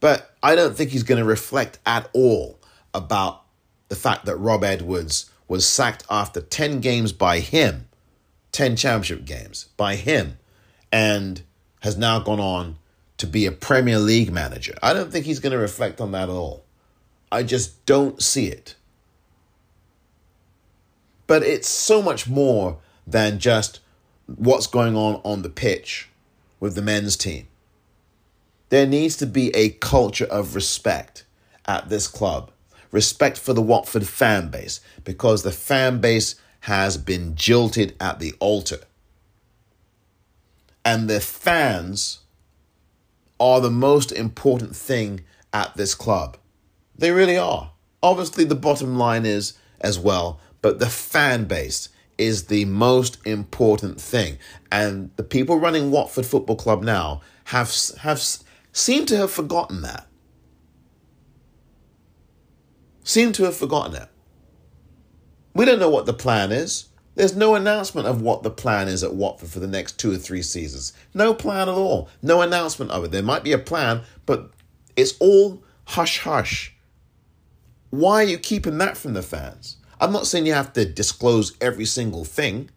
But 0.00 0.34
I 0.42 0.54
don't 0.54 0.76
think 0.76 0.90
he's 0.90 1.02
going 1.02 1.18
to 1.18 1.24
reflect 1.24 1.78
at 1.86 2.10
all 2.12 2.58
about 2.92 3.42
the 3.88 3.96
fact 3.96 4.26
that 4.26 4.36
Rob 4.36 4.62
Edwards 4.62 5.30
was 5.48 5.66
sacked 5.66 6.04
after 6.10 6.40
10 6.40 6.80
games 6.80 7.12
by 7.12 7.40
him, 7.40 7.88
10 8.52 8.76
championship 8.76 9.24
games 9.24 9.68
by 9.76 9.96
him, 9.96 10.38
and 10.92 11.42
has 11.80 11.96
now 11.96 12.18
gone 12.18 12.40
on 12.40 12.76
to 13.18 13.26
be 13.26 13.46
a 13.46 13.52
Premier 13.52 13.98
League 13.98 14.32
manager. 14.32 14.74
I 14.82 14.92
don't 14.92 15.10
think 15.10 15.26
he's 15.26 15.40
going 15.40 15.52
to 15.52 15.58
reflect 15.58 16.00
on 16.00 16.12
that 16.12 16.24
at 16.24 16.34
all. 16.34 16.64
I 17.30 17.42
just 17.42 17.84
don't 17.86 18.22
see 18.22 18.46
it. 18.46 18.74
But 21.26 21.42
it's 21.42 21.68
so 21.68 22.02
much 22.02 22.28
more 22.28 22.78
than 23.06 23.38
just 23.38 23.80
what's 24.26 24.66
going 24.66 24.96
on 24.96 25.20
on 25.24 25.42
the 25.42 25.50
pitch 25.50 26.08
with 26.60 26.74
the 26.74 26.82
men's 26.82 27.16
team. 27.16 27.48
There 28.70 28.86
needs 28.86 29.16
to 29.16 29.26
be 29.26 29.54
a 29.54 29.70
culture 29.70 30.24
of 30.24 30.54
respect 30.54 31.24
at 31.66 31.88
this 31.88 32.08
club. 32.08 32.50
Respect 32.90 33.38
for 33.38 33.52
the 33.52 33.62
Watford 33.62 34.06
fan 34.06 34.48
base 34.48 34.80
because 35.04 35.42
the 35.42 35.52
fan 35.52 36.00
base 36.00 36.36
has 36.60 36.96
been 36.96 37.34
jilted 37.34 37.94
at 38.00 38.20
the 38.20 38.34
altar. 38.40 38.80
And 40.84 41.08
the 41.08 41.20
fans 41.20 42.20
are 43.38 43.60
the 43.60 43.70
most 43.70 44.12
important 44.12 44.74
thing 44.74 45.20
at 45.52 45.76
this 45.76 45.94
club. 45.94 46.36
They 46.96 47.10
really 47.10 47.36
are. 47.36 47.72
Obviously, 48.02 48.44
the 48.44 48.54
bottom 48.54 48.96
line 48.96 49.26
is 49.26 49.54
as 49.80 49.98
well, 49.98 50.40
but 50.62 50.78
the 50.78 50.88
fan 50.88 51.44
base 51.44 51.88
is 52.18 52.46
the 52.46 52.64
most 52.66 53.18
important 53.26 54.00
thing. 54.00 54.38
And 54.70 55.10
the 55.16 55.22
people 55.22 55.58
running 55.58 55.90
Watford 55.90 56.26
Football 56.26 56.56
Club 56.56 56.82
now 56.82 57.20
have 57.44 57.74
have 58.00 58.22
seem 58.72 59.06
to 59.06 59.16
have 59.16 59.30
forgotten 59.30 59.82
that. 59.82 60.06
Seem 63.02 63.32
to 63.32 63.44
have 63.44 63.56
forgotten 63.56 63.94
it. 63.94 64.08
We 65.54 65.64
don't 65.64 65.78
know 65.78 65.90
what 65.90 66.06
the 66.06 66.14
plan 66.14 66.50
is. 66.50 66.88
There's 67.14 67.36
no 67.36 67.54
announcement 67.54 68.08
of 68.08 68.20
what 68.20 68.42
the 68.42 68.50
plan 68.50 68.88
is 68.88 69.04
at 69.04 69.14
Watford 69.14 69.50
for 69.50 69.60
the 69.60 69.68
next 69.68 69.98
two 69.98 70.12
or 70.12 70.16
three 70.16 70.42
seasons. 70.42 70.92
No 71.12 71.32
plan 71.32 71.68
at 71.68 71.74
all. 71.74 72.08
No 72.22 72.42
announcement 72.42 72.90
of 72.90 73.04
it. 73.04 73.12
There 73.12 73.22
might 73.22 73.44
be 73.44 73.52
a 73.52 73.58
plan, 73.58 74.02
but 74.26 74.50
it's 74.96 75.14
all 75.20 75.62
hush 75.84 76.20
hush. 76.20 76.74
Why 77.90 78.24
are 78.24 78.26
you 78.26 78.38
keeping 78.38 78.78
that 78.78 78.96
from 78.96 79.12
the 79.12 79.22
fans? 79.22 79.76
I'm 80.04 80.12
not 80.12 80.26
saying 80.26 80.44
you 80.44 80.52
have 80.52 80.74
to 80.74 80.84
disclose 80.84 81.56
every 81.62 81.86
single 81.86 82.26
thing, 82.26 82.68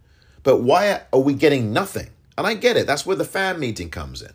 but 0.43 0.61
why 0.61 1.01
are 1.11 1.19
we 1.19 1.33
getting 1.33 1.73
nothing? 1.73 2.07
And 2.37 2.47
I 2.47 2.53
get 2.53 2.77
it. 2.77 2.87
That's 2.87 3.05
where 3.05 3.17
the 3.17 3.25
fan 3.25 3.59
meeting 3.59 3.89
comes 3.89 4.21
in. 4.21 4.31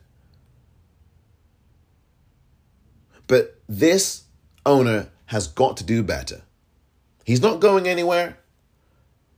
But 3.27 3.59
this 3.67 4.25
owner 4.67 5.09
has 5.25 5.47
got 5.47 5.79
to 5.79 5.85
do 5.85 6.03
better. 6.03 6.43
He's 7.25 7.41
not 7.41 7.61
going 7.61 7.89
anywhere, 7.89 8.37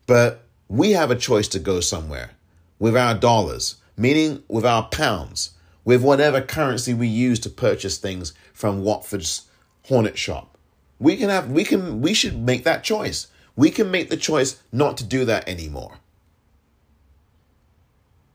but 0.08 0.46
we 0.66 0.90
have 0.90 1.12
a 1.12 1.16
choice 1.16 1.46
to 1.48 1.60
go 1.60 1.78
somewhere 1.78 2.32
with 2.80 2.96
our 2.96 3.14
dollars, 3.14 3.76
meaning 3.96 4.42
with 4.48 4.66
our 4.66 4.88
pounds, 4.88 5.50
with 5.84 6.02
whatever 6.02 6.40
currency 6.40 6.92
we 6.92 7.06
use 7.06 7.38
to 7.38 7.50
purchase 7.50 7.98
things 7.98 8.32
from 8.52 8.82
Watford's 8.82 9.42
Hornet 9.84 10.18
shop. 10.18 10.58
We 10.98 11.16
can 11.16 11.28
have 11.28 11.52
we 11.52 11.62
can 11.62 12.00
we 12.00 12.14
should 12.14 12.36
make 12.36 12.64
that 12.64 12.82
choice. 12.82 13.28
We 13.56 13.70
can 13.70 13.90
make 13.90 14.10
the 14.10 14.16
choice 14.16 14.60
not 14.72 14.96
to 14.98 15.04
do 15.04 15.24
that 15.24 15.48
anymore. 15.48 15.98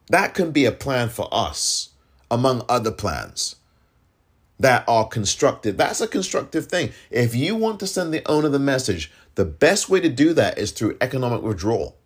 That 0.09 0.33
can 0.33 0.51
be 0.51 0.65
a 0.65 0.71
plan 0.71 1.09
for 1.09 1.27
us, 1.31 1.89
among 2.31 2.63
other 2.67 2.91
plans 2.91 3.57
that 4.59 4.83
are 4.87 5.07
constructive. 5.07 5.77
That's 5.77 6.01
a 6.01 6.07
constructive 6.07 6.65
thing. 6.65 6.91
If 7.09 7.33
you 7.33 7.55
want 7.55 7.79
to 7.79 7.87
send 7.87 8.13
the 8.13 8.27
owner 8.29 8.49
the 8.49 8.59
message, 8.59 9.11
the 9.35 9.45
best 9.45 9.89
way 9.89 10.01
to 10.01 10.09
do 10.09 10.33
that 10.33 10.57
is 10.57 10.71
through 10.71 10.97
economic 10.99 11.41
withdrawal. 11.41 11.97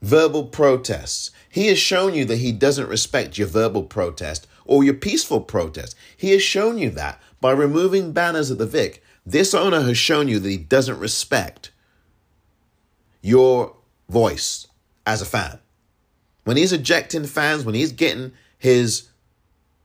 Verbal 0.00 0.46
protests. 0.46 1.30
He 1.48 1.68
has 1.68 1.78
shown 1.78 2.14
you 2.14 2.24
that 2.24 2.38
he 2.38 2.50
doesn't 2.50 2.88
respect 2.88 3.38
your 3.38 3.46
verbal 3.46 3.84
protest 3.84 4.46
or 4.64 4.82
your 4.82 4.94
peaceful 4.94 5.40
protest. 5.40 5.94
He 6.16 6.30
has 6.30 6.42
shown 6.42 6.78
you 6.78 6.90
that 6.90 7.20
by 7.40 7.52
removing 7.52 8.12
banners 8.12 8.50
at 8.50 8.58
the 8.58 8.66
Vic. 8.66 9.02
This 9.24 9.54
owner 9.54 9.82
has 9.82 9.98
shown 9.98 10.28
you 10.28 10.38
that 10.38 10.48
he 10.48 10.56
doesn't 10.56 10.98
respect 10.98 11.70
your 13.20 13.76
voice 14.08 14.66
as 15.06 15.22
a 15.22 15.26
fan. 15.26 15.58
When 16.44 16.56
he's 16.56 16.72
ejecting 16.72 17.24
fans, 17.26 17.64
when 17.64 17.74
he's 17.74 17.92
getting 17.92 18.32
his 18.58 19.08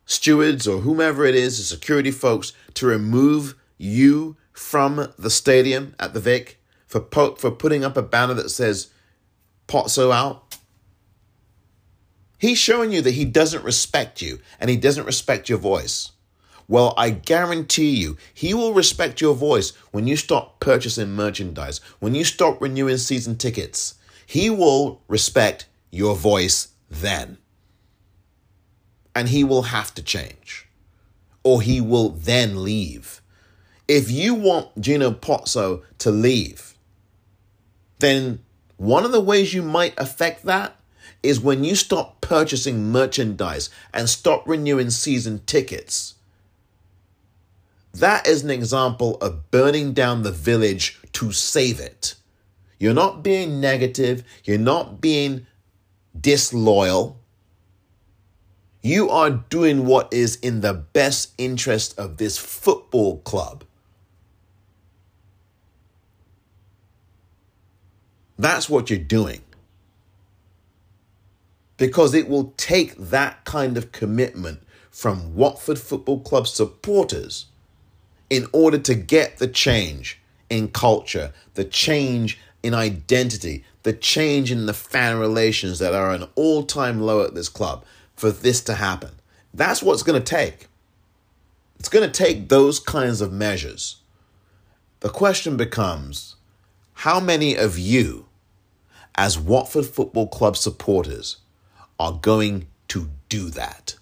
stewards 0.06 0.68
or 0.68 0.80
whomever 0.80 1.26
it 1.26 1.36
is, 1.36 1.58
the 1.58 1.64
security 1.64 2.12
folks, 2.12 2.54
to 2.76 2.88
remove 2.88 3.56
you 3.78 4.38
from 4.54 5.14
the 5.20 5.30
stadium 5.30 5.94
at 6.00 6.14
the 6.14 6.20
Vic 6.20 6.60
for 6.88 7.00
po- 7.00 7.36
for 7.36 7.52
putting 7.52 7.84
up 7.84 7.96
a 7.96 8.02
banner 8.02 8.34
that 8.34 8.50
says 8.50 8.90
Pozzo 9.68 10.12
out. 10.12 10.58
He's 12.40 12.58
showing 12.58 12.92
you 12.92 13.02
that 13.02 13.12
he 13.12 13.26
doesn't 13.26 13.64
respect 13.64 14.22
you 14.22 14.40
and 14.60 14.70
he 14.70 14.78
doesn't 14.78 15.06
respect 15.06 15.50
your 15.50 15.58
voice. 15.58 16.12
Well, 16.68 16.94
I 16.98 17.12
guarantee 17.12 17.92
you, 17.92 18.18
he 18.34 18.54
will 18.54 18.74
respect 18.74 19.22
your 19.22 19.36
voice 19.36 19.72
when 19.92 20.06
you 20.06 20.18
stop 20.18 20.60
purchasing 20.60 21.12
merchandise, 21.12 21.80
when 22.00 22.14
you 22.14 22.26
stop 22.26 22.62
renewing 22.62 22.98
season 22.98 23.38
tickets. 23.38 23.96
He 24.26 24.50
will 24.50 25.02
respect 25.08 25.68
your 25.92 26.16
voice 26.16 26.70
then. 26.90 27.38
And 29.16 29.30
he 29.30 29.44
will 29.44 29.64
have 29.64 29.96
to 29.96 30.04
change, 30.04 30.68
or 31.44 31.62
he 31.62 31.80
will 31.80 32.10
then 32.10 32.64
leave. 32.64 33.22
If 33.88 34.12
you 34.12 34.36
want 34.36 34.80
Gino 34.80 35.12
Pozzo 35.12 35.84
to 36.00 36.12
leave, 36.12 36.76
then 38.00 38.44
one 38.76 39.06
of 39.06 39.14
the 39.14 39.22
ways 39.22 39.54
you 39.54 39.64
might 39.64 39.98
affect 39.98 40.44
that 40.44 40.78
is 41.24 41.40
when 41.40 41.64
you 41.64 41.76
stop 41.76 42.22
purchasing 42.22 42.92
merchandise 42.92 43.70
and 43.94 44.10
stop 44.10 44.48
renewing 44.48 44.90
season 44.90 45.42
tickets. 45.46 46.16
That 47.94 48.28
is 48.28 48.44
an 48.44 48.50
example 48.50 49.16
of 49.18 49.50
burning 49.50 49.94
down 49.94 50.24
the 50.24 50.32
village 50.32 51.00
to 51.14 51.32
save 51.32 51.80
it. 51.80 52.16
You're 52.80 52.94
not 52.94 53.24
being 53.24 53.60
negative, 53.60 54.24
you're 54.44 54.60
not 54.60 55.02
being 55.02 55.48
disloyal. 56.20 57.20
You 58.82 59.10
are 59.10 59.32
doing 59.32 59.86
what 59.86 60.14
is 60.14 60.36
in 60.38 60.62
the 60.62 60.74
best 60.74 61.34
interest 61.38 61.98
of 61.98 62.18
this 62.18 62.38
football 62.38 63.20
club. 63.20 63.64
That's 68.38 68.70
what 68.70 68.90
you're 68.90 69.00
doing. 69.00 69.42
Because 71.78 72.14
it 72.14 72.30
will 72.30 72.54
take 72.58 72.96
that 72.96 73.44
kind 73.46 73.78
of 73.78 73.92
commitment 73.92 74.62
from 74.90 75.36
Watford 75.36 75.80
Football 75.80 76.22
Club 76.22 76.48
supporters 76.48 77.48
in 78.30 78.48
order 78.52 78.78
to 78.78 78.96
get 78.96 79.38
the 79.38 79.48
change 79.48 80.20
in 80.50 80.70
culture, 80.70 81.34
the 81.54 81.64
change 81.64 82.40
in 82.64 82.74
identity, 82.74 83.64
the 83.84 83.94
change 83.94 84.52
in 84.52 84.66
the 84.66 84.74
fan 84.74 85.20
relations 85.20 85.80
that 85.80 85.94
are 85.94 86.12
an 86.12 86.26
all 86.36 86.64
time 86.64 87.02
low 87.02 87.24
at 87.24 87.36
this 87.36 87.50
club 87.50 87.86
for 88.16 88.32
this 88.32 88.62
to 88.62 88.74
happen. 88.74 89.12
That's 89.54 89.82
what's 89.82 90.04
going 90.04 90.22
to 90.22 90.36
take. 90.36 90.68
It's 91.80 91.90
going 91.90 92.10
to 92.10 92.24
take 92.24 92.50
those 92.50 92.80
kinds 92.80 93.22
of 93.22 93.32
measures. 93.32 93.98
The 95.00 95.10
question 95.10 95.58
becomes 95.58 96.36
how 96.94 97.20
many 97.20 97.56
of 97.56 97.78
you, 97.78 98.26
as 99.16 99.38
Watford 99.38 99.86
Football 99.86 100.28
Club 100.28 100.58
supporters, 100.58 101.38
are 102.00 102.14
going 102.14 102.68
to 102.88 103.10
do 103.30 103.50
that? 103.52 103.97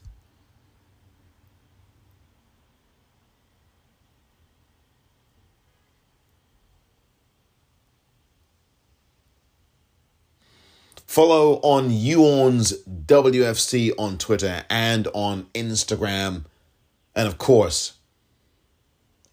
Follow 11.15 11.61
on 11.61 11.91
You 11.91 12.25
Orns 12.25 12.73
WFC 12.83 13.93
on 13.97 14.17
Twitter 14.17 14.65
and 14.69 15.07
on 15.13 15.43
Instagram. 15.53 16.43
And 17.15 17.25
of 17.25 17.37
course, 17.37 17.93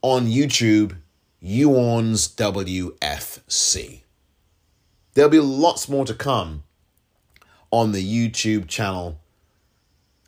on 0.01 0.29
YouTube, 0.29 0.99
You 1.41 1.71
Orns 1.71 2.29
WFC. 2.37 4.03
There'll 5.15 5.29
be 5.29 5.41
lots 5.41 5.89
more 5.89 6.05
to 6.05 6.15
come 6.15 6.63
on 7.73 7.91
the 7.91 8.29
YouTube 8.31 8.69
channel. 8.69 9.19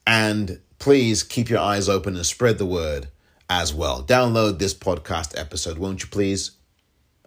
And 0.05 0.59
please 0.81 1.23
keep 1.23 1.49
your 1.49 1.61
eyes 1.61 1.89
open 1.89 2.17
and 2.17 2.27
spread 2.27 2.59
the 2.59 2.67
word 2.67 3.11
as 3.49 3.73
well. 3.73 4.03
Download 4.03 4.59
this 4.59 4.75
podcast 4.75 5.39
episode, 5.39 5.79
won't 5.79 6.03
you 6.03 6.09
please? 6.09 6.51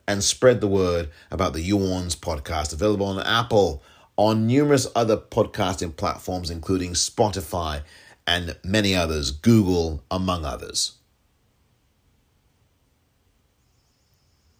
And 0.05 0.21
spread 0.21 0.59
the 0.59 0.67
word 0.67 1.11
about 1.31 1.53
the 1.53 1.61
You 1.61 1.77
Orns 1.77 2.17
podcast, 2.17 2.73
available 2.73 3.05
on 3.05 3.25
Apple, 3.25 3.81
on 4.17 4.47
numerous 4.47 4.87
other 4.95 5.15
podcasting 5.15 5.95
platforms, 5.95 6.49
including 6.49 6.93
Spotify 6.93 7.83
and 8.25 8.57
many 8.63 8.95
others, 8.95 9.31
Google, 9.31 10.03
among 10.11 10.43
others. 10.43 10.97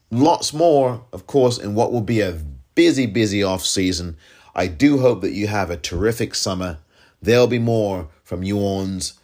Lots 0.09 0.53
more, 0.53 1.05
of 1.11 1.27
course, 1.27 1.57
in 1.57 1.75
what 1.75 1.91
will 1.91 2.01
be 2.01 2.21
a 2.21 2.39
busy, 2.75 3.05
busy 3.05 3.43
off 3.43 3.65
season. 3.65 4.15
I 4.55 4.67
do 4.67 4.99
hope 4.99 5.21
that 5.21 5.33
you 5.33 5.47
have 5.47 5.69
a 5.69 5.75
terrific 5.77 6.33
summer. 6.33 6.77
There'll 7.21 7.47
be 7.47 7.59
more 7.59 8.07
from 8.23 8.43
You 8.43 8.57
Orns 8.57 9.19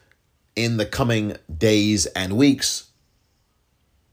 in 0.55 0.77
the 0.77 0.85
coming 0.85 1.37
days 1.55 2.05
and 2.07 2.35
weeks. 2.35 2.89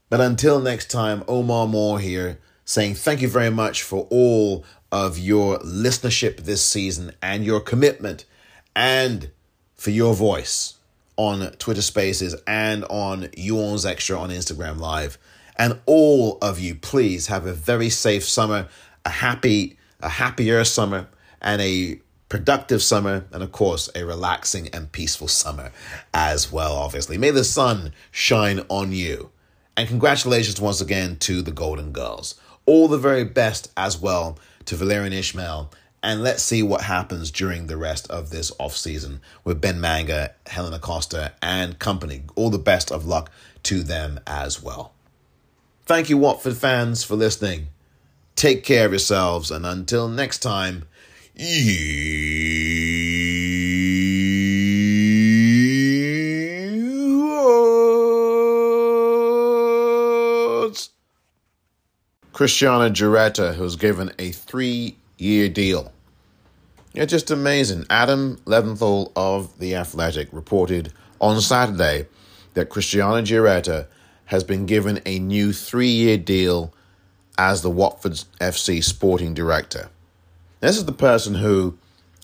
But 0.09 0.21
until 0.21 0.59
next 0.59 0.89
time, 0.89 1.23
Omar 1.27 1.67
Moore 1.67 1.99
here 1.99 2.39
saying 2.63 2.95
thank 2.95 3.21
you 3.21 3.27
very 3.27 3.49
much 3.49 3.83
for 3.83 4.07
all 4.09 4.63
of 4.91 5.17
your 5.17 5.59
listenership 5.59 6.37
this 6.41 6.63
season 6.63 7.13
and 7.21 7.45
your 7.45 7.59
commitment 7.59 8.25
and 8.75 9.31
for 9.75 9.91
your 9.91 10.13
voice 10.13 10.75
on 11.17 11.51
Twitter 11.53 11.81
Spaces 11.81 12.35
and 12.47 12.83
on 12.85 13.29
You 13.35 13.57
Orns 13.57 13.85
Extra 13.85 14.17
on 14.17 14.29
Instagram 14.29 14.79
Live. 14.79 15.17
And 15.55 15.79
all 15.85 16.37
of 16.41 16.59
you, 16.59 16.75
please 16.75 17.27
have 17.27 17.45
a 17.45 17.53
very 17.53 17.89
safe 17.89 18.23
summer, 18.23 18.67
a 19.05 19.09
happy, 19.09 19.77
a 19.99 20.09
happier 20.09 20.63
summer, 20.63 21.07
and 21.41 21.61
a 21.61 21.99
productive 22.29 22.81
summer, 22.81 23.25
and 23.31 23.43
of 23.43 23.51
course, 23.51 23.89
a 23.93 24.05
relaxing 24.05 24.69
and 24.69 24.91
peaceful 24.91 25.27
summer 25.27 25.71
as 26.13 26.51
well, 26.51 26.73
obviously. 26.73 27.17
May 27.17 27.31
the 27.31 27.43
sun 27.43 27.91
shine 28.09 28.61
on 28.69 28.91
you. 28.91 29.31
And 29.75 29.87
congratulations 29.87 30.59
once 30.59 30.81
again 30.81 31.17
to 31.17 31.41
the 31.41 31.51
Golden 31.51 31.91
Girls. 31.91 32.39
All 32.65 32.87
the 32.87 32.97
very 32.97 33.23
best 33.23 33.71
as 33.75 33.99
well 33.99 34.37
to 34.65 34.75
Valérien 34.75 35.11
Ismaël, 35.13 35.71
And 36.03 36.23
let's 36.23 36.41
see 36.41 36.63
what 36.63 36.81
happens 36.81 37.29
during 37.29 37.67
the 37.67 37.77
rest 37.77 38.09
of 38.09 38.29
this 38.29 38.51
offseason 38.59 39.19
with 39.43 39.61
Ben 39.61 39.79
Manga, 39.79 40.33
Helena 40.47 40.79
Costa, 40.79 41.33
and 41.41 41.77
company. 41.77 42.23
All 42.35 42.49
the 42.49 42.57
best 42.57 42.91
of 42.91 43.05
luck 43.05 43.31
to 43.63 43.83
them 43.83 44.19
as 44.25 44.61
well. 44.63 44.93
Thank 45.85 46.09
you, 46.09 46.17
Watford 46.17 46.57
fans, 46.57 47.03
for 47.03 47.15
listening. 47.15 47.67
Take 48.35 48.63
care 48.63 48.85
of 48.85 48.91
yourselves, 48.91 49.51
and 49.51 49.65
until 49.65 50.07
next 50.07 50.39
time, 50.39 50.85
you 51.35 51.51
Cristiano 62.33 62.89
Giaretta, 62.89 63.57
was 63.57 63.75
given 63.75 64.11
a 64.17 64.31
three 64.31 64.95
year 65.17 65.49
deal. 65.49 65.91
Yeah, 66.93 67.05
just 67.05 67.29
amazing. 67.29 67.85
Adam 67.89 68.37
Leventhal 68.45 69.11
of 69.15 69.57
The 69.59 69.75
Athletic 69.75 70.29
reported 70.31 70.93
on 71.19 71.41
Saturday 71.41 72.07
that 72.53 72.69
Cristiano 72.69 73.21
Giaretta 73.21 73.87
has 74.25 74.43
been 74.43 74.65
given 74.65 75.01
a 75.05 75.19
new 75.19 75.51
three 75.51 75.89
year 75.89 76.17
deal 76.17 76.73
as 77.37 77.61
the 77.61 77.69
Watford 77.69 78.13
FC 78.39 78.83
sporting 78.83 79.33
director. 79.33 79.89
This 80.61 80.77
is 80.77 80.85
the 80.85 80.91
person 80.93 81.35
who 81.35 81.77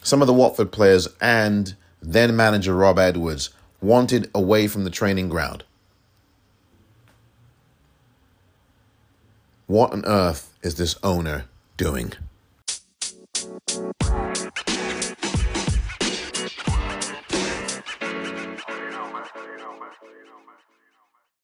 some 0.03 0.21
of 0.21 0.27
the 0.27 0.33
Watford 0.33 0.71
players 0.71 1.07
and 1.19 1.75
then 2.01 2.35
manager 2.35 2.73
Rob 2.75 2.97
Edwards 2.97 3.49
wanted 3.81 4.29
away 4.33 4.67
from 4.67 4.85
the 4.85 4.89
training 4.89 5.27
ground. 5.27 5.63
What 9.67 9.91
on 9.91 10.05
earth 10.05 10.53
is 10.63 10.75
this 10.75 10.95
owner 11.03 11.43
doing? 11.75 12.13